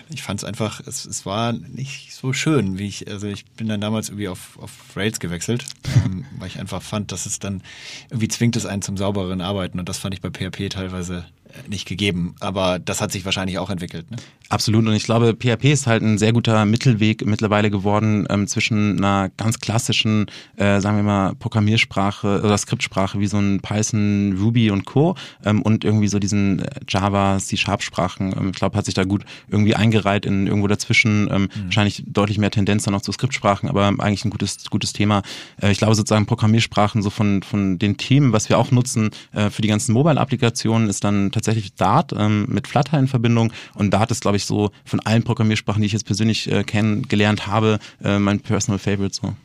Ich 0.10 0.21
fand 0.21 0.39
es 0.39 0.43
einfach, 0.43 0.80
es, 0.86 1.26
war 1.26 1.52
nicht 1.52 2.13
so 2.13 2.32
schön, 2.32 2.78
wie 2.78 2.88
ich, 2.88 3.10
also 3.10 3.28
ich 3.28 3.45
bin 3.45 3.67
dann 3.67 3.82
damals 3.82 4.10
irgendwie 4.10 4.28
auf, 4.28 4.58
auf 4.60 4.71
Rails 4.95 5.19
gewechselt, 5.19 5.65
ähm, 6.06 6.26
weil 6.38 6.47
ich 6.47 6.60
einfach 6.60 6.82
fand, 6.82 7.12
dass 7.12 7.26
es 7.26 7.39
dann 7.39 7.63
irgendwie 8.10 8.28
zwingt 8.28 8.56
es 8.56 8.67
einen 8.67 8.84
zum 8.84 8.97
sauberen 8.97 9.41
Arbeiten 9.41 9.80
und 9.80 9.89
das 9.89 9.97
fand 9.97 10.13
ich 10.13 10.21
bei 10.21 10.30
PHP 10.30 10.69
teilweise 10.69 11.26
nicht 11.68 11.88
gegeben. 11.88 12.36
Aber 12.40 12.80
das 12.80 13.02
hat 13.02 13.12
sich 13.12 13.26
wahrscheinlich 13.26 13.58
auch 13.58 13.70
entwickelt. 13.70 14.10
Ne? 14.12 14.18
Absolut. 14.52 14.86
Und 14.86 14.94
ich 14.94 15.06
glaube, 15.06 15.34
PHP 15.34 15.72
ist 15.72 15.88
halt 15.88 16.04
ein 16.04 16.18
sehr 16.18 16.34
guter 16.34 16.66
Mittelweg 16.66 17.26
mittlerweile 17.26 17.72
geworden 17.72 18.28
ähm, 18.30 18.48
zwischen 18.48 18.98
einer 18.98 19.30
ganz 19.38 19.60
klassischen, 19.60 20.26
äh, 20.58 20.82
sagen 20.82 20.98
wir 20.98 21.04
mal, 21.04 21.36
Programmiersprache 21.36 22.42
oder 22.44 22.58
Skriptsprache 22.58 23.18
wie 23.22 23.28
so 23.28 23.38
ein 23.38 23.62
Python, 23.62 24.38
Ruby 24.38 24.70
und 24.70 24.84
Co. 24.84 25.16
Ähm, 25.46 25.62
und 25.62 25.86
irgendwie 25.86 26.10
so 26.10 26.20
diesen 26.20 26.60
äh, 26.60 26.82
Java, 26.86 27.38
C-Sharp-Sprachen. 27.40 28.34
Ähm, 28.38 28.50
ich 28.50 28.58
glaube, 28.58 28.78
hat 28.78 28.84
sich 28.84 28.94
da 28.94 29.06
gut 29.06 29.24
irgendwie 29.48 29.74
eingereiht 29.74 30.26
in 30.26 30.48
irgendwo 30.48 30.68
dazwischen. 30.68 31.30
Ähm, 31.32 31.44
mhm. 31.44 31.50
Wahrscheinlich 31.66 32.04
deutlich 32.06 32.38
mehr 32.38 32.52
Tendenz 32.52 32.84
dann 32.84 32.94
auch 32.94 33.02
zu 33.02 33.14
Skriptsprachen, 33.14 33.70
aber 33.70 33.88
eigentlich 33.88 34.26
ein 34.26 34.32
gutes, 34.32 34.70
gutes 34.70 34.92
Thema. 34.92 35.22
Äh, 35.62 35.72
ich 35.72 35.78
glaube 35.78 35.96
sozusagen 35.96 36.26
Programmiersprachen 36.26 37.02
so 37.02 37.10
von, 37.10 37.42
von 37.42 37.80
den 37.80 37.96
Themen, 37.96 38.34
was 38.34 38.50
wir 38.50 38.58
auch 38.58 38.72
nutzen 38.72 39.12
äh, 39.32 39.50
für 39.50 39.62
die 39.62 39.70
ganzen 39.70 39.94
Mobile-Applikationen, 39.94 40.90
ist 40.90 41.06
dann 41.06 41.32
tatsächlich 41.32 41.74
Dart 41.76 42.12
ähm, 42.12 42.48
mit 42.50 42.68
Flutter 42.68 43.00
in 43.00 43.08
Verbindung. 43.08 43.54
Und 43.76 43.92
Dart 43.92 44.12
ist, 44.12 44.20
glaube 44.20 44.36
ich, 44.36 44.40
so 44.45 44.71
von 44.86 44.99
allen 45.01 45.23
Programmiersprachen, 45.23 45.82
die 45.82 45.88
ich 45.88 45.93
jetzt 45.93 46.06
persönlich 46.06 46.51
äh, 46.51 46.63
kennengelernt 46.63 47.47
habe, 47.47 47.80
äh, 48.04 48.19
mein 48.19 48.39
Personal 48.39 48.80
Favorite 48.80 49.15
so. 49.15 49.36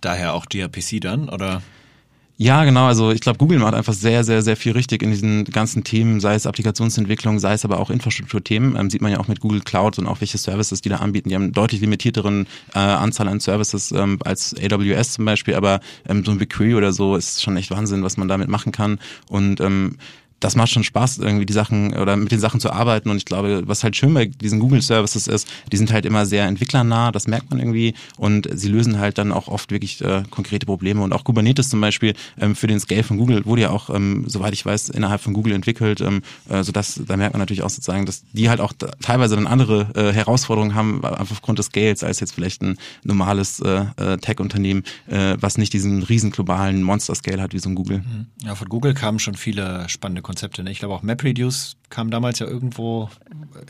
Daher 0.00 0.34
auch 0.34 0.46
gRPC 0.46 1.00
dann, 1.00 1.28
oder? 1.28 1.62
Ja, 2.36 2.64
genau. 2.64 2.86
Also 2.86 3.12
ich 3.12 3.20
glaube, 3.20 3.38
Google 3.38 3.60
macht 3.60 3.74
einfach 3.74 3.92
sehr, 3.92 4.24
sehr, 4.24 4.42
sehr 4.42 4.56
viel 4.56 4.72
richtig 4.72 5.02
in 5.04 5.10
diesen 5.10 5.44
ganzen 5.44 5.84
Themen, 5.84 6.18
sei 6.18 6.34
es 6.34 6.46
Applikationsentwicklung, 6.46 7.38
sei 7.38 7.52
es 7.52 7.64
aber 7.64 7.78
auch 7.78 7.90
Infrastrukturthemen. 7.90 8.74
Ähm, 8.76 8.90
sieht 8.90 9.02
man 9.02 9.12
ja 9.12 9.20
auch 9.20 9.28
mit 9.28 9.38
Google 9.38 9.60
Cloud 9.60 10.00
und 10.00 10.08
auch 10.08 10.20
welche 10.20 10.36
Services 10.36 10.80
die 10.80 10.88
da 10.88 10.96
anbieten. 10.96 11.28
Die 11.28 11.36
haben 11.36 11.44
eine 11.44 11.52
deutlich 11.52 11.80
limitierteren 11.80 12.48
äh, 12.74 12.80
Anzahl 12.80 13.28
an 13.28 13.38
Services 13.38 13.92
ähm, 13.92 14.18
als 14.24 14.52
AWS 14.60 15.12
zum 15.12 15.24
Beispiel, 15.26 15.54
aber 15.54 15.78
ähm, 16.08 16.24
so 16.24 16.32
ein 16.32 16.38
BigQuery 16.38 16.74
oder 16.74 16.92
so 16.92 17.14
ist 17.14 17.40
schon 17.40 17.56
echt 17.56 17.70
Wahnsinn, 17.70 18.02
was 18.02 18.16
man 18.16 18.26
damit 18.26 18.48
machen 18.48 18.72
kann. 18.72 18.98
Und 19.28 19.60
ähm, 19.60 19.96
das 20.40 20.56
macht 20.56 20.70
schon 20.70 20.84
Spaß, 20.84 21.18
irgendwie 21.18 21.46
die 21.46 21.52
Sachen 21.52 21.96
oder 21.96 22.16
mit 22.16 22.30
den 22.30 22.40
Sachen 22.40 22.60
zu 22.60 22.70
arbeiten. 22.70 23.10
Und 23.10 23.16
ich 23.16 23.24
glaube, 23.24 23.62
was 23.66 23.82
halt 23.82 23.96
schön 23.96 24.12
bei 24.12 24.26
diesen 24.26 24.60
Google 24.60 24.82
Services 24.82 25.26
ist, 25.26 25.48
die 25.72 25.76
sind 25.76 25.92
halt 25.92 26.04
immer 26.04 26.26
sehr 26.26 26.44
entwicklernah, 26.46 27.12
das 27.12 27.26
merkt 27.26 27.50
man 27.50 27.58
irgendwie. 27.58 27.94
Und 28.16 28.48
sie 28.52 28.68
lösen 28.68 28.98
halt 28.98 29.18
dann 29.18 29.32
auch 29.32 29.48
oft 29.48 29.70
wirklich 29.70 30.02
äh, 30.02 30.22
konkrete 30.30 30.66
Probleme. 30.66 31.02
Und 31.02 31.12
auch 31.12 31.24
Kubernetes 31.24 31.68
zum 31.68 31.80
Beispiel 31.80 32.14
ähm, 32.38 32.54
für 32.54 32.66
den 32.66 32.80
Scale 32.80 33.02
von 33.04 33.16
Google 33.16 33.44
wurde 33.46 33.62
ja 33.62 33.70
auch, 33.70 33.90
ähm, 33.90 34.24
soweit 34.26 34.52
ich 34.52 34.64
weiß, 34.66 34.90
innerhalb 34.90 35.20
von 35.20 35.32
Google 35.32 35.54
entwickelt, 35.54 36.00
ähm, 36.00 36.22
äh, 36.48 36.62
sodass, 36.62 37.00
da 37.06 37.16
merkt 37.16 37.34
man 37.34 37.40
natürlich 37.40 37.62
auch 37.62 37.70
sozusagen, 37.70 38.06
dass 38.06 38.24
die 38.32 38.48
halt 38.48 38.60
auch 38.60 38.72
teilweise 39.00 39.36
dann 39.36 39.46
andere 39.46 39.88
äh, 39.94 40.12
Herausforderungen 40.12 40.74
haben, 40.74 41.04
einfach 41.04 41.32
aufgrund 41.32 41.58
des 41.58 41.66
Scales, 41.66 42.04
als 42.04 42.20
jetzt 42.20 42.34
vielleicht 42.34 42.62
ein 42.62 42.76
normales 43.02 43.60
äh, 43.60 43.84
äh, 43.96 44.16
Tech-Unternehmen, 44.18 44.82
äh, 45.06 45.36
was 45.40 45.58
nicht 45.58 45.72
diesen 45.72 46.02
riesen 46.02 46.30
globalen 46.30 46.82
Monster-Scale 46.82 47.40
hat 47.40 47.54
wie 47.54 47.58
so 47.58 47.68
ein 47.68 47.74
Google. 47.74 47.98
Mhm. 47.98 48.26
Ja, 48.44 48.54
von 48.54 48.68
Google 48.68 48.94
kamen 48.94 49.18
schon 49.18 49.34
viele 49.34 49.88
spannende 49.88 50.22
Konzepte. 50.24 50.64
Ne? 50.64 50.72
Ich 50.72 50.80
glaube 50.80 50.94
auch 50.94 51.02
MapReduce 51.02 51.76
kam 51.94 52.10
damals 52.10 52.40
ja 52.40 52.46
irgendwo, 52.48 53.08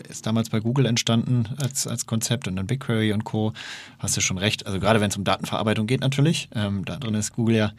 ist 0.08 0.24
damals 0.24 0.48
bei 0.48 0.58
Google 0.58 0.86
entstanden 0.86 1.46
als, 1.60 1.86
als 1.86 2.06
Konzept 2.06 2.48
und 2.48 2.56
dann 2.56 2.66
BigQuery 2.66 3.12
und 3.12 3.24
Co. 3.24 3.52
Hast 3.98 4.16
du 4.16 4.22
schon 4.22 4.38
recht. 4.38 4.66
Also 4.66 4.80
gerade 4.80 4.98
wenn 5.02 5.10
es 5.10 5.16
um 5.18 5.24
Datenverarbeitung 5.24 5.86
geht 5.86 6.00
natürlich. 6.00 6.48
Ähm, 6.54 6.86
da 6.86 6.96
drin 6.96 7.12
ist 7.14 7.34
Google 7.34 7.56
ja 7.56 7.72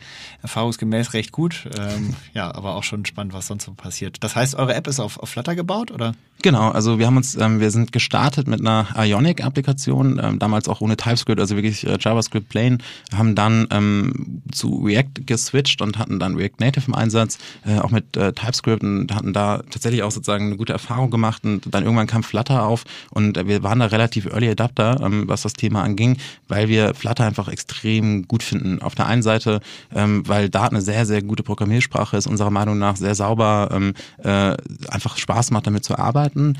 erfahrungsgemäß 0.44 1.14
recht 1.14 1.32
gut. 1.32 1.68
Ähm, 1.80 2.14
ja, 2.36 2.54
aber 2.54 2.76
auch 2.76 2.84
schon 2.84 3.06
spannend, 3.06 3.34
was 3.34 3.48
sonst 3.48 3.66
so 3.66 3.74
passiert. 3.74 4.24
Das 4.24 4.36
heißt, 4.36 4.54
eure 4.54 4.76
App 4.76 4.86
ist 4.86 5.00
auf, 5.00 5.18
auf 5.18 5.30
Flutter 5.30 5.56
gebaut 5.56 5.90
oder? 5.90 6.14
Genau, 6.42 6.70
also 6.70 7.00
wir 7.00 7.08
haben 7.08 7.18
uns, 7.18 7.36
ähm, 7.36 7.60
wir 7.60 7.72
sind 7.72 7.92
gestartet 7.92 8.48
mit 8.48 8.60
einer 8.60 8.88
Ionic-Applikation, 8.96 10.22
ähm, 10.22 10.38
damals 10.38 10.68
auch 10.68 10.82
ohne 10.82 10.96
TypeScript, 10.96 11.40
also 11.40 11.56
wirklich 11.56 11.88
äh, 11.88 11.98
JavaScript 12.00 12.50
plain, 12.50 12.84
haben 13.12 13.34
dann 13.34 13.68
ähm, 13.72 14.44
zu 14.52 14.84
React 14.84 15.26
geswitcht 15.26 15.82
und 15.82 15.98
hatten 15.98 16.20
dann 16.20 16.36
React 16.36 16.60
Native 16.60 16.86
im 16.88 16.94
Einsatz, 16.94 17.40
äh, 17.66 17.80
auch 17.80 17.90
mit 17.90 18.16
äh, 18.16 18.32
TypeScript 18.32 18.84
und 18.84 19.16
hatten 19.16 19.34
da 19.34 19.64
tatsächlich 19.72 20.04
auch 20.04 20.12
sozusagen 20.12 20.35
eine 20.36 20.58
gute 20.58 20.74
Erfahrung 20.74 21.10
gemacht 21.10 21.44
und 21.44 21.74
dann 21.74 21.84
irgendwann 21.84 22.08
kam 22.08 22.24
Flutter 22.24 22.64
auf 22.64 22.84
und 23.12 23.48
wir 23.48 23.64
waren 23.64 23.80
da 23.80 23.88
relativ 23.88 24.26
Early 24.26 24.50
Adapter, 24.50 25.00
ähm, 25.04 25.28
was 25.28 25.42
das 25.42 25.54
Thema 25.54 25.84
anging, 25.84 26.18
weil 26.48 26.70
wir 26.70 26.94
Flutter 26.94 27.26
einfach 27.26 27.48
extrem 27.48 28.28
gut 28.28 28.44
finden. 28.44 28.82
Auf 28.82 28.96
der 28.96 29.08
einen 29.08 29.24
Seite, 29.24 29.62
ähm, 29.94 30.28
weil 30.28 30.50
Dart 30.50 30.72
eine 30.72 30.82
sehr, 30.82 31.06
sehr 31.06 31.22
gute 31.22 31.44
Programmiersprache 31.44 32.18
ist, 32.18 32.28
unserer 32.28 32.52
Meinung 32.52 32.78
nach 32.78 32.96
sehr 32.96 33.16
sauber, 33.16 33.70
ähm, 33.72 33.94
äh, 34.24 34.56
einfach 34.90 35.18
Spaß 35.18 35.52
macht 35.52 35.68
damit 35.68 35.84
zu 35.84 35.98
arbeiten 35.98 36.56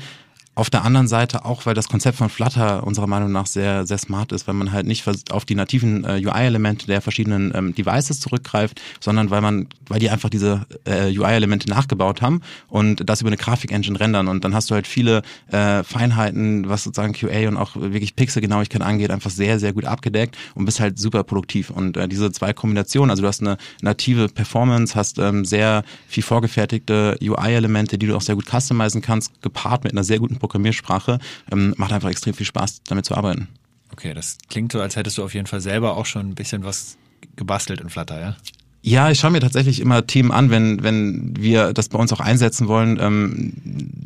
auf 0.56 0.70
der 0.70 0.84
anderen 0.84 1.06
Seite 1.06 1.44
auch, 1.44 1.66
weil 1.66 1.74
das 1.74 1.86
Konzept 1.86 2.16
von 2.16 2.30
Flutter 2.30 2.82
unserer 2.84 3.06
Meinung 3.06 3.30
nach 3.30 3.46
sehr, 3.46 3.86
sehr 3.86 3.98
smart 3.98 4.32
ist, 4.32 4.48
weil 4.48 4.54
man 4.54 4.72
halt 4.72 4.86
nicht 4.86 5.04
auf 5.30 5.44
die 5.44 5.54
nativen 5.54 6.02
äh, 6.04 6.22
UI-Elemente 6.24 6.86
der 6.86 7.02
verschiedenen 7.02 7.52
ähm, 7.54 7.74
Devices 7.74 8.20
zurückgreift, 8.20 8.80
sondern 8.98 9.28
weil 9.28 9.42
man, 9.42 9.68
weil 9.88 10.00
die 10.00 10.08
einfach 10.08 10.30
diese 10.30 10.66
äh, 10.86 11.14
UI-Elemente 11.14 11.68
nachgebaut 11.68 12.22
haben 12.22 12.40
und 12.68 13.08
das 13.08 13.20
über 13.20 13.28
eine 13.28 13.36
Grafik-Engine 13.36 14.00
rendern. 14.00 14.28
Und 14.28 14.44
dann 14.44 14.54
hast 14.54 14.70
du 14.70 14.74
halt 14.74 14.86
viele 14.86 15.20
äh, 15.52 15.82
Feinheiten, 15.82 16.66
was 16.70 16.84
sozusagen 16.84 17.12
QA 17.12 17.48
und 17.48 17.58
auch 17.58 17.76
wirklich 17.76 18.16
Pixelgenauigkeit 18.16 18.80
angeht, 18.80 19.10
einfach 19.10 19.30
sehr, 19.30 19.58
sehr 19.58 19.74
gut 19.74 19.84
abgedeckt 19.84 20.38
und 20.54 20.64
bist 20.64 20.80
halt 20.80 20.98
super 20.98 21.22
produktiv. 21.22 21.68
Und 21.68 21.98
äh, 21.98 22.08
diese 22.08 22.32
zwei 22.32 22.54
Kombinationen, 22.54 23.10
also 23.10 23.20
du 23.20 23.28
hast 23.28 23.42
eine 23.42 23.58
native 23.82 24.30
Performance, 24.30 24.94
hast 24.94 25.18
ähm, 25.18 25.44
sehr 25.44 25.84
viel 26.08 26.22
vorgefertigte 26.22 27.18
UI-Elemente, 27.20 27.98
die 27.98 28.06
du 28.06 28.16
auch 28.16 28.22
sehr 28.22 28.36
gut 28.36 28.46
customizen 28.46 29.02
kannst, 29.02 29.42
gepaart 29.42 29.84
mit 29.84 29.92
einer 29.92 30.02
sehr 30.02 30.18
guten 30.18 30.38
Programmiersprache, 30.46 31.18
ähm, 31.50 31.74
macht 31.76 31.92
einfach 31.92 32.10
extrem 32.10 32.34
viel 32.34 32.46
Spaß, 32.46 32.82
damit 32.84 33.04
zu 33.04 33.16
arbeiten. 33.16 33.48
Okay, 33.92 34.14
das 34.14 34.38
klingt 34.48 34.72
so, 34.72 34.80
als 34.80 34.96
hättest 34.96 35.18
du 35.18 35.24
auf 35.24 35.34
jeden 35.34 35.46
Fall 35.46 35.60
selber 35.60 35.96
auch 35.96 36.06
schon 36.06 36.28
ein 36.28 36.34
bisschen 36.34 36.64
was 36.64 36.96
gebastelt 37.34 37.80
in 37.80 37.90
Flutter, 37.90 38.20
ja? 38.20 38.36
Ja, 38.82 39.10
ich 39.10 39.18
schaue 39.18 39.32
mir 39.32 39.40
tatsächlich 39.40 39.80
immer 39.80 40.06
Themen 40.06 40.30
an, 40.30 40.50
wenn, 40.50 40.80
wenn 40.84 41.34
wir 41.36 41.72
das 41.72 41.88
bei 41.88 41.98
uns 41.98 42.12
auch 42.12 42.20
einsetzen 42.20 42.68
wollen. 42.68 43.00
Ähm, 43.00 43.54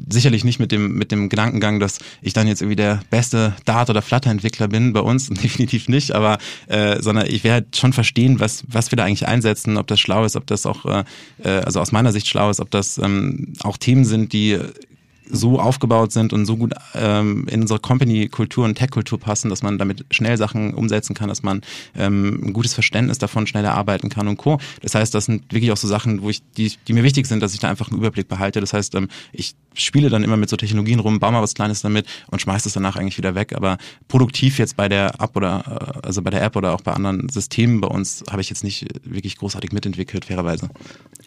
sicherlich 0.09 0.43
nicht 0.43 0.59
mit 0.59 0.73
dem, 0.73 0.95
mit 0.97 1.13
dem 1.13 1.29
Gedankengang, 1.29 1.81
dass 1.81 1.99
ich 2.23 2.33
dann 2.33 2.47
jetzt 2.47 2.63
irgendwie 2.63 2.77
der 2.77 3.01
beste 3.11 3.55
Dart- 3.67 3.91
oder 3.91 4.01
Flutter-Entwickler 4.01 4.69
bin 4.69 4.95
bei 4.95 5.01
uns, 5.01 5.29
definitiv 5.43 5.89
nicht, 5.89 6.13
aber 6.13 6.39
äh, 6.69 7.03
sondern 7.03 7.27
ich 7.27 7.45
werde 7.45 7.67
halt 7.67 7.77
schon 7.77 7.93
verstehen, 7.93 8.41
was, 8.41 8.65
was 8.69 8.91
wir 8.91 8.97
da 8.97 9.05
eigentlich 9.05 9.29
einsetzen, 9.29 9.77
ob 9.77 9.87
das 9.87 10.01
schlau 10.01 10.25
ist, 10.25 10.35
ob 10.35 10.47
das 10.47 10.65
auch, 10.65 10.87
äh, 10.87 11.05
äh 11.45 11.61
also 11.61 11.79
aus 11.79 11.93
meiner 11.93 12.13
Sicht 12.13 12.27
schlau 12.27 12.49
ist, 12.49 12.61
ob 12.61 12.71
das 12.71 12.97
ähm, 12.97 13.53
auch 13.63 13.77
Themen 13.77 14.07
sind, 14.07 14.33
die 14.33 14.59
so 15.33 15.61
aufgebaut 15.61 16.13
sind 16.13 16.33
und 16.33 16.47
so 16.47 16.57
gut 16.57 16.75
ähm, 16.95 17.47
in 17.49 17.63
unsere 17.63 17.79
Company-Kultur 17.79 18.65
und 18.65 18.75
Tech-Kultur 18.75 19.19
passen, 19.19 19.49
dass 19.49 19.63
man 19.63 19.79
damit 19.79 20.05
schnell 20.11 20.37
Sachen 20.37 20.75
umsetzen 20.75 21.15
kann, 21.15 21.29
dass 21.29 21.43
man 21.43 21.63
ähm, 21.97 22.41
ein 22.45 22.53
gutes 22.53 22.75
Verständnis 22.75 23.19
davon 23.19 23.47
schneller 23.47 23.75
arbeiten 23.75 24.09
kann 24.09 24.29
und 24.29 24.37
Co. 24.37 24.59
Das 24.83 24.95
heißt, 24.95 25.15
das 25.15 25.27
sind 25.27 25.53
wirklich 25.53 25.73
auch 25.73 25.77
so 25.77 25.89
Sachen, 25.89 26.23
wo 26.23 26.31
ich, 26.31 26.43
die, 26.57 26.73
die 26.89 26.93
mir 26.93 27.03
wichtig 27.03 27.27
sind, 27.27 27.43
dass 27.43 27.55
ich 27.55 27.61
da 27.61 27.69
einfach 27.69 27.91
einen 27.91 27.99
Überblick 27.99 28.29
behalte. 28.29 28.61
Das 28.61 28.73
heißt, 28.73 28.95
ähm, 28.95 29.09
ich 29.33 29.55
spiele 29.75 30.11
dann 30.11 30.25
immer 30.25 30.37
mit 30.37 30.51
so 30.51 30.57
Technologien 30.57 30.99
rum, 31.01 31.21
baue 31.21 31.33
mal 31.33 31.43
was 31.43 31.55
Kleines 31.55 31.81
damit 31.81 32.07
und 32.29 32.41
schmeiße 32.41 32.69
es 32.69 32.75
danach 32.75 32.97
eigentlich 32.97 33.19
wieder 33.19 33.35
weg. 33.35 33.55
Aber 33.55 33.79
produktiv 34.09 34.59
jetzt 34.59 34.77
bei 34.77 34.89
der 34.89 35.21
App 35.21 35.37
oder 35.37 36.01
äh, 36.03 36.07
also 36.07 36.23
bei 36.23 36.31
der 36.31 36.43
App 36.43 36.57
oder 36.57 36.75
auch 36.75 36.81
bei 36.81 36.93
anderen 36.93 37.29
Systemen 37.29 37.81
bei 37.81 37.89
uns 37.89 38.25
habe 38.31 38.41
ich 38.41 38.51
jetzt 38.51 38.65
nicht 38.65 38.87
wirklich 39.05 39.37
großartig 39.37 39.73
mitentwickelt, 39.73 40.25
fairerweise. 40.25 40.71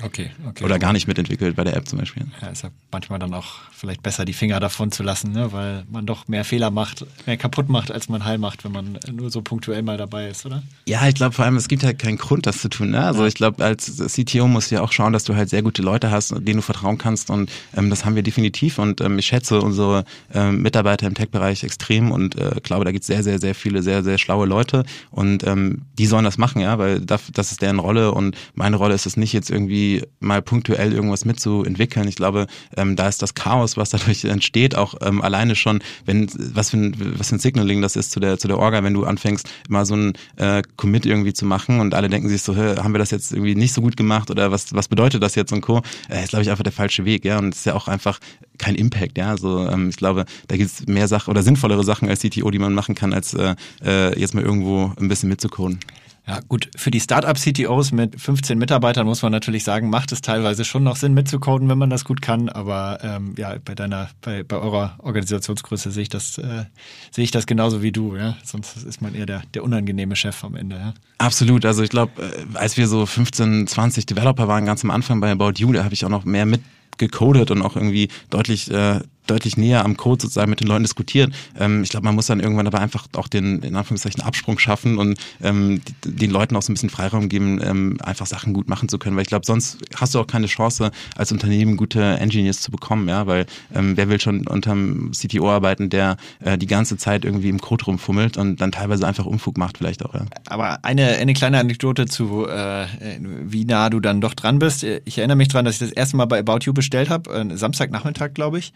Okay, 0.02 0.32
okay. 0.48 0.64
Oder 0.64 0.80
gar 0.80 0.94
nicht 0.94 1.08
mitentwickelt 1.08 1.56
bei 1.56 1.64
der 1.64 1.76
App 1.76 1.88
zum 1.88 2.00
Beispiel. 2.00 2.26
Ja, 2.42 2.48
ist 2.48 2.64
ja 2.64 2.72
manchmal 2.92 3.20
dann 3.20 3.34
auch 3.34 3.62
vielleicht 3.72 3.93
besser, 4.02 4.26
die 4.26 4.34
Finger 4.34 4.60
davon 4.60 4.92
zu 4.92 5.04
lassen, 5.04 5.32
ne? 5.32 5.52
weil 5.52 5.86
man 5.92 6.06
doch 6.06 6.28
mehr 6.28 6.46
Fehler 6.46 6.72
macht, 6.72 7.06
mehr 7.26 7.38
kaputt 7.38 7.70
macht, 7.70 7.92
als 7.92 8.10
man 8.10 8.26
heil 8.26 8.38
macht, 8.38 8.64
wenn 8.64 8.72
man 8.72 9.00
nur 9.12 9.30
so 9.30 9.42
punktuell 9.42 9.84
mal 9.84 9.98
dabei 9.98 10.28
ist, 10.28 10.46
oder? 10.46 10.64
Ja, 10.88 11.08
ich 11.08 11.16
glaube 11.16 11.34
vor 11.34 11.46
allem, 11.46 11.58
es 11.58 11.68
gibt 11.68 11.84
halt 11.84 12.00
keinen 12.00 12.18
Grund, 12.18 12.48
das 12.48 12.60
zu 12.60 12.70
tun. 12.70 12.92
Ne? 12.92 13.04
Also 13.04 13.22
ja. 13.22 13.28
ich 13.28 13.36
glaube, 13.36 13.64
als 13.64 13.98
CTO 14.08 14.48
musst 14.48 14.72
du 14.72 14.76
ja 14.76 14.82
auch 14.82 14.92
schauen, 14.92 15.14
dass 15.14 15.24
du 15.24 15.36
halt 15.36 15.50
sehr 15.50 15.62
gute 15.62 15.82
Leute 15.82 16.12
hast, 16.12 16.32
denen 16.32 16.58
du 16.58 16.62
vertrauen 16.62 16.98
kannst 16.98 17.30
und 17.30 17.52
ähm, 17.76 17.90
das 17.90 18.06
haben 18.06 18.16
wir 18.16 18.24
definitiv 18.24 18.80
und 18.80 19.02
ähm, 19.02 19.20
ich 19.20 19.28
schätze 19.28 19.62
unsere 19.62 20.06
ähm, 20.34 20.62
Mitarbeiter 20.62 21.08
im 21.08 21.14
Tech-Bereich 21.14 21.64
extrem 21.64 22.12
und 22.12 22.36
äh, 22.36 22.60
glaube, 22.64 22.86
da 22.86 22.92
gibt 22.92 23.04
es 23.04 23.08
sehr, 23.08 23.24
sehr, 23.24 23.40
sehr 23.40 23.56
viele 23.56 23.84
sehr, 23.84 24.04
sehr 24.04 24.18
schlaue 24.18 24.46
Leute 24.48 24.84
und 25.12 25.44
ähm, 25.46 25.84
die 25.98 26.06
sollen 26.06 26.24
das 26.24 26.38
machen, 26.38 26.62
ja, 26.62 26.78
weil 26.80 27.02
das, 27.02 27.24
das 27.34 27.52
ist 27.52 27.62
deren 27.62 27.80
Rolle 27.80 28.12
und 28.12 28.36
meine 28.56 28.78
Rolle 28.78 28.96
ist 28.96 29.06
es 29.06 29.18
nicht 29.18 29.34
jetzt 29.34 29.50
irgendwie 29.50 30.04
mal 30.20 30.42
punktuell 30.42 30.94
irgendwas 30.94 31.26
mitzuentwickeln. 31.26 32.08
Ich 32.08 32.16
glaube, 32.16 32.48
ähm, 32.76 32.96
da 32.96 33.08
ist 33.08 33.22
das 33.22 33.36
Chaos, 33.36 33.78
was 33.78 33.83
dadurch 33.90 34.24
entsteht, 34.26 34.76
auch 34.76 34.96
ähm, 35.02 35.22
alleine 35.22 35.56
schon, 35.56 35.80
wenn 36.06 36.28
was 36.54 36.72
für 36.72 36.78
ein 36.78 36.96
was 37.18 37.30
für 37.30 37.36
ein 37.36 37.40
Signaling 37.40 37.82
das 37.82 37.96
ist 37.96 38.12
zu 38.12 38.20
der 38.20 38.38
zu 38.38 38.48
der 38.48 38.60
Orga, 38.60 38.84
wenn 38.84 38.94
du 38.94 39.06
anfängst, 39.06 39.50
immer 39.68 39.86
so 39.86 39.96
ein 39.96 40.14
äh, 40.38 40.62
Commit 40.78 41.06
irgendwie 41.06 41.34
zu 41.34 41.46
machen 41.46 41.80
und 41.80 41.94
alle 41.94 42.10
denken 42.10 42.30
sich 42.30 42.42
so, 42.42 42.56
haben 42.56 42.94
wir 42.94 43.00
das 43.00 43.12
jetzt 43.12 43.32
irgendwie 43.32 43.56
nicht 43.56 43.74
so 43.74 43.82
gut 43.82 43.98
gemacht 43.98 44.32
oder 44.32 44.52
was 44.52 44.74
was 44.74 44.88
bedeutet 44.88 45.22
das 45.24 45.36
jetzt 45.36 45.52
und 45.52 45.62
Co. 45.62 45.82
Äh, 46.10 46.24
ist 46.24 46.30
glaube 46.30 46.44
ich 46.44 46.50
einfach 46.50 46.64
der 46.64 46.74
falsche 46.74 47.06
Weg, 47.06 47.26
ja, 47.26 47.40
und 47.40 47.54
es 47.54 47.60
ist 47.60 47.66
ja 47.66 47.76
auch 47.76 47.88
einfach 47.88 48.20
kein 48.58 48.76
Impact, 48.76 49.18
ja. 49.18 49.30
Also 49.30 49.68
ähm, 49.68 49.90
ich 49.90 49.98
glaube, 49.98 50.26
da 50.48 50.58
gibt 50.58 50.72
es 50.72 50.88
mehr 50.88 51.08
Sachen 51.08 51.32
oder 51.32 51.44
sinnvollere 51.44 51.84
Sachen 51.84 52.10
als 52.10 52.22
CTO, 52.22 52.52
die 52.52 52.60
man 52.60 52.74
machen 52.74 52.96
kann, 52.96 53.14
als 53.14 53.34
äh, 53.34 53.56
äh, 53.84 54.20
jetzt 54.20 54.34
mal 54.34 54.44
irgendwo 54.44 54.94
ein 55.00 55.08
bisschen 55.08 55.30
mitzucoden. 55.30 55.80
Ja, 56.26 56.40
gut, 56.48 56.70
für 56.78 56.90
die 56.90 57.02
Startup-CTOs 57.02 57.92
mit 57.92 58.20
15 58.20 58.58
Mitarbeitern 58.58 59.06
muss 59.06 59.22
man 59.22 59.34
natürlich 59.34 59.66
sagen, 59.66 59.90
macht 59.90 60.14
es 60.14 60.22
teilweise 60.22 60.64
schon 60.64 60.84
noch 60.84 60.96
Sinn 60.96 61.14
mitzucoden, 61.14 61.68
wenn 61.68 61.78
man 61.78 61.90
das 61.90 62.06
gut 62.06 62.22
kann. 62.22 62.48
Aber 62.48 63.00
ähm, 63.04 63.36
ja, 63.38 63.56
bei 63.64 63.76
deiner, 63.76 64.10
bei, 64.22 64.44
bei 64.44 64.56
eurer 64.56 64.96
Organisationsgröße 65.00 65.92
sehe 65.92 66.04
ich 66.04 66.10
das, 66.10 66.38
äh, 66.38 66.64
sehe 67.12 67.26
ich 67.26 67.32
das 67.32 67.46
genauso 67.46 67.82
wie 67.82 67.92
du, 67.92 68.16
ja. 68.16 68.38
Sonst 68.44 68.78
ist 68.78 69.02
man 69.02 69.16
eher 69.16 69.26
der, 69.26 69.42
der 69.54 69.64
unangenehme 69.66 70.16
Chef 70.16 70.46
am 70.46 70.56
Ende, 70.56 70.78
ja. 70.78 70.94
Absolut. 71.18 71.66
Also 71.66 71.84
ich 71.84 71.90
glaube, 71.90 72.22
äh, 72.22 72.58
als 72.58 72.78
wir 72.78 72.88
so 72.88 73.06
15, 73.06 73.68
20 73.68 74.06
Developer 74.06 74.48
waren, 74.48 74.66
ganz 74.66 74.84
am 74.86 74.92
Anfang 74.92 75.20
bei 75.20 75.30
About 75.30 75.54
You, 75.58 75.74
da 75.74 75.84
habe 75.84 75.94
ich 75.94 76.06
auch 76.06 76.10
noch 76.10 76.24
mehr 76.24 76.46
mit 76.46 76.62
gecodet 76.98 77.52
und 77.52 77.62
auch 77.62 77.76
irgendwie 77.76 78.08
deutlich 78.30 78.72
äh, 78.72 79.00
deutlich 79.28 79.58
näher 79.58 79.86
am 79.86 79.98
Code 79.98 80.22
sozusagen 80.22 80.50
mit 80.50 80.60
den 80.60 80.68
Leuten 80.68 80.84
diskutieren. 80.84 81.34
Ähm, 81.60 81.84
ich 81.84 81.90
glaube, 81.90 82.06
man 82.06 82.16
muss 82.16 82.28
dann 82.28 82.40
irgendwann 82.40 82.68
aber 82.68 82.80
einfach 82.80 83.08
auch 83.16 83.28
den, 83.28 83.62
in 83.62 83.76
Anführungszeichen, 83.76 84.22
Absprung 84.22 84.60
schaffen 84.60 84.98
und 84.98 85.18
ähm, 85.42 85.82
den 86.06 86.32
Leuten 86.32 86.56
auch 86.56 86.62
so 86.62 86.72
ein 86.72 86.76
bisschen 86.76 86.90
Freiraum 86.90 87.30
geben, 87.30 87.60
ähm, 87.64 87.98
einfach 88.04 88.26
Sachen 88.26 88.54
gut 88.54 88.70
machen 88.70 88.90
zu 88.90 88.98
können. 89.00 89.16
Weil 89.16 89.24
ich 89.24 89.30
glaube, 89.30 89.46
sonst 89.46 89.78
hast 89.96 90.16
du 90.16 90.20
auch 90.20 90.28
keine 90.28 90.48
Chance, 90.48 90.92
als 91.16 91.32
Unternehmen 91.32 91.78
gute 91.78 92.02
Engineers 92.02 92.62
zu 92.62 92.72
bekommen, 92.72 93.08
ja, 93.08 93.28
weil 93.28 93.46
ähm, 93.74 93.98
wer 93.98 94.10
will 94.10 94.20
schon 94.20 94.48
unterm 94.48 95.12
CTO 95.12 95.50
arbeiten, 95.50 95.90
der 95.90 96.18
äh, 96.40 96.58
die 96.58 96.68
ganze 96.68 96.98
Zeit 96.98 97.26
irgendwie 97.26 97.50
im 97.50 97.60
Code 97.60 97.86
rumfummelt 97.86 98.38
und 98.38 98.62
dann 98.62 98.72
teilweise 98.72 99.08
einfach 99.08 99.26
Umfug 99.26 99.58
macht, 99.58 99.78
vielleicht 99.78 100.04
auch, 100.06 100.14
ja. 100.14 100.26
Aber 100.48 100.84
eine, 100.84 101.08
eine 101.18 101.34
kleine 101.34 101.60
Anekdote 101.60 102.06
zu, 102.06 102.48
äh, 102.48 102.86
wie 103.20 103.66
nah 103.66 103.90
du 103.90 104.00
dann 104.00 104.22
doch 104.22 104.34
dran 104.34 104.60
bist. 104.60 104.84
Ich 104.84 105.18
erinnere 105.18 105.38
mich 105.38 105.48
dran, 105.48 105.66
dass 105.66 105.76
ich 105.76 105.80
das 105.80 105.92
erste 105.92 106.18
Mal 106.18 106.26
bei 106.26 106.40
About 106.40 106.60
You 106.64 106.74
bestellt 106.74 107.10
habe, 107.10 107.34
äh, 107.34 107.58
Samstagnachmittag, 107.58 108.34
glaube 108.34 108.60
ich 108.60 108.74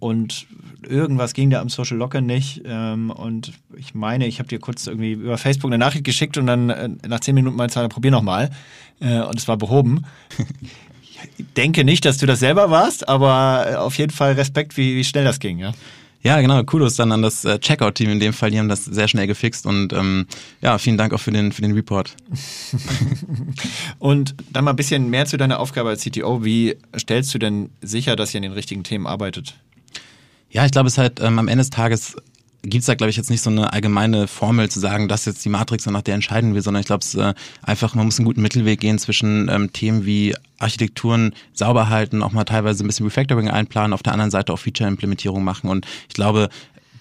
und 0.00 0.46
irgendwas 0.86 1.34
ging 1.34 1.50
da 1.50 1.60
am 1.60 1.68
Social 1.68 1.96
Locker 1.96 2.20
nicht. 2.20 2.62
Ähm, 2.64 3.10
und 3.10 3.52
ich 3.76 3.94
meine, 3.94 4.26
ich 4.26 4.38
habe 4.38 4.48
dir 4.48 4.60
kurz 4.60 4.86
irgendwie 4.86 5.12
über 5.12 5.38
Facebook 5.38 5.70
eine 5.70 5.78
Nachricht 5.78 6.04
geschickt 6.04 6.38
und 6.38 6.46
dann 6.46 6.70
äh, 6.70 6.88
nach 7.08 7.20
zehn 7.20 7.34
Minuten 7.34 7.56
meinte 7.56 7.82
ich, 7.82 7.88
probier 7.88 8.12
nochmal. 8.12 8.50
Äh, 9.00 9.20
und 9.20 9.38
es 9.38 9.48
war 9.48 9.56
behoben. 9.56 10.04
ich 11.36 11.44
denke 11.56 11.84
nicht, 11.84 12.04
dass 12.04 12.18
du 12.18 12.26
das 12.26 12.38
selber 12.38 12.70
warst, 12.70 13.08
aber 13.08 13.82
auf 13.82 13.98
jeden 13.98 14.12
Fall 14.12 14.34
Respekt, 14.34 14.76
wie, 14.76 14.96
wie 14.96 15.04
schnell 15.04 15.24
das 15.24 15.40
ging, 15.40 15.58
ja. 15.58 15.72
Ja, 16.22 16.40
genau. 16.40 16.62
Kudos 16.64 16.96
dann 16.96 17.12
an 17.12 17.22
das 17.22 17.44
äh, 17.44 17.60
Checkout-Team 17.60 18.10
in 18.10 18.20
dem 18.20 18.32
Fall. 18.32 18.50
Die 18.50 18.58
haben 18.58 18.68
das 18.68 18.84
sehr 18.84 19.06
schnell 19.06 19.28
gefixt 19.28 19.66
und 19.66 19.92
ähm, 19.92 20.26
ja, 20.60 20.76
vielen 20.78 20.96
Dank 20.96 21.12
auch 21.12 21.20
für 21.20 21.30
den, 21.30 21.52
für 21.52 21.62
den 21.62 21.72
Report. 21.72 22.14
und 23.98 24.34
dann 24.52 24.64
mal 24.64 24.70
ein 24.70 24.76
bisschen 24.76 25.10
mehr 25.10 25.26
zu 25.26 25.36
deiner 25.36 25.60
Aufgabe 25.60 25.90
als 25.90 26.02
CTO. 26.02 26.44
Wie 26.44 26.76
stellst 26.98 27.32
du 27.34 27.38
denn 27.38 27.70
sicher, 27.82 28.16
dass 28.16 28.34
ihr 28.34 28.38
an 28.38 28.42
den 28.42 28.52
richtigen 28.52 28.82
Themen 28.82 29.06
arbeitet? 29.06 29.54
Ja, 30.50 30.64
ich 30.64 30.72
glaube, 30.72 30.88
es 30.88 30.98
halt 30.98 31.20
ähm, 31.20 31.38
am 31.38 31.48
Ende 31.48 31.62
des 31.62 31.70
Tages 31.70 32.16
gibt 32.62 32.80
es 32.80 32.86
da, 32.86 32.94
glaube 32.94 33.10
ich, 33.10 33.16
jetzt 33.16 33.30
nicht 33.30 33.42
so 33.42 33.50
eine 33.50 33.72
allgemeine 33.72 34.26
Formel 34.26 34.68
zu 34.68 34.80
sagen, 34.80 35.08
das 35.08 35.20
ist 35.20 35.26
jetzt 35.26 35.44
die 35.44 35.48
Matrix, 35.48 35.86
nach 35.86 36.02
der 36.02 36.14
entscheiden 36.14 36.54
wir, 36.54 36.62
sondern 36.62 36.80
ich 36.80 36.86
glaube, 36.86 37.04
es 37.04 37.14
äh, 37.14 37.34
einfach, 37.62 37.94
man 37.94 38.06
muss 38.06 38.18
einen 38.18 38.26
guten 38.26 38.42
Mittelweg 38.42 38.80
gehen 38.80 38.98
zwischen 38.98 39.48
ähm, 39.48 39.72
Themen 39.72 40.04
wie 40.04 40.34
Architekturen 40.58 41.34
sauber 41.52 41.88
halten, 41.88 42.22
auch 42.22 42.32
mal 42.32 42.44
teilweise 42.44 42.84
ein 42.84 42.88
bisschen 42.88 43.06
Refactoring 43.06 43.48
einplanen, 43.48 43.92
auf 43.92 44.02
der 44.02 44.12
anderen 44.12 44.30
Seite 44.30 44.52
auch 44.52 44.58
Feature-Implementierung 44.58 45.44
machen. 45.44 45.70
Und 45.70 45.86
ich 46.08 46.14
glaube, 46.14 46.48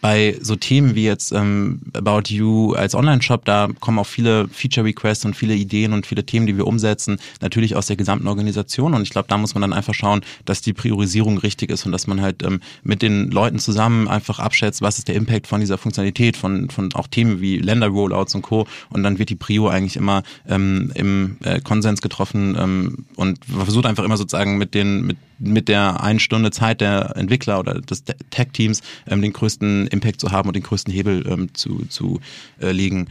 bei 0.01 0.37
so 0.41 0.55
Themen 0.55 0.95
wie 0.95 1.05
jetzt 1.05 1.31
ähm, 1.31 1.81
About 1.93 2.23
You 2.27 2.73
als 2.73 2.95
Online-Shop, 2.95 3.45
da 3.45 3.69
kommen 3.79 3.99
auch 3.99 4.07
viele 4.07 4.47
Feature-Requests 4.47 5.25
und 5.25 5.35
viele 5.35 5.55
Ideen 5.55 5.93
und 5.93 6.05
viele 6.05 6.25
Themen, 6.25 6.47
die 6.47 6.57
wir 6.57 6.67
umsetzen, 6.67 7.19
natürlich 7.41 7.75
aus 7.75 7.87
der 7.87 7.95
gesamten 7.95 8.27
Organisation. 8.27 8.93
Und 8.93 9.01
ich 9.01 9.09
glaube, 9.09 9.27
da 9.27 9.37
muss 9.37 9.55
man 9.55 9.61
dann 9.61 9.73
einfach 9.73 9.93
schauen, 9.93 10.21
dass 10.45 10.61
die 10.61 10.73
Priorisierung 10.73 11.37
richtig 11.37 11.71
ist 11.71 11.85
und 11.85 11.91
dass 11.91 12.07
man 12.07 12.21
halt 12.21 12.43
ähm, 12.43 12.59
mit 12.83 13.01
den 13.01 13.31
Leuten 13.31 13.59
zusammen 13.59 14.07
einfach 14.07 14.39
abschätzt, 14.39 14.81
was 14.81 14.97
ist 14.97 15.07
der 15.07 15.15
Impact 15.15 15.47
von 15.47 15.59
dieser 15.59 15.77
Funktionalität, 15.77 16.37
von, 16.37 16.69
von 16.69 16.93
auch 16.93 17.07
Themen 17.07 17.41
wie 17.41 17.57
Länder-Rollouts 17.57 18.35
und 18.35 18.41
Co. 18.41 18.67
Und 18.89 19.03
dann 19.03 19.19
wird 19.19 19.29
die 19.29 19.35
Prio 19.35 19.67
eigentlich 19.67 19.95
immer 19.95 20.23
ähm, 20.47 20.91
im 20.95 21.37
äh, 21.43 21.59
Konsens 21.61 22.01
getroffen 22.01 22.55
ähm, 22.59 23.05
und 23.15 23.39
versucht 23.45 23.85
einfach 23.85 24.03
immer 24.03 24.17
sozusagen 24.17 24.57
mit 24.57 24.73
den, 24.73 25.05
mit 25.05 25.17
mit 25.39 25.67
der 25.67 26.01
einen 26.01 26.19
Stunde 26.19 26.51
Zeit 26.51 26.81
der 26.81 27.15
Entwickler 27.15 27.59
oder 27.59 27.81
des 27.81 28.03
Tech-Teams 28.03 28.81
ähm, 29.07 29.21
den 29.21 29.33
größten 29.33 29.87
Impact 29.87 30.19
zu 30.19 30.31
haben 30.31 30.49
und 30.49 30.55
den 30.55 30.63
größten 30.63 30.93
Hebel 30.93 31.25
ähm, 31.27 31.53
zu, 31.53 31.85
zu 31.89 32.19
äh, 32.59 32.71
legen. 32.71 33.07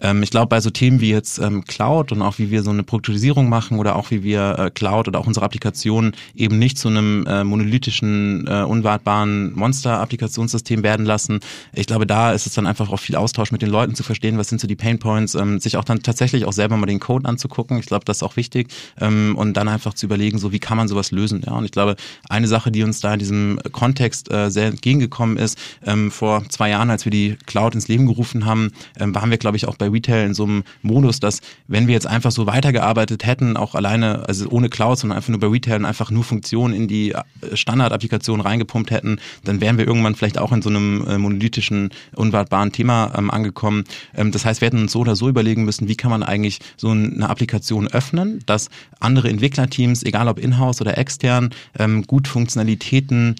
Ähm, 0.00 0.22
ich 0.22 0.30
glaube, 0.30 0.48
bei 0.48 0.60
so 0.60 0.70
Themen 0.70 1.00
wie 1.00 1.10
jetzt 1.10 1.38
ähm, 1.38 1.64
Cloud 1.64 2.12
und 2.12 2.22
auch 2.22 2.38
wie 2.38 2.50
wir 2.50 2.62
so 2.62 2.70
eine 2.70 2.82
Produktorisierung 2.82 3.48
machen 3.48 3.78
oder 3.78 3.96
auch 3.96 4.10
wie 4.10 4.22
wir 4.22 4.58
äh, 4.58 4.70
Cloud 4.70 5.08
oder 5.08 5.18
auch 5.18 5.26
unsere 5.26 5.44
Applikationen 5.44 6.12
eben 6.34 6.58
nicht 6.58 6.78
zu 6.78 6.88
einem 6.88 7.26
äh, 7.26 7.44
monolithischen, 7.44 8.46
äh, 8.46 8.62
unwartbaren 8.62 9.54
Monster-Applikationssystem 9.54 10.82
werden 10.82 11.06
lassen. 11.06 11.40
Ich 11.72 11.86
glaube, 11.86 12.06
da 12.06 12.32
ist 12.32 12.46
es 12.46 12.54
dann 12.54 12.66
einfach 12.66 12.90
auch 12.90 13.00
viel 13.00 13.16
Austausch 13.16 13.52
mit 13.52 13.62
den 13.62 13.70
Leuten 13.70 13.94
zu 13.94 14.02
verstehen, 14.02 14.38
was 14.38 14.48
sind 14.48 14.60
so 14.60 14.66
die 14.66 14.76
Pain 14.76 14.98
Points, 14.98 15.34
ähm, 15.34 15.60
sich 15.60 15.76
auch 15.76 15.84
dann 15.84 16.02
tatsächlich 16.02 16.44
auch 16.44 16.52
selber 16.52 16.76
mal 16.76 16.86
den 16.86 17.00
Code 17.00 17.28
anzugucken. 17.28 17.78
Ich 17.78 17.86
glaube, 17.86 18.04
das 18.04 18.18
ist 18.18 18.22
auch 18.22 18.36
wichtig 18.36 18.68
ähm, 19.00 19.34
und 19.36 19.56
dann 19.56 19.68
einfach 19.68 19.94
zu 19.94 20.06
überlegen, 20.06 20.38
so 20.38 20.52
wie 20.52 20.58
kann 20.58 20.76
man 20.76 20.88
sowas 20.88 21.10
lösen. 21.10 21.42
Ja, 21.46 21.52
und 21.52 21.64
ich 21.64 21.72
glaube, 21.72 21.96
eine 22.28 22.48
Sache, 22.48 22.70
die 22.70 22.82
uns 22.82 23.00
da 23.00 23.12
in 23.12 23.18
diesem 23.18 23.60
Kontext 23.72 24.30
äh, 24.32 24.50
sehr 24.50 24.66
entgegengekommen 24.66 25.36
ist, 25.36 25.58
ähm, 25.84 26.10
vor 26.10 26.44
zwei 26.48 26.70
Jahren, 26.70 26.90
als 26.90 27.04
wir 27.04 27.12
die 27.12 27.36
Cloud 27.46 27.74
ins 27.74 27.88
Leben 27.88 28.06
gerufen 28.06 28.46
haben, 28.46 28.70
ähm, 28.98 29.14
waren 29.14 29.30
wir, 29.30 29.38
glaube 29.38 29.56
ich, 29.56 29.66
auch 29.66 29.76
bei 29.76 29.89
Retail 29.92 30.26
in 30.26 30.34
so 30.34 30.44
einem 30.44 30.64
Modus, 30.82 31.20
dass 31.20 31.40
wenn 31.68 31.86
wir 31.86 31.94
jetzt 31.94 32.06
einfach 32.06 32.30
so 32.30 32.46
weitergearbeitet 32.46 33.24
hätten, 33.26 33.56
auch 33.56 33.74
alleine, 33.74 34.28
also 34.28 34.48
ohne 34.50 34.68
Cloud, 34.68 34.98
sondern 34.98 35.16
einfach 35.16 35.30
nur 35.30 35.40
bei 35.40 35.46
Retail 35.46 35.76
und 35.76 35.84
einfach 35.84 36.10
nur 36.10 36.24
Funktionen 36.24 36.74
in 36.74 36.88
die 36.88 37.12
äh, 37.12 37.22
Standard-Applikation 37.54 38.40
reingepumpt 38.40 38.90
hätten, 38.90 39.18
dann 39.44 39.60
wären 39.60 39.78
wir 39.78 39.86
irgendwann 39.86 40.14
vielleicht 40.14 40.38
auch 40.38 40.52
in 40.52 40.62
so 40.62 40.70
einem 40.70 41.06
äh, 41.06 41.18
monolithischen, 41.18 41.90
unwartbaren 42.14 42.72
Thema 42.72 43.12
ähm, 43.16 43.30
angekommen. 43.30 43.84
Ähm, 44.14 44.32
das 44.32 44.44
heißt, 44.44 44.60
wir 44.60 44.66
hätten 44.66 44.82
uns 44.82 44.92
so 44.92 45.00
oder 45.00 45.16
so 45.16 45.28
überlegen 45.28 45.64
müssen, 45.64 45.88
wie 45.88 45.96
kann 45.96 46.10
man 46.10 46.22
eigentlich 46.22 46.60
so 46.76 46.90
eine 46.90 47.28
Applikation 47.28 47.88
öffnen, 47.88 48.40
dass 48.46 48.68
andere 48.98 49.28
Entwicklerteams, 49.28 50.02
egal 50.02 50.28
ob 50.28 50.38
in-house 50.38 50.80
oder 50.80 50.98
extern, 50.98 51.50
ähm, 51.78 52.06
gut 52.06 52.28
Funktionalitäten 52.28 53.36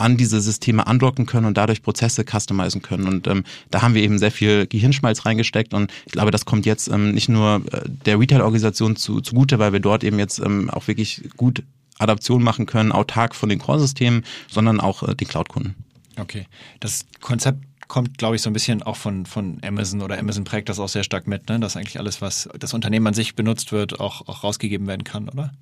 an 0.00 0.16
diese 0.16 0.40
Systeme 0.40 0.86
andocken 0.86 1.26
können 1.26 1.46
und 1.46 1.56
dadurch 1.56 1.82
Prozesse 1.82 2.24
customizen 2.24 2.82
können. 2.82 3.06
Und 3.06 3.26
ähm, 3.26 3.44
da 3.70 3.82
haben 3.82 3.94
wir 3.94 4.02
eben 4.02 4.18
sehr 4.18 4.32
viel 4.32 4.66
Gehirnschmalz 4.66 5.26
reingesteckt 5.26 5.74
und 5.74 5.92
ich 6.06 6.12
glaube, 6.12 6.30
das 6.30 6.44
kommt 6.44 6.66
jetzt 6.66 6.88
ähm, 6.88 7.12
nicht 7.12 7.28
nur 7.28 7.62
äh, 7.72 7.82
der 8.06 8.18
Retail-Organisation 8.18 8.96
zu, 8.96 9.20
zugute, 9.20 9.58
weil 9.58 9.72
wir 9.72 9.80
dort 9.80 10.04
eben 10.04 10.18
jetzt 10.18 10.38
ähm, 10.38 10.70
auch 10.70 10.88
wirklich 10.88 11.22
gut 11.36 11.62
Adaption 11.98 12.42
machen 12.42 12.66
können, 12.66 12.92
autark 12.92 13.34
von 13.34 13.48
den 13.48 13.58
Core-Systemen, 13.58 14.24
sondern 14.48 14.80
auch 14.80 15.02
äh, 15.02 15.14
den 15.14 15.28
Cloud-Kunden. 15.28 15.74
Okay. 16.16 16.46
Das 16.80 17.06
Konzept 17.20 17.64
kommt, 17.88 18.18
glaube 18.18 18.36
ich, 18.36 18.42
so 18.42 18.48
ein 18.50 18.52
bisschen 18.52 18.82
auch 18.82 18.96
von, 18.96 19.26
von 19.26 19.58
Amazon 19.62 20.00
oder 20.00 20.18
Amazon 20.18 20.44
prägt 20.44 20.68
das 20.68 20.78
auch 20.78 20.88
sehr 20.88 21.04
stark 21.04 21.26
mit, 21.26 21.48
ne? 21.48 21.60
dass 21.60 21.76
eigentlich 21.76 21.98
alles, 21.98 22.22
was 22.22 22.48
das 22.58 22.72
Unternehmen 22.72 23.06
an 23.06 23.14
sich 23.14 23.34
benutzt 23.34 23.72
wird, 23.72 24.00
auch, 24.00 24.26
auch 24.28 24.44
rausgegeben 24.44 24.86
werden 24.86 25.04
kann, 25.04 25.28
oder? 25.28 25.52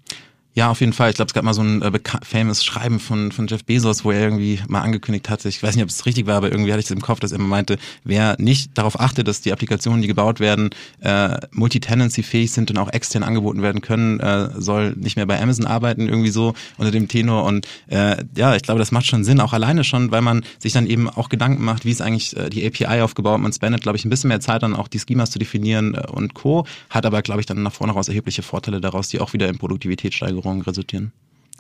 Ja, 0.59 0.71
auf 0.71 0.81
jeden 0.81 0.93
Fall. 0.93 1.11
Ich 1.11 1.15
glaube, 1.15 1.29
es 1.29 1.35
gab 1.35 1.45
mal 1.45 1.55
so 1.55 1.63
ein 1.63 1.83
äh, 1.83 2.01
famous 2.25 2.65
Schreiben 2.65 2.99
von, 2.99 3.31
von 3.31 3.47
Jeff 3.47 3.65
Bezos, 3.65 4.05
wo 4.05 4.11
er 4.11 4.21
irgendwie 4.21 4.59
mal 4.67 4.81
angekündigt 4.81 5.31
hatte, 5.31 5.49
ich 5.49 5.63
weiß 5.63 5.77
nicht, 5.77 5.85
ob 5.85 5.89
es 5.89 6.05
richtig 6.05 6.27
war, 6.27 6.35
aber 6.35 6.51
irgendwie 6.51 6.73
hatte 6.73 6.81
ich 6.81 6.87
es 6.87 6.91
im 6.91 7.01
Kopf, 7.01 7.21
dass 7.21 7.31
er 7.31 7.39
immer 7.39 7.47
meinte, 7.47 7.79
wer 8.03 8.35
nicht 8.41 8.77
darauf 8.77 8.99
achtet, 8.99 9.29
dass 9.29 9.41
die 9.41 9.53
Applikationen, 9.53 10.03
die 10.03 10.09
gebaut 10.09 10.41
werden, 10.41 10.71
äh, 10.99 11.39
multi-tenancy-fähig 11.53 12.51
sind 12.51 12.73
und 12.73 12.79
auch 12.79 12.93
extern 12.93 13.23
angeboten 13.23 13.63
werden 13.63 13.83
können, 13.83 14.19
äh, 14.19 14.51
soll 14.61 14.95
nicht 14.97 15.15
mehr 15.15 15.27
bei 15.27 15.41
Amazon 15.41 15.65
arbeiten, 15.65 16.09
irgendwie 16.09 16.31
so 16.31 16.55
unter 16.77 16.91
dem 16.91 17.07
Tenor. 17.07 17.45
Und 17.45 17.69
äh, 17.87 18.17
ja, 18.37 18.57
ich 18.57 18.63
glaube, 18.63 18.81
das 18.81 18.91
macht 18.91 19.07
schon 19.07 19.23
Sinn, 19.23 19.41
auch 19.41 19.53
alleine 19.53 19.85
schon, 19.85 20.11
weil 20.11 20.23
man 20.23 20.43
sich 20.59 20.73
dann 20.73 20.89
eben 20.89 21.09
auch 21.09 21.29
Gedanken 21.29 21.65
macht, 21.65 21.85
wie 21.85 21.93
ist 21.93 22.03
eigentlich 22.03 22.37
äh, 22.37 22.51
die 22.51 22.67
API 22.67 23.03
aufgebaut. 23.03 23.41
Man 23.41 23.53
spendet, 23.53 23.83
glaube 23.83 23.97
ich, 23.97 24.05
ein 24.05 24.11
bisschen 24.11 24.27
mehr 24.27 24.41
Zeit 24.41 24.65
dann 24.65 24.75
auch 24.75 24.89
die 24.89 24.99
Schemas 24.99 25.31
zu 25.31 25.39
definieren 25.39 25.95
äh, 25.95 26.05
und 26.11 26.35
Co. 26.35 26.67
Hat 26.91 27.07
aber, 27.07 27.23
glaube 27.23 27.39
ich, 27.39 27.47
dann 27.47 27.63
nach 27.63 27.73
vorne 27.73 27.93
raus 27.93 28.09
erhebliche 28.09 28.43
Vorteile 28.43 28.81
daraus, 28.81 29.07
die 29.07 29.21
auch 29.21 29.35
wieder 29.35 29.49
in 29.49 29.57
Produktivitätssteigerung 29.59 30.48
Steuerung 30.49 30.63
resultieren. 30.63 31.13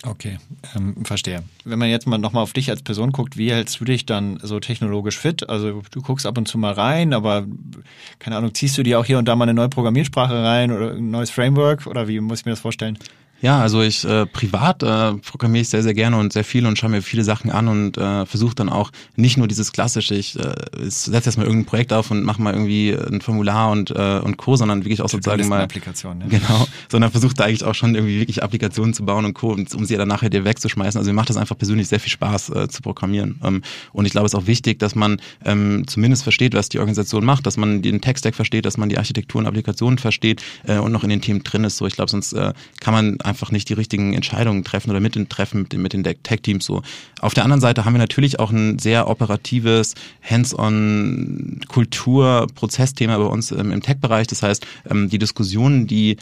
Okay, 0.04 0.38
ähm, 0.76 1.04
verstehe. 1.04 1.42
Wenn 1.64 1.80
man 1.80 1.90
jetzt 1.90 2.06
mal 2.06 2.18
nochmal 2.18 2.44
auf 2.44 2.52
dich 2.52 2.70
als 2.70 2.82
Person 2.82 3.10
guckt, 3.10 3.36
wie 3.36 3.50
hältst 3.50 3.80
du 3.80 3.84
dich 3.84 4.06
dann 4.06 4.38
so 4.40 4.60
technologisch 4.60 5.18
fit? 5.18 5.48
Also 5.48 5.82
du 5.90 6.02
guckst 6.02 6.24
ab 6.24 6.38
und 6.38 6.46
zu 6.46 6.56
mal 6.56 6.72
rein, 6.72 7.12
aber 7.12 7.46
keine 8.20 8.36
Ahnung, 8.36 8.54
ziehst 8.54 8.78
du 8.78 8.84
dir 8.84 9.00
auch 9.00 9.04
hier 9.04 9.18
und 9.18 9.26
da 9.26 9.34
mal 9.34 9.46
eine 9.46 9.54
neue 9.54 9.68
Programmiersprache 9.68 10.40
rein 10.44 10.70
oder 10.70 10.92
ein 10.92 11.10
neues 11.10 11.30
Framework 11.30 11.88
oder 11.88 12.06
wie 12.06 12.20
muss 12.20 12.40
ich 12.40 12.44
mir 12.44 12.52
das 12.52 12.60
vorstellen? 12.60 12.96
Ja, 13.40 13.60
also 13.60 13.82
ich 13.82 14.04
äh, 14.04 14.26
privat 14.26 14.82
äh, 14.82 15.14
programmiere 15.14 15.62
ich 15.62 15.68
sehr, 15.68 15.84
sehr 15.84 15.94
gerne 15.94 16.16
und 16.16 16.32
sehr 16.32 16.42
viel 16.42 16.66
und 16.66 16.76
schaue 16.76 16.90
mir 16.90 17.02
viele 17.02 17.22
Sachen 17.22 17.52
an 17.52 17.68
und 17.68 17.96
äh, 17.96 18.26
versuche 18.26 18.56
dann 18.56 18.68
auch 18.68 18.90
nicht 19.14 19.36
nur 19.36 19.46
dieses 19.46 19.70
klassische, 19.70 20.16
ich, 20.16 20.36
äh, 20.38 20.54
ich 20.84 20.94
setze 20.94 21.28
jetzt 21.28 21.36
mal 21.36 21.44
irgendein 21.44 21.66
Projekt 21.66 21.92
auf 21.92 22.10
und 22.10 22.24
mache 22.24 22.42
mal 22.42 22.52
irgendwie 22.52 22.92
ein 22.94 23.20
Formular 23.20 23.70
und, 23.70 23.90
äh, 23.90 24.18
und 24.18 24.38
Co., 24.38 24.56
sondern 24.56 24.84
wirklich 24.84 25.02
auch 25.02 25.08
sozusagen 25.08 25.46
mal. 25.46 25.62
Applikation, 25.62 26.20
ja. 26.20 26.26
Genau, 26.26 26.66
sondern 26.90 27.12
versuche 27.12 27.34
da 27.34 27.44
eigentlich 27.44 27.62
auch 27.62 27.74
schon 27.74 27.94
irgendwie 27.94 28.18
wirklich 28.18 28.42
Applikationen 28.42 28.92
zu 28.92 29.04
bauen 29.04 29.24
und 29.24 29.34
Co., 29.34 29.52
um, 29.52 29.84
sie 29.84 29.96
dann 29.96 30.08
nachher 30.08 30.30
dir 30.30 30.44
wegzuschmeißen. 30.44 30.98
Also 30.98 31.10
mir 31.10 31.14
macht 31.14 31.30
das 31.30 31.36
einfach 31.36 31.56
persönlich 31.56 31.86
sehr 31.86 32.00
viel 32.00 32.10
Spaß 32.10 32.50
äh, 32.50 32.68
zu 32.68 32.82
programmieren. 32.82 33.40
Ähm, 33.44 33.62
und 33.92 34.04
ich 34.04 34.12
glaube, 34.12 34.26
es 34.26 34.32
ist 34.34 34.38
auch 34.38 34.46
wichtig, 34.48 34.80
dass 34.80 34.96
man 34.96 35.20
ähm, 35.44 35.84
zumindest 35.86 36.24
versteht, 36.24 36.54
was 36.54 36.68
die 36.70 36.80
Organisation 36.80 37.24
macht, 37.24 37.46
dass 37.46 37.56
man 37.56 37.82
den 37.82 38.00
Tech-Stack 38.00 38.34
versteht, 38.34 38.66
dass 38.66 38.76
man 38.76 38.88
die 38.88 38.98
Architektur 38.98 39.38
und 39.40 39.46
Applikationen 39.46 39.98
versteht 39.98 40.42
äh, 40.66 40.78
und 40.78 40.90
noch 40.90 41.04
in 41.04 41.10
den 41.10 41.20
Themen 41.20 41.44
drin 41.44 41.62
ist. 41.62 41.76
So, 41.76 41.86
ich 41.86 41.94
glaube, 41.94 42.10
sonst 42.10 42.32
äh, 42.32 42.52
kann 42.80 42.94
man 42.94 43.16
einfach 43.28 43.52
nicht 43.52 43.68
die 43.68 43.74
richtigen 43.74 44.14
Entscheidungen 44.14 44.64
treffen 44.64 44.90
oder 44.90 45.00
mit 45.00 45.14
den 45.14 45.28
Treffen 45.28 45.62
mit 45.62 45.72
den, 45.72 45.82
mit 45.82 45.92
den 45.92 46.02
Tech-Teams 46.02 46.64
so. 46.64 46.82
Auf 47.20 47.34
der 47.34 47.44
anderen 47.44 47.60
Seite 47.60 47.84
haben 47.84 47.94
wir 47.94 47.98
natürlich 47.98 48.40
auch 48.40 48.50
ein 48.50 48.78
sehr 48.78 49.08
operatives 49.08 49.94
Hands-on 50.22 51.60
Kultur-Prozessthema 51.68 53.16
bei 53.18 53.24
uns 53.24 53.52
ähm, 53.52 53.70
im 53.70 53.82
Tech-Bereich. 53.82 54.26
Das 54.26 54.42
heißt, 54.42 54.66
ähm, 54.90 55.08
die 55.08 55.18
Diskussionen, 55.18 55.86
die 55.86 56.16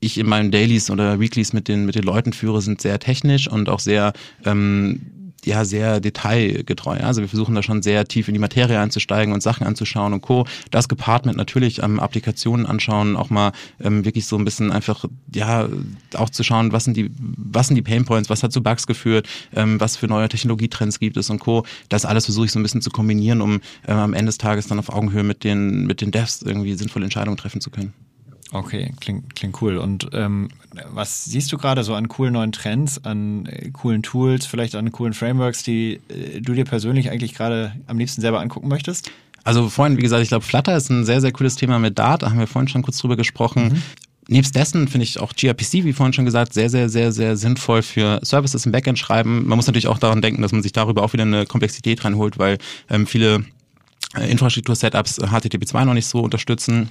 ich 0.00 0.18
in 0.18 0.26
meinen 0.26 0.50
Dailies 0.50 0.90
oder 0.90 1.18
Weeklies 1.18 1.52
mit 1.52 1.68
den, 1.68 1.86
mit 1.86 1.94
den 1.94 2.04
Leuten 2.04 2.32
führe, 2.32 2.60
sind 2.60 2.80
sehr 2.80 2.98
technisch 2.98 3.48
und 3.48 3.68
auch 3.68 3.80
sehr 3.80 4.12
ähm, 4.44 5.00
ja 5.46 5.64
sehr 5.64 6.00
detailgetreu. 6.00 6.98
Also 6.98 7.20
wir 7.20 7.28
versuchen 7.28 7.54
da 7.54 7.62
schon 7.62 7.82
sehr 7.82 8.06
tief 8.06 8.28
in 8.28 8.34
die 8.34 8.40
Materie 8.40 8.78
einzusteigen 8.78 9.34
und 9.34 9.42
Sachen 9.42 9.66
anzuschauen 9.66 10.12
und 10.12 10.22
Co. 10.22 10.46
Das 10.70 10.88
gepaart 10.88 11.26
mit 11.26 11.36
natürlich 11.36 11.82
ähm, 11.82 12.00
Applikationen 12.00 12.66
anschauen, 12.66 13.16
auch 13.16 13.30
mal 13.30 13.52
ähm, 13.80 14.04
wirklich 14.04 14.26
so 14.26 14.36
ein 14.36 14.44
bisschen 14.44 14.72
einfach, 14.72 15.04
ja, 15.34 15.68
auch 16.14 16.30
zu 16.30 16.42
schauen, 16.42 16.72
was 16.72 16.84
sind 16.84 16.96
die, 16.96 17.10
was 17.18 17.68
sind 17.68 17.76
die 17.76 17.82
Painpoints, 17.82 18.30
was 18.30 18.42
hat 18.42 18.52
zu 18.52 18.62
Bugs 18.62 18.86
geführt, 18.86 19.28
ähm, 19.54 19.80
was 19.80 19.96
für 19.96 20.06
neue 20.06 20.28
Technologietrends 20.28 20.98
gibt 20.98 21.16
es 21.16 21.30
und 21.30 21.40
Co. 21.40 21.64
Das 21.88 22.04
alles 22.04 22.24
versuche 22.26 22.46
ich 22.46 22.52
so 22.52 22.58
ein 22.58 22.62
bisschen 22.62 22.82
zu 22.82 22.90
kombinieren, 22.90 23.40
um 23.40 23.60
ähm, 23.86 23.98
am 23.98 24.14
Ende 24.14 24.26
des 24.26 24.38
Tages 24.38 24.66
dann 24.66 24.78
auf 24.78 24.90
Augenhöhe 24.90 25.22
mit 25.22 25.44
den, 25.44 25.86
mit 25.86 26.00
den 26.00 26.10
Devs 26.10 26.42
irgendwie 26.42 26.74
sinnvolle 26.74 27.04
Entscheidungen 27.04 27.36
treffen 27.36 27.60
zu 27.60 27.70
können. 27.70 27.92
Okay, 28.54 28.92
klingt, 29.00 29.34
klingt 29.34 29.60
cool. 29.60 29.78
Und 29.78 30.10
ähm, 30.12 30.48
was 30.92 31.24
siehst 31.24 31.50
du 31.50 31.58
gerade 31.58 31.82
so 31.82 31.94
an 31.94 32.06
coolen 32.06 32.34
neuen 32.34 32.52
Trends, 32.52 33.04
an 33.04 33.46
äh, 33.46 33.70
coolen 33.70 34.04
Tools, 34.04 34.46
vielleicht 34.46 34.76
an 34.76 34.92
coolen 34.92 35.12
Frameworks, 35.12 35.64
die 35.64 36.00
äh, 36.08 36.40
du 36.40 36.52
dir 36.52 36.64
persönlich 36.64 37.10
eigentlich 37.10 37.34
gerade 37.34 37.74
am 37.88 37.98
liebsten 37.98 38.20
selber 38.20 38.38
angucken 38.38 38.68
möchtest? 38.68 39.10
Also 39.42 39.68
vorhin, 39.68 39.96
wie 39.96 40.02
gesagt, 40.02 40.22
ich 40.22 40.28
glaube, 40.28 40.44
Flutter 40.44 40.76
ist 40.76 40.88
ein 40.88 41.04
sehr, 41.04 41.20
sehr 41.20 41.32
cooles 41.32 41.56
Thema 41.56 41.80
mit 41.80 41.98
Dart. 41.98 42.22
Da 42.22 42.30
haben 42.30 42.38
wir 42.38 42.46
vorhin 42.46 42.68
schon 42.68 42.82
kurz 42.82 42.98
drüber 42.98 43.16
gesprochen. 43.16 43.72
Mhm. 43.72 43.82
Nebst 44.28 44.54
dessen 44.54 44.86
finde 44.86 45.02
ich 45.04 45.18
auch 45.18 45.32
gRPC, 45.34 45.84
wie 45.84 45.92
vorhin 45.92 46.12
schon 46.12 46.24
gesagt, 46.24 46.54
sehr, 46.54 46.70
sehr, 46.70 46.88
sehr, 46.88 47.10
sehr 47.10 47.36
sinnvoll 47.36 47.82
für 47.82 48.20
Services 48.22 48.64
im 48.66 48.70
Backend 48.72 49.00
schreiben. 49.00 49.48
Man 49.48 49.56
muss 49.56 49.66
natürlich 49.66 49.88
auch 49.88 49.98
daran 49.98 50.22
denken, 50.22 50.42
dass 50.42 50.52
man 50.52 50.62
sich 50.62 50.72
darüber 50.72 51.02
auch 51.02 51.12
wieder 51.12 51.24
eine 51.24 51.44
Komplexität 51.44 52.04
reinholt, 52.04 52.38
weil 52.38 52.58
ähm, 52.88 53.08
viele 53.08 53.44
äh, 54.16 54.30
Infrastruktur-Setups 54.30 55.20
HTTP2 55.20 55.84
noch 55.84 55.94
nicht 55.94 56.06
so 56.06 56.20
unterstützen. 56.20 56.88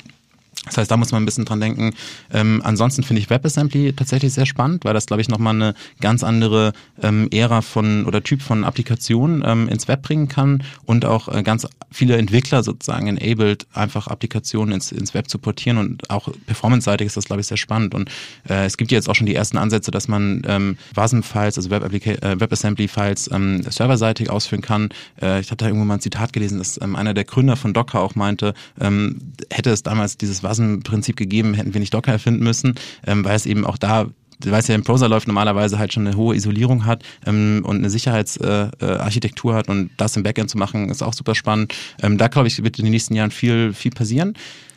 Das 0.66 0.78
heißt, 0.78 0.92
da 0.92 0.98
muss 0.98 1.12
man 1.12 1.24
ein 1.24 1.26
bisschen 1.26 1.46
dran 1.46 1.60
denken. 1.60 1.94
Ähm, 2.32 2.62
ansonsten 2.64 3.04
finde 3.04 3.22
ich 3.22 3.30
WebAssembly 3.30 3.94
tatsächlich 3.94 4.34
sehr 4.34 4.46
spannend, 4.46 4.86
weil 4.86 4.94
das, 4.94 5.06
glaube 5.06 5.22
ich, 5.22 5.28
nochmal 5.28 5.56
eine 5.56 5.74
ganz 6.00 6.24
andere 6.24 6.74
ähm, 7.02 7.28
Ära 7.32 7.62
von 7.62 8.06
oder 8.06 8.24
Typ 8.24 8.42
von 8.42 8.64
Applikationen 8.64 9.44
ähm, 9.46 9.68
ins 9.68 9.88
Web 9.88 10.04
bringen 10.04 10.30
kann 10.30 10.64
und 10.86 11.06
auch 11.06 11.28
äh, 11.28 11.44
ganz 11.44 11.68
viele 11.92 12.18
Entwickler 12.18 12.64
sozusagen 12.64 13.08
enabled, 13.08 13.68
einfach 13.74 14.08
Applikationen 14.08 14.76
ins, 14.76 14.92
ins 14.92 15.14
Web 15.14 15.30
zu 15.30 15.38
portieren 15.38 15.78
und 15.78 16.10
auch 16.10 16.30
performance-seitig 16.46 17.08
ist 17.08 17.18
das, 17.18 17.26
glaube 17.26 17.42
ich, 17.42 17.48
sehr 17.48 17.58
spannend. 17.58 17.94
Und 17.94 18.10
äh, 18.50 18.66
es 18.66 18.78
gibt 18.78 18.92
jetzt 18.92 19.10
auch 19.10 19.16
schon 19.16 19.28
die 19.28 19.36
ersten 19.36 19.58
Ansätze, 19.58 19.92
dass 19.92 20.08
man 20.08 20.44
ähm, 20.48 20.78
WASM-Files, 20.96 21.58
also 21.58 21.70
äh, 21.70 22.40
WebAssembly-Files 22.40 23.30
ähm, 23.32 23.64
serverseitig 23.64 24.30
ausführen 24.30 24.62
kann. 24.62 24.90
Äh, 25.22 25.42
ich 25.42 25.48
habe 25.48 25.58
da 25.58 25.68
irgendwo 25.68 25.86
mal 25.86 25.96
ein 25.96 26.02
Zitat 26.02 26.34
gelesen, 26.34 26.58
dass 26.58 26.82
ähm, 26.82 26.96
einer 26.96 27.14
der 27.14 27.26
Gründer 27.26 27.56
von 27.56 27.74
Docker 27.74 28.00
auch 28.00 28.16
meinte, 28.16 28.54
ähm, 28.80 29.20
hätte 29.52 29.72
es 29.72 29.84
damals 29.84 30.18
dieses 30.18 30.44
WASM-Prinzip 30.54 31.16
gegeben, 31.16 31.54
hätten 31.54 31.74
wir 31.74 31.80
nicht 31.80 31.94
Docker 31.94 32.12
erfinden 32.12 32.44
müssen, 32.44 32.76
ähm, 33.06 33.26
weil 33.26 33.36
es 33.36 33.46
eben 33.46 33.66
auch 33.66 33.78
da 33.78 34.08
weil 34.46 34.60
es 34.60 34.68
ja 34.68 34.76
im 34.76 34.84
Browser 34.84 35.08
läuft, 35.08 35.28
normalerweise 35.28 35.80
halt 35.80 35.94
schon 35.94 36.06
eine 36.06 36.18
hohe 36.18 36.36
Isolierung 36.36 36.86
hat 36.86 37.04
ähm, 37.26 37.64
und 37.66 37.78
eine 37.78 37.90
Sicherheitsarchitektur 37.90 39.54
äh, 39.54 39.56
hat 39.56 39.70
und 39.70 39.92
das 39.96 40.18
im 40.18 40.24
Backend 40.24 40.50
zu 40.50 40.58
machen, 40.58 40.90
ist 40.90 41.02
auch 41.02 41.14
super 41.14 41.36
spannend. 41.36 41.74
Ähm, 42.02 42.18
da 42.18 42.28
glaube 42.28 42.48
ich, 42.48 42.62
wird 42.64 42.78
in 42.80 42.86
den 42.86 42.92
nächsten 42.92 43.16
Jahren 43.16 43.32
viel, 43.32 43.74
viel 43.74 43.92
passieren. 43.92 44.34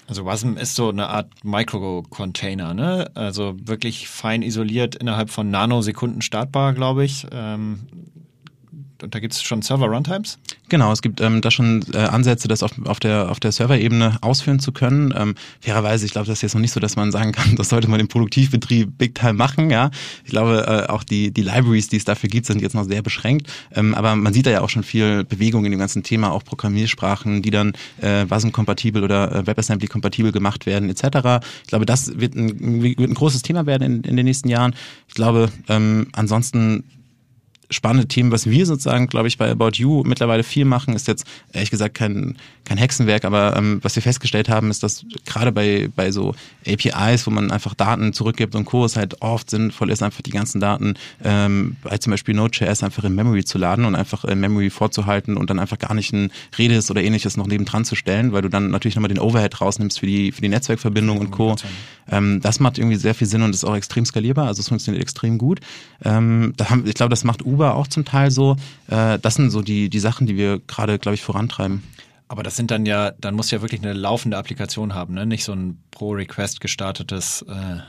Also 0.09 0.25
WASM 0.25 0.57
ist 0.57 0.77
so 0.77 0.89
eine 0.89 1.09
Art 1.09 1.31
Micro-Container, 1.43 2.75
ne? 2.75 3.11
Also 3.15 3.57
wirklich 3.65 4.09
fein 4.09 4.43
isoliert 4.43 4.95
innerhalb 4.95 5.31
von 5.31 5.51
Nanosekunden 5.51 6.23
startbar, 6.23 6.75
glaube 6.75 7.05
ich. 7.05 7.27
Ähm, 7.33 7.81
da 8.99 9.21
gibt 9.21 9.35
es 9.35 9.43
schon 9.43 9.63
Server-Runtimes? 9.63 10.39
Genau, 10.69 10.91
es 10.91 11.03
gibt 11.03 11.21
ähm, 11.21 11.41
da 11.43 11.51
schon 11.51 11.85
äh, 11.93 11.99
Ansätze, 11.99 12.49
das 12.49 12.63
auf, 12.63 12.73
auf 12.87 12.99
der, 12.99 13.31
auf 13.31 13.39
der 13.39 13.53
Server-Ebene 13.53 14.19
ausführen 14.21 14.59
zu 14.59 14.73
können. 14.73 15.15
Ähm, 15.17 15.35
fairerweise, 15.61 16.07
ich 16.07 16.13
glaube, 16.13 16.27
das 16.27 16.39
ist 16.39 16.43
jetzt 16.43 16.55
noch 16.55 16.61
nicht 16.61 16.73
so, 16.73 16.81
dass 16.81 16.97
man 16.97 17.13
sagen 17.13 17.33
kann, 17.33 17.55
das 17.57 17.69
sollte 17.69 17.89
man 17.89 18.01
im 18.01 18.09
Produktivbetrieb 18.09 18.99
Big 18.99 19.15
Time 19.15 19.35
machen. 19.35 19.71
Ja, 19.71 19.91
Ich 20.25 20.31
glaube, 20.31 20.67
äh, 20.67 20.91
auch 20.91 21.05
die, 21.05 21.31
die 21.31 21.43
Libraries, 21.43 21.89
die 21.89 21.97
es 21.97 22.05
dafür 22.05 22.29
gibt, 22.29 22.47
sind 22.47 22.61
jetzt 22.61 22.75
noch 22.75 22.85
sehr 22.85 23.03
beschränkt. 23.03 23.49
Ähm, 23.75 23.95
aber 23.95 24.17
man 24.17 24.33
sieht 24.33 24.47
da 24.47 24.51
ja 24.51 24.61
auch 24.63 24.71
schon 24.71 24.83
viel 24.83 25.25
Bewegung 25.25 25.65
in 25.65 25.71
dem 25.71 25.79
ganzen 25.79 26.03
Thema, 26.03 26.33
auch 26.33 26.45
Programmiersprachen, 26.45 27.43
die 27.43 27.51
dann 27.51 27.75
äh, 28.01 28.25
WASM-kompatibel 28.29 29.05
oder 29.05 29.33
äh, 29.33 29.47
WebAssembly-kompatibel 29.47 30.33
gemacht 30.33 30.67
werden 30.67 30.91
etc. 30.91 31.45
Ich 31.63 31.69
glaube, 31.69 31.87
das 31.87 32.19
wird 32.19 32.35
ein, 32.35 32.83
wird 32.83 32.99
ein 32.99 33.15
großes 33.15 33.43
Thema 33.43 33.67
werden 33.67 33.83
in, 33.83 34.03
in 34.03 34.17
den 34.17 34.27
nächsten 34.27 34.49
Jahren. 34.49 34.75
Ich 35.07 35.15
glaube, 35.15 35.51
ähm, 35.69 36.09
ansonsten 36.13 36.85
spannende 37.71 38.09
Themen, 38.09 38.33
was 38.33 38.49
wir 38.49 38.67
sozusagen, 38.67 39.09
glaube 39.09 39.29
ich, 39.29 39.39
bei 39.39 39.51
About 39.51 39.73
You 39.75 40.03
mittlerweile 40.05 40.43
viel 40.43 40.65
machen, 40.65 40.95
ist 40.95 41.09
jetzt 41.09 41.27
ehrlich 41.53 41.71
gesagt 41.71 41.95
kein, 41.95 42.39
kein 42.67 42.79
Hexenwerk, 42.79 43.25
aber 43.25 43.57
ähm, 43.57 43.79
was 43.83 43.97
wir 43.97 44.03
festgestellt 44.03 44.49
haben, 44.49 44.71
ist, 44.71 44.83
dass 44.83 45.07
gerade 45.25 45.53
bei, 45.53 45.89
bei 45.95 46.11
so 46.11 46.35
APIs, 46.67 47.27
wo 47.27 47.31
man 47.31 47.51
einfach 47.51 47.75
Daten 47.75 48.13
zurückgibt 48.13 48.55
und 48.55 48.65
Co. 48.65 48.85
es 48.85 48.97
halt 48.97 49.23
oft 49.23 49.49
sinnvoll 49.49 49.91
ist, 49.91 50.03
einfach 50.03 50.23
die 50.23 50.31
ganzen 50.31 50.61
Daten 50.61 50.95
ähm, 51.25 51.77
bei 51.83 51.97
zum 51.99 52.11
Beispiel 52.11 52.35
Node.js 52.35 52.83
einfach 52.83 53.05
in 53.05 53.15
Memory 53.15 53.45
zu 53.45 53.59
laden 53.59 53.85
und 53.85 53.95
einfach 53.95 54.25
in 54.25 54.41
Memory 54.41 54.71
vorzuhalten 54.71 55.37
und 55.37 55.49
dann 55.49 55.59
einfach 55.59 55.79
gar 55.79 55.95
nicht 55.95 56.13
ein 56.13 56.31
Redis 56.59 56.91
oder 56.91 57.03
ähnliches 57.03 57.37
noch 57.37 57.47
nebendran 57.47 57.85
zu 57.85 57.95
stellen, 57.95 58.33
weil 58.33 58.43
du 58.43 58.51
dann 58.51 58.71
natürlich 58.71 58.97
nochmal 58.97 59.09
den 59.09 59.21
Overhead 59.21 59.61
rausnimmst 59.61 60.01
für 60.01 60.07
die, 60.07 60.33
für 60.33 60.43
die 60.43 60.49
Netzwerkverbindung 60.49 61.19
und 61.19 61.31
Co. 61.31 61.57
Ähm, 62.11 62.41
das 62.41 62.61
macht 62.61 62.79
irgendwie 62.79 62.97
sehr 62.97 63.15
viel 63.15 63.27
Sinn 63.27 63.43
und 63.43 63.55
ist 63.55 63.65
auch 63.65 63.77
extrem 63.77 64.05
skalierbar, 64.05 64.47
also 64.49 64.61
es 64.61 64.69
funktioniert 64.69 65.03
extrem 65.03 65.39
gut. 65.39 65.61
Ähm, 66.05 66.53
da 66.57 66.71
haben, 66.71 66.87
ich 66.87 66.95
glaube, 66.95 67.11
das 67.11 67.25
macht 67.25 67.45
Uber 67.45 67.75
auch 67.75 67.87
zum 67.87 68.05
Teil 68.05 68.31
so. 68.31 68.57
Äh, 68.89 69.19
das 69.21 69.35
sind 69.35 69.51
so 69.51 69.63
die, 69.63 69.89
die 69.89 69.99
Sachen, 69.99 70.27
die 70.27 70.37
wir 70.37 70.61
gerade, 70.67 70.99
glaube 70.99 71.15
ich, 71.15 71.23
vorantreiben. 71.23 71.83
Aber 72.29 72.43
das 72.43 72.57
sind 72.57 72.71
dann 72.71 72.87
ja, 72.87 73.13
dann 73.13 73.35
muss 73.35 73.51
ja 73.51 73.63
wirklich 73.63 73.83
eine 73.83 73.93
laufende 73.93 74.37
Applikation 74.37 74.95
haben, 74.95 75.15
ne? 75.15 75.27
Nicht 75.27 75.45
so 75.45 75.53
ein 75.53 75.83
pro 75.91 76.11
Request 76.11 76.61
gestartetes 76.61 77.43
äh, 77.49 77.81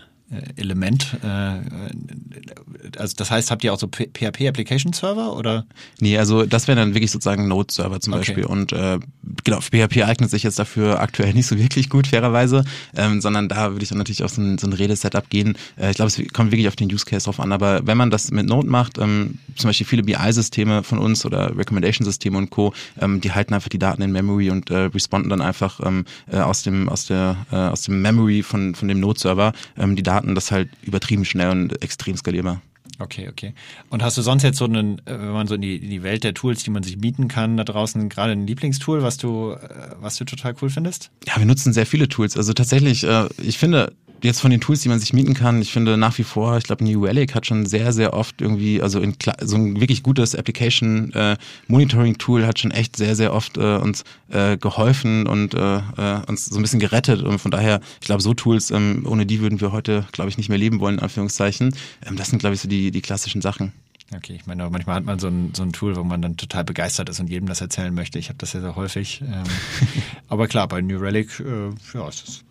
Element. 0.57 1.17
Äh, 1.23 2.97
also 2.97 3.15
das 3.15 3.31
heißt, 3.31 3.49
habt 3.49 3.63
ihr 3.63 3.73
auch 3.73 3.79
so 3.79 3.88
PHP 3.88 4.47
Application 4.47 4.93
Server 4.93 5.35
oder? 5.35 5.65
Nee, 5.99 6.17
also 6.17 6.45
das 6.45 6.67
wäre 6.67 6.77
dann 6.77 6.93
wirklich 6.93 7.11
sozusagen 7.11 7.47
Node 7.47 7.73
Server 7.73 7.99
zum 7.99 8.13
okay. 8.13 8.19
Beispiel. 8.19 8.45
Und 8.45 8.73
äh, 8.73 8.99
genau, 9.47 9.61
PHP 9.61 10.03
eignet 10.03 10.29
sich 10.29 10.43
jetzt 10.43 10.59
dafür 10.59 10.99
aktuell 10.99 11.33
nicht 11.33 11.47
so 11.47 11.57
wirklich 11.57 11.89
gut, 11.89 12.07
fairerweise, 12.07 12.65
ähm, 12.97 13.21
sondern 13.21 13.47
da 13.47 13.71
würde 13.71 13.81
ich 13.81 13.87
dann 13.89 13.97
natürlich 13.97 14.23
auf 14.23 14.31
so 14.31 14.41
ein, 14.41 14.57
so 14.57 14.67
ein 14.67 14.73
Redesetup 14.73 15.29
gehen. 15.29 15.57
Äh, 15.79 15.91
ich 15.91 15.95
glaube, 15.95 16.09
es 16.09 16.21
kommt 16.33 16.51
wirklich 16.51 16.67
auf 16.67 16.75
den 16.75 16.91
Use 16.91 17.05
Case 17.05 17.23
drauf 17.25 17.39
an. 17.39 17.53
Aber 17.53 17.87
wenn 17.87 17.97
man 17.97 18.11
das 18.11 18.29
mit 18.31 18.45
Node 18.45 18.67
macht, 18.67 18.97
ähm, 18.97 19.39
zum 19.55 19.69
Beispiel 19.69 19.87
viele 19.87 20.03
BI-Systeme 20.03 20.83
von 20.83 20.99
uns 20.99 21.25
oder 21.25 21.57
Recommendation-Systeme 21.57 22.37
und 22.37 22.49
Co., 22.49 22.73
ähm, 22.99 23.21
die 23.21 23.31
halten 23.31 23.53
einfach 23.53 23.69
die 23.69 23.79
Daten 23.79 24.01
in 24.01 24.11
Memory 24.11 24.49
und 24.49 24.69
äh, 24.69 24.89
responden 24.93 25.29
dann 25.29 25.41
einfach 25.41 25.79
ähm, 25.85 26.03
äh, 26.29 26.39
aus 26.39 26.63
dem 26.63 26.89
aus 26.89 27.05
der 27.05 27.37
äh, 27.49 27.55
aus 27.55 27.83
dem 27.83 28.01
Memory 28.01 28.43
von 28.43 28.75
von 28.75 28.89
dem 28.89 28.99
Node 28.99 29.19
Server 29.19 29.53
ähm, 29.77 29.95
die 29.95 30.03
Daten, 30.03 30.35
das 30.35 30.51
halt 30.51 30.67
übertrieben 30.81 31.23
schnell 31.23 31.51
und 31.51 31.81
extrem 31.81 32.17
skalierbar. 32.17 32.61
Okay, 32.99 33.29
okay. 33.29 33.53
Und 33.89 34.01
hast 34.01 34.17
du 34.17 34.21
sonst 34.21 34.43
jetzt 34.43 34.57
so 34.57 34.65
einen, 34.65 34.99
äh, 34.99 35.11
wenn 35.11 35.31
man 35.31 35.47
so 35.47 35.55
in 35.55 35.61
die, 35.61 35.75
in 35.75 35.89
die 35.89 36.03
Welt 36.03 36.23
der 36.23 36.33
Tools, 36.33 36.63
die 36.63 36.71
man 36.71 36.83
sich 36.83 36.97
mieten 36.97 37.27
kann, 37.27 37.55
da 37.57 37.63
draußen 37.63 38.09
gerade 38.09 38.31
ein 38.31 38.47
Lieblingstool, 38.47 39.03
was 39.03 39.17
du, 39.17 39.51
äh, 39.51 39.95
was 39.99 40.15
du 40.15 40.25
total 40.25 40.55
cool 40.61 40.69
findest? 40.69 41.11
Ja, 41.27 41.37
wir 41.37 41.45
nutzen 41.45 41.73
sehr 41.73 41.85
viele 41.85 42.07
Tools. 42.09 42.35
Also 42.37 42.53
tatsächlich, 42.53 43.03
äh, 43.03 43.27
ich 43.41 43.57
finde, 43.57 43.93
jetzt 44.22 44.41
von 44.41 44.51
den 44.51 44.61
Tools, 44.61 44.82
die 44.82 44.89
man 44.89 44.99
sich 44.99 45.13
mieten 45.13 45.34
kann, 45.34 45.61
ich 45.61 45.72
finde 45.72 45.97
nach 45.97 46.18
wie 46.18 46.24
vor, 46.24 46.57
ich 46.57 46.63
glaube, 46.63 46.84
New 46.84 47.05
Relic 47.05 47.36
hat 47.36 47.45
schon 47.45 47.65
sehr, 47.65 47.93
sehr 47.93 48.13
oft 48.13 48.41
irgendwie, 48.41 48.82
also 48.82 48.99
in 48.99 49.15
so 49.41 49.55
ein 49.55 49.80
wirklich 49.80 50.03
gutes 50.03 50.36
Application 50.36 51.13
äh, 51.13 51.38
Monitoring 51.68 52.18
Tool 52.18 52.45
hat 52.45 52.59
schon 52.59 52.72
echt 52.72 52.95
sehr, 52.95 53.15
sehr 53.15 53.34
oft 53.34 53.57
äh, 53.57 53.78
uns 53.78 54.03
äh, 54.30 54.57
geholfen 54.57 55.28
und 55.28 55.53
äh, 55.53 55.78
äh, 55.78 56.22
uns 56.28 56.45
so 56.45 56.57
ein 56.57 56.61
bisschen 56.61 56.80
gerettet. 56.80 57.22
Und 57.22 57.39
von 57.39 57.51
daher, 57.51 57.82
ich 58.01 58.07
glaube, 58.07 58.22
so 58.22 58.34
Tools, 58.34 58.72
ähm, 58.72 59.05
ohne 59.07 59.26
die 59.26 59.39
würden 59.39 59.61
wir 59.61 59.72
heute, 59.72 60.05
glaube 60.11 60.30
ich, 60.30 60.38
nicht 60.38 60.49
mehr 60.49 60.57
leben 60.57 60.80
wollen, 60.80 60.95
in 60.95 61.03
Anführungszeichen. 61.03 61.76
Ähm, 62.05 62.15
das 62.15 62.30
sind, 62.30 62.39
glaube 62.39 62.55
ich, 62.55 62.61
so 62.61 62.68
die, 62.68 62.91
die 62.91 63.01
klassischen 63.01 63.41
Sachen. 63.41 63.74
Okay, 64.15 64.36
ich 64.36 64.45
meine, 64.45 64.70
manchmal 64.70 64.95
hat 64.95 65.03
man 65.03 65.20
so 65.20 65.28
ein, 65.28 65.51
so 65.53 65.63
ein 65.63 65.74
Tool, 65.74 65.97
wo 65.97 66.03
man 66.03 66.22
dann 66.22 66.38
total 66.38 66.63
begeistert 66.63 67.09
ist 67.09 67.20
und 67.20 67.30
jedem 67.30 67.47
das 67.47 67.59
erzählen 67.59 67.93
möchte. 67.93 68.20
Ich 68.20 68.30
habe 68.30 68.38
das 68.38 68.53
ja 68.53 68.61
sehr 68.61 68.76
häufig. 68.78 69.22
Ähm, 69.22 69.43
aber 70.30 70.47
klar, 70.47 70.68
bei 70.68 70.82
New 70.82 70.97
Relic, 70.97 71.39
äh, 71.41 71.70
ja, 71.93 72.07
ist 72.07 72.26
das 72.26 72.43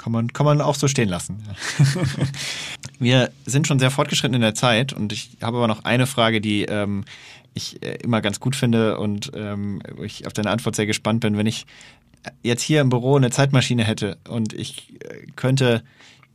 kann 0.00 0.12
man, 0.12 0.32
kann 0.32 0.46
man 0.46 0.62
auch 0.62 0.76
so 0.76 0.88
stehen 0.88 1.10
lassen. 1.10 1.42
Wir 2.98 3.30
sind 3.44 3.66
schon 3.66 3.78
sehr 3.78 3.90
fortgeschritten 3.90 4.34
in 4.34 4.40
der 4.40 4.54
Zeit 4.54 4.94
und 4.94 5.12
ich 5.12 5.36
habe 5.42 5.58
aber 5.58 5.68
noch 5.68 5.84
eine 5.84 6.06
Frage, 6.06 6.40
die 6.40 6.62
ähm, 6.62 7.04
ich 7.52 7.82
äh, 7.82 7.96
immer 7.96 8.22
ganz 8.22 8.40
gut 8.40 8.56
finde 8.56 8.98
und 8.98 9.30
ähm, 9.34 9.82
ich 10.02 10.26
auf 10.26 10.32
deine 10.32 10.50
Antwort 10.50 10.74
sehr 10.74 10.86
gespannt 10.86 11.20
bin. 11.20 11.36
Wenn 11.36 11.46
ich 11.46 11.66
jetzt 12.42 12.62
hier 12.62 12.80
im 12.80 12.88
Büro 12.88 13.16
eine 13.16 13.30
Zeitmaschine 13.30 13.84
hätte 13.84 14.16
und 14.26 14.54
ich 14.54 14.94
äh, 15.04 15.26
könnte 15.36 15.82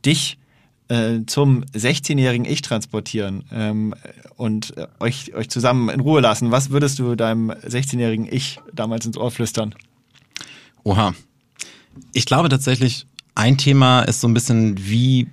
dich 0.04 0.38
äh, 0.86 1.22
zum 1.26 1.64
16-jährigen 1.64 2.44
Ich 2.44 2.62
transportieren 2.62 3.42
ähm, 3.50 3.96
und 4.36 4.76
äh, 4.76 4.86
euch, 5.00 5.34
euch 5.34 5.50
zusammen 5.50 5.88
in 5.88 5.98
Ruhe 5.98 6.20
lassen, 6.20 6.52
was 6.52 6.70
würdest 6.70 7.00
du 7.00 7.16
deinem 7.16 7.50
16-jährigen 7.50 8.28
Ich 8.30 8.60
damals 8.72 9.06
ins 9.06 9.18
Ohr 9.18 9.32
flüstern? 9.32 9.74
Oha. 10.84 11.14
Ich 12.12 12.26
glaube 12.26 12.48
tatsächlich, 12.48 13.06
ein 13.36 13.56
Thema 13.58 14.02
ist 14.02 14.20
so 14.20 14.26
ein 14.26 14.34
bisschen, 14.34 14.74
wie 14.78 15.28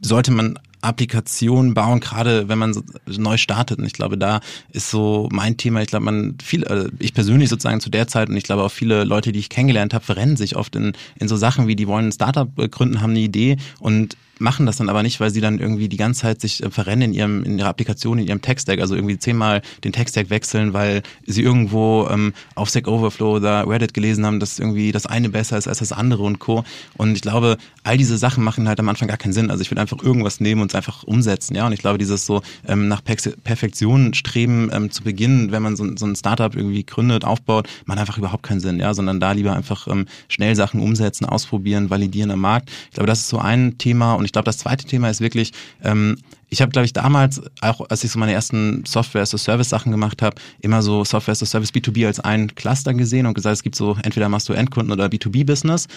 sollte 0.00 0.32
man 0.32 0.58
Applikationen 0.80 1.74
bauen, 1.74 2.00
gerade 2.00 2.48
wenn 2.48 2.58
man 2.58 2.74
neu 3.06 3.36
startet. 3.36 3.78
Und 3.78 3.86
ich 3.86 3.92
glaube, 3.92 4.18
da 4.18 4.40
ist 4.70 4.90
so 4.90 5.28
mein 5.30 5.56
Thema. 5.56 5.80
Ich 5.80 5.88
glaube, 5.88 6.04
man 6.04 6.36
viel, 6.42 6.64
äh, 6.64 6.88
ich 6.98 7.14
persönlich 7.14 7.48
sozusagen 7.50 7.80
zu 7.80 7.88
der 7.88 8.08
Zeit 8.08 8.28
und 8.28 8.36
ich 8.36 8.42
glaube 8.42 8.64
auch 8.64 8.70
viele 8.70 9.04
Leute, 9.04 9.30
die 9.30 9.38
ich 9.38 9.48
kennengelernt 9.48 9.94
habe, 9.94 10.04
verrennen 10.04 10.36
sich 10.36 10.56
oft 10.56 10.74
in, 10.74 10.92
in 11.20 11.28
so 11.28 11.36
Sachen 11.36 11.68
wie 11.68 11.76
die 11.76 11.86
wollen 11.86 12.08
ein 12.08 12.12
Startup 12.12 12.50
gründen, 12.70 13.00
haben 13.00 13.10
eine 13.10 13.20
Idee 13.20 13.58
und 13.78 14.16
machen 14.42 14.66
das 14.66 14.76
dann 14.76 14.88
aber 14.88 15.02
nicht, 15.02 15.20
weil 15.20 15.30
sie 15.30 15.40
dann 15.40 15.58
irgendwie 15.58 15.88
die 15.88 15.96
ganze 15.96 16.22
Zeit 16.22 16.40
sich 16.40 16.62
äh, 16.62 16.70
verrennen 16.70 17.10
in 17.10 17.14
ihrem 17.14 17.42
in 17.44 17.58
ihrer 17.58 17.68
Applikation, 17.68 18.18
in 18.18 18.26
ihrem 18.26 18.42
Tech-Stack, 18.42 18.80
also 18.80 18.94
irgendwie 18.94 19.18
zehnmal 19.18 19.62
den 19.84 19.92
Tech-Stack 19.92 20.30
wechseln, 20.30 20.72
weil 20.72 21.02
sie 21.26 21.42
irgendwo 21.42 22.08
ähm, 22.10 22.34
auf 22.54 22.68
Stack 22.68 22.88
Overflow 22.88 23.36
oder 23.36 23.66
Reddit 23.66 23.94
gelesen 23.94 24.26
haben, 24.26 24.40
dass 24.40 24.58
irgendwie 24.58 24.92
das 24.92 25.06
eine 25.06 25.28
besser 25.28 25.56
ist 25.56 25.68
als 25.68 25.78
das 25.78 25.92
andere 25.92 26.22
und 26.22 26.38
Co. 26.38 26.64
Und 26.96 27.14
ich 27.14 27.22
glaube, 27.22 27.56
all 27.84 27.96
diese 27.96 28.18
Sachen 28.18 28.44
machen 28.44 28.68
halt 28.68 28.80
am 28.80 28.88
Anfang 28.88 29.08
gar 29.08 29.16
keinen 29.16 29.32
Sinn. 29.32 29.50
Also 29.50 29.62
ich 29.62 29.70
würde 29.70 29.80
einfach 29.80 30.02
irgendwas 30.02 30.40
nehmen 30.40 30.60
und 30.60 30.70
es 30.70 30.74
einfach 30.74 31.04
umsetzen, 31.04 31.54
ja. 31.54 31.66
Und 31.66 31.72
ich 31.72 31.80
glaube, 31.80 31.98
dieses 31.98 32.26
so 32.26 32.42
ähm, 32.66 32.88
nach 32.88 33.02
Perfektion 33.04 34.14
streben 34.14 34.70
ähm, 34.72 34.90
zu 34.90 35.02
Beginn, 35.02 35.52
wenn 35.52 35.62
man 35.62 35.76
so, 35.76 35.96
so 35.96 36.06
ein 36.06 36.16
Startup 36.16 36.54
irgendwie 36.54 36.84
gründet, 36.84 37.24
aufbaut, 37.24 37.68
macht 37.86 37.98
einfach 37.98 38.18
überhaupt 38.18 38.42
keinen 38.42 38.60
Sinn, 38.60 38.78
ja, 38.78 38.92
sondern 38.94 39.20
da 39.20 39.32
lieber 39.32 39.54
einfach 39.54 39.86
ähm, 39.88 40.06
schnell 40.28 40.56
Sachen 40.56 40.80
umsetzen, 40.80 41.24
ausprobieren, 41.24 41.90
validieren 41.90 42.30
am 42.30 42.40
Markt. 42.40 42.70
Ich 42.88 42.94
glaube, 42.94 43.06
das 43.06 43.20
ist 43.20 43.28
so 43.28 43.38
ein 43.38 43.78
Thema 43.78 44.14
und 44.14 44.24
ich 44.24 44.31
glaube, 44.32 44.46
das 44.46 44.58
zweite 44.58 44.86
Thema 44.86 45.08
ist 45.10 45.20
wirklich, 45.20 45.52
ähm, 45.82 46.16
ich 46.48 46.60
habe, 46.60 46.70
glaube 46.72 46.84
ich, 46.84 46.92
damals, 46.92 47.40
auch 47.60 47.88
als 47.88 48.04
ich 48.04 48.10
so 48.10 48.18
meine 48.18 48.32
ersten 48.32 48.84
Software-as-a-Service-Sachen 48.84 49.90
gemacht 49.90 50.20
habe, 50.20 50.36
immer 50.60 50.82
so 50.82 51.04
Software-as-a-Service 51.04 51.70
B2B 51.70 52.06
als 52.06 52.20
ein 52.20 52.54
Cluster 52.54 52.92
gesehen 52.92 53.26
und 53.26 53.34
gesagt, 53.34 53.54
es 53.54 53.62
gibt 53.62 53.74
so, 53.74 53.96
entweder 54.02 54.28
machst 54.28 54.48
du 54.48 54.52
Endkunden 54.52 54.92
oder 54.92 55.06
B2B-Business 55.06 55.88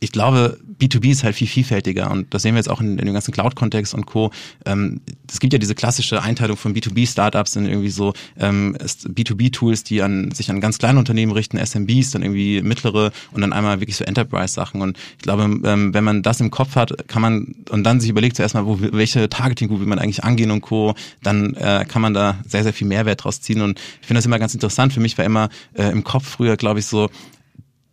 ich 0.00 0.12
glaube, 0.12 0.58
B2B 0.80 1.10
ist 1.10 1.24
halt 1.24 1.34
viel 1.34 1.48
vielfältiger 1.48 2.10
und 2.10 2.32
das 2.32 2.42
sehen 2.42 2.54
wir 2.54 2.58
jetzt 2.58 2.68
auch 2.68 2.80
in, 2.80 2.98
in 2.98 3.06
dem 3.06 3.14
ganzen 3.14 3.32
Cloud-Kontext 3.32 3.94
und 3.94 4.06
Co. 4.06 4.30
Ähm, 4.64 5.00
es 5.28 5.40
gibt 5.40 5.52
ja 5.52 5.58
diese 5.58 5.74
klassische 5.74 6.22
Einteilung 6.22 6.56
von 6.56 6.74
B2B-Startups 6.74 7.56
in 7.56 7.66
irgendwie 7.66 7.90
so 7.90 8.12
ähm, 8.38 8.76
B2B-Tools, 8.76 9.82
die 9.84 10.02
an, 10.02 10.30
sich 10.30 10.50
an 10.50 10.60
ganz 10.60 10.78
kleine 10.78 10.98
Unternehmen 10.98 11.32
richten, 11.32 11.58
SMBs, 11.58 12.12
dann 12.12 12.22
irgendwie 12.22 12.62
mittlere 12.62 13.10
und 13.32 13.40
dann 13.40 13.52
einmal 13.52 13.80
wirklich 13.80 13.96
so 13.96 14.04
Enterprise-Sachen. 14.04 14.80
Und 14.80 14.96
ich 15.16 15.22
glaube, 15.22 15.42
ähm, 15.42 15.92
wenn 15.94 16.04
man 16.04 16.22
das 16.22 16.40
im 16.40 16.50
Kopf 16.50 16.76
hat, 16.76 17.08
kann 17.08 17.22
man 17.22 17.54
und 17.70 17.82
dann 17.84 18.00
sich 18.00 18.10
überlegt 18.10 18.36
zuerst 18.36 18.54
mal, 18.54 18.66
wo, 18.66 18.78
welche 18.80 19.28
Targeting-Group 19.28 19.80
will 19.80 19.86
man 19.86 19.98
eigentlich 19.98 20.22
angehen 20.22 20.50
und 20.52 20.60
Co., 20.60 20.94
dann 21.22 21.54
äh, 21.54 21.84
kann 21.88 22.02
man 22.02 22.14
da 22.14 22.38
sehr, 22.46 22.62
sehr 22.62 22.72
viel 22.72 22.86
Mehrwert 22.86 23.24
draus 23.24 23.40
ziehen. 23.40 23.62
Und 23.62 23.80
ich 24.00 24.06
finde 24.06 24.18
das 24.18 24.26
immer 24.26 24.38
ganz 24.38 24.54
interessant. 24.54 24.92
Für 24.92 25.00
mich 25.00 25.18
war 25.18 25.24
immer 25.24 25.48
äh, 25.74 25.90
im 25.90 26.04
Kopf 26.04 26.26
früher, 26.28 26.56
glaube 26.56 26.78
ich, 26.78 26.86
so, 26.86 27.10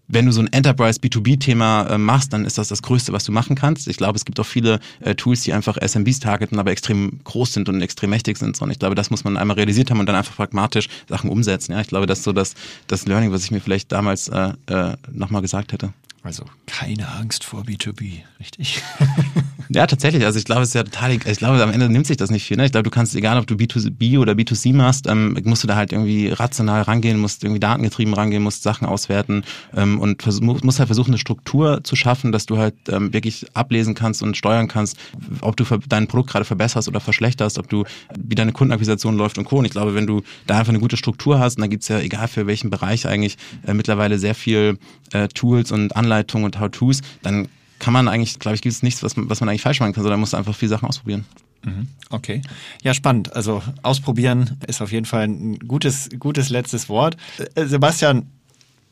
wenn 0.07 0.25
du 0.25 0.31
so 0.31 0.41
ein 0.41 0.51
Enterprise 0.51 0.99
B2B-Thema 0.99 1.87
äh, 1.87 1.97
machst, 1.97 2.33
dann 2.33 2.45
ist 2.45 2.57
das 2.57 2.67
das 2.67 2.81
Größte, 2.81 3.13
was 3.13 3.23
du 3.23 3.31
machen 3.31 3.55
kannst. 3.55 3.87
Ich 3.87 3.97
glaube, 3.97 4.17
es 4.17 4.25
gibt 4.25 4.39
auch 4.39 4.45
viele 4.45 4.79
äh, 4.99 5.15
Tools, 5.15 5.41
die 5.41 5.53
einfach 5.53 5.77
SMBs 5.77 6.19
targeten, 6.19 6.59
aber 6.59 6.71
extrem 6.71 7.19
groß 7.23 7.53
sind 7.53 7.69
und 7.69 7.81
extrem 7.81 8.09
mächtig 8.11 8.37
sind. 8.37 8.61
Und 8.61 8.71
ich 8.71 8.79
glaube, 8.79 8.95
das 8.95 9.09
muss 9.09 9.23
man 9.23 9.37
einmal 9.37 9.55
realisiert 9.55 9.89
haben 9.89 9.99
und 9.99 10.05
dann 10.05 10.15
einfach 10.15 10.35
pragmatisch 10.35 10.87
Sachen 11.09 11.29
umsetzen. 11.29 11.73
Ja, 11.73 11.81
ich 11.81 11.87
glaube, 11.87 12.05
das 12.05 12.19
ist 12.19 12.25
so 12.25 12.33
das, 12.33 12.53
das 12.87 13.05
Learning, 13.05 13.31
was 13.31 13.43
ich 13.43 13.51
mir 13.51 13.61
vielleicht 13.61 13.91
damals 13.91 14.27
äh, 14.27 14.53
äh, 14.67 14.95
nochmal 15.11 15.41
gesagt 15.41 15.73
hätte. 15.73 15.93
Also 16.23 16.45
keine 16.65 17.07
Angst 17.07 17.43
vor 17.43 17.61
B2B, 17.61 18.21
richtig? 18.39 18.81
Ja, 19.69 19.87
tatsächlich. 19.87 20.25
Also 20.25 20.37
ich 20.37 20.45
glaube, 20.45 20.61
es 20.61 20.69
ist 20.69 20.73
ja 20.75 20.83
total, 20.83 21.11
ich 21.13 21.37
glaube, 21.37 21.61
am 21.61 21.71
Ende 21.71 21.89
nimmt 21.89 22.07
sich 22.07 22.17
das 22.17 22.29
nicht 22.29 22.45
viel. 22.45 22.57
Ne? 22.57 22.65
Ich 22.65 22.71
glaube, 22.71 22.83
du 22.83 22.89
kannst, 22.89 23.15
egal 23.15 23.37
ob 23.39 23.47
du 23.47 23.55
B2B 23.55 24.19
oder 24.19 24.33
B2C 24.33 24.73
machst, 24.73 25.07
ähm, 25.07 25.37
musst 25.43 25.63
du 25.63 25.67
da 25.67 25.75
halt 25.75 25.91
irgendwie 25.91 26.29
rational 26.29 26.83
rangehen, 26.83 27.19
musst 27.19 27.43
irgendwie 27.43 27.59
datengetrieben 27.59 28.13
rangehen, 28.13 28.43
musst 28.43 28.63
Sachen 28.63 28.87
auswerten 28.87 29.43
ähm, 29.75 29.99
und 29.99 30.25
musst 30.41 30.79
halt 30.79 30.87
versuchen, 30.87 31.11
eine 31.11 31.17
Struktur 31.17 31.83
zu 31.83 31.95
schaffen, 31.95 32.31
dass 32.31 32.45
du 32.45 32.57
halt 32.57 32.75
ähm, 32.89 33.13
wirklich 33.13 33.45
ablesen 33.53 33.95
kannst 33.95 34.21
und 34.21 34.37
steuern 34.37 34.67
kannst, 34.67 34.97
ob 35.41 35.57
du 35.57 35.65
dein 35.87 36.07
Produkt 36.07 36.31
gerade 36.31 36.45
verbesserst 36.45 36.87
oder 36.87 36.99
verschlechterst, 36.99 37.57
ob 37.57 37.69
du, 37.69 37.85
wie 38.17 38.35
deine 38.35 38.51
Kundenakquisition 38.51 39.17
läuft 39.17 39.37
und 39.37 39.45
Co. 39.45 39.57
Und 39.57 39.65
ich 39.65 39.71
glaube, 39.71 39.95
wenn 39.95 40.07
du 40.07 40.21
da 40.47 40.59
einfach 40.59 40.69
eine 40.69 40.79
gute 40.79 40.97
Struktur 40.97 41.39
hast, 41.39 41.57
und 41.57 41.61
da 41.61 41.67
gibt's 41.67 41.87
ja, 41.87 41.99
egal 41.99 42.27
für 42.27 42.47
welchen 42.47 42.69
Bereich 42.69 43.07
eigentlich, 43.07 43.37
äh, 43.65 43.73
mittlerweile 43.73 44.19
sehr 44.19 44.35
viel 44.35 44.77
äh, 45.11 45.27
Tools 45.29 45.71
und 45.71 45.95
Anleitungen 45.95 46.45
und 46.45 46.59
How-Tos, 46.59 47.01
dann 47.23 47.47
kann 47.85 47.93
man 47.93 48.07
eigentlich, 48.07 48.39
glaube 48.39 48.55
ich, 48.55 48.63
gibt 48.63 48.73
es 48.73 48.81
nichts, 48.81 49.03
was 49.03 49.15
man, 49.15 49.29
was 49.29 49.41
man 49.41 49.47
eigentlich 49.47 49.61
falsch 49.61 49.79
machen 49.79 49.93
kann, 49.93 50.01
sondern 50.01 50.19
musst 50.19 50.33
du 50.33 50.37
einfach 50.37 50.55
viele 50.55 50.69
Sachen 50.69 50.87
ausprobieren. 50.87 51.23
Mhm. 51.63 51.87
Okay. 52.09 52.41
Ja, 52.81 52.95
spannend. 52.95 53.35
Also 53.35 53.61
ausprobieren 53.83 54.57
ist 54.65 54.81
auf 54.81 54.91
jeden 54.91 55.05
Fall 55.05 55.25
ein 55.27 55.59
gutes, 55.59 56.09
gutes 56.17 56.49
letztes 56.49 56.89
Wort. 56.89 57.15
Äh, 57.53 57.67
Sebastian, 57.67 58.31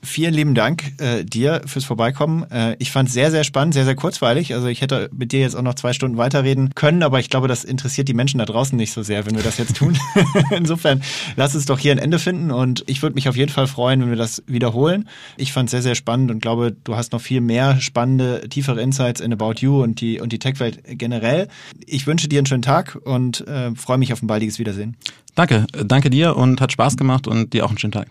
vielen 0.04 0.34
lieben 0.34 0.56
Dank 0.56 0.94
äh, 1.00 1.24
dir 1.24 1.62
fürs 1.66 1.86
Vorbeikommen. 1.86 2.50
Äh, 2.52 2.76
ich 2.80 2.92
fand 2.92 3.08
es 3.08 3.14
sehr, 3.14 3.32
sehr 3.32 3.44
spannend, 3.44 3.74
sehr, 3.74 3.86
sehr 3.86 3.96
kurzweilig. 3.96 4.54
Also 4.54 4.68
ich 4.68 4.82
hätte 4.82 5.10
mit 5.14 5.32
dir 5.32 5.40
jetzt 5.40 5.56
auch 5.56 5.62
noch 5.62 5.76
zwei 5.76 5.94
Stunden 5.94 6.18
weiterreden 6.18 6.76
können, 6.76 7.04
aber 7.04 7.20
ich 7.20 7.30
glaube, 7.30 7.48
das 7.48 7.64
interessiert 7.64 8.08
die 8.08 8.14
Menschen 8.14 8.38
da 8.38 8.46
draußen 8.46 8.78
nicht 8.78 8.94
so 8.94 9.04
sehr, 9.04 9.26
wenn 9.26 9.36
wir 9.36 9.44
das 9.44 9.58
jetzt 9.58 9.78
tun. 9.78 9.98
Insofern 10.52 11.02
lass 11.36 11.56
uns 11.56 11.66
doch 11.66 11.80
hier 11.80 11.92
ein 11.94 11.98
Ende 11.98 12.20
finden 12.20 12.52
und 12.52 12.84
ich 12.88 13.02
würde 13.02 13.16
mich 13.16 13.30
auf 13.30 13.36
jeden 13.36 13.52
Fall 13.52 13.68
freuen, 13.68 14.02
wenn 14.02 14.10
wir 14.10 14.18
das 14.18 14.44
wiederholen. 14.46 15.08
Ich 15.38 15.54
fand 15.54 15.68
es 15.68 15.72
sehr, 15.72 15.82
sehr 15.82 15.96
spannend 15.96 16.32
und 16.32 16.42
glaube, 16.42 16.76
du 16.84 16.96
hast 16.96 17.14
noch 17.14 17.22
viel 17.22 17.42
mehr 17.42 17.80
spannende, 17.80 18.48
tiefere 18.50 18.82
Insights 18.82 19.22
in 19.22 19.32
About 19.34 19.56
You 19.60 19.82
und 19.82 20.02
die, 20.02 20.20
und 20.20 20.34
die 20.34 20.40
Tech-Welt 20.40 20.82
generell. 20.86 21.48
Ich 21.86 22.08
wünsche 22.08 22.28
dir 22.28 22.40
einen 22.40 22.46
schönen 22.46 22.62
Tag 22.62 23.00
und 23.04 23.48
äh, 23.48 23.74
freue 23.76 23.98
mich 23.98 24.14
auf 24.14 24.22
ein 24.22 24.28
baldiges 24.28 24.60
Wiedersehen. 24.60 24.98
Danke, 25.36 25.66
danke 25.86 26.10
dir 26.10 26.36
und 26.36 26.62
hat 26.62 26.72
Spaß 26.72 26.98
gemacht 26.98 27.28
und 27.28 27.54
dir 27.54 27.66
auch 27.66 27.70
einen 27.70 27.80
schönen 27.80 27.94
Tag. 27.94 28.08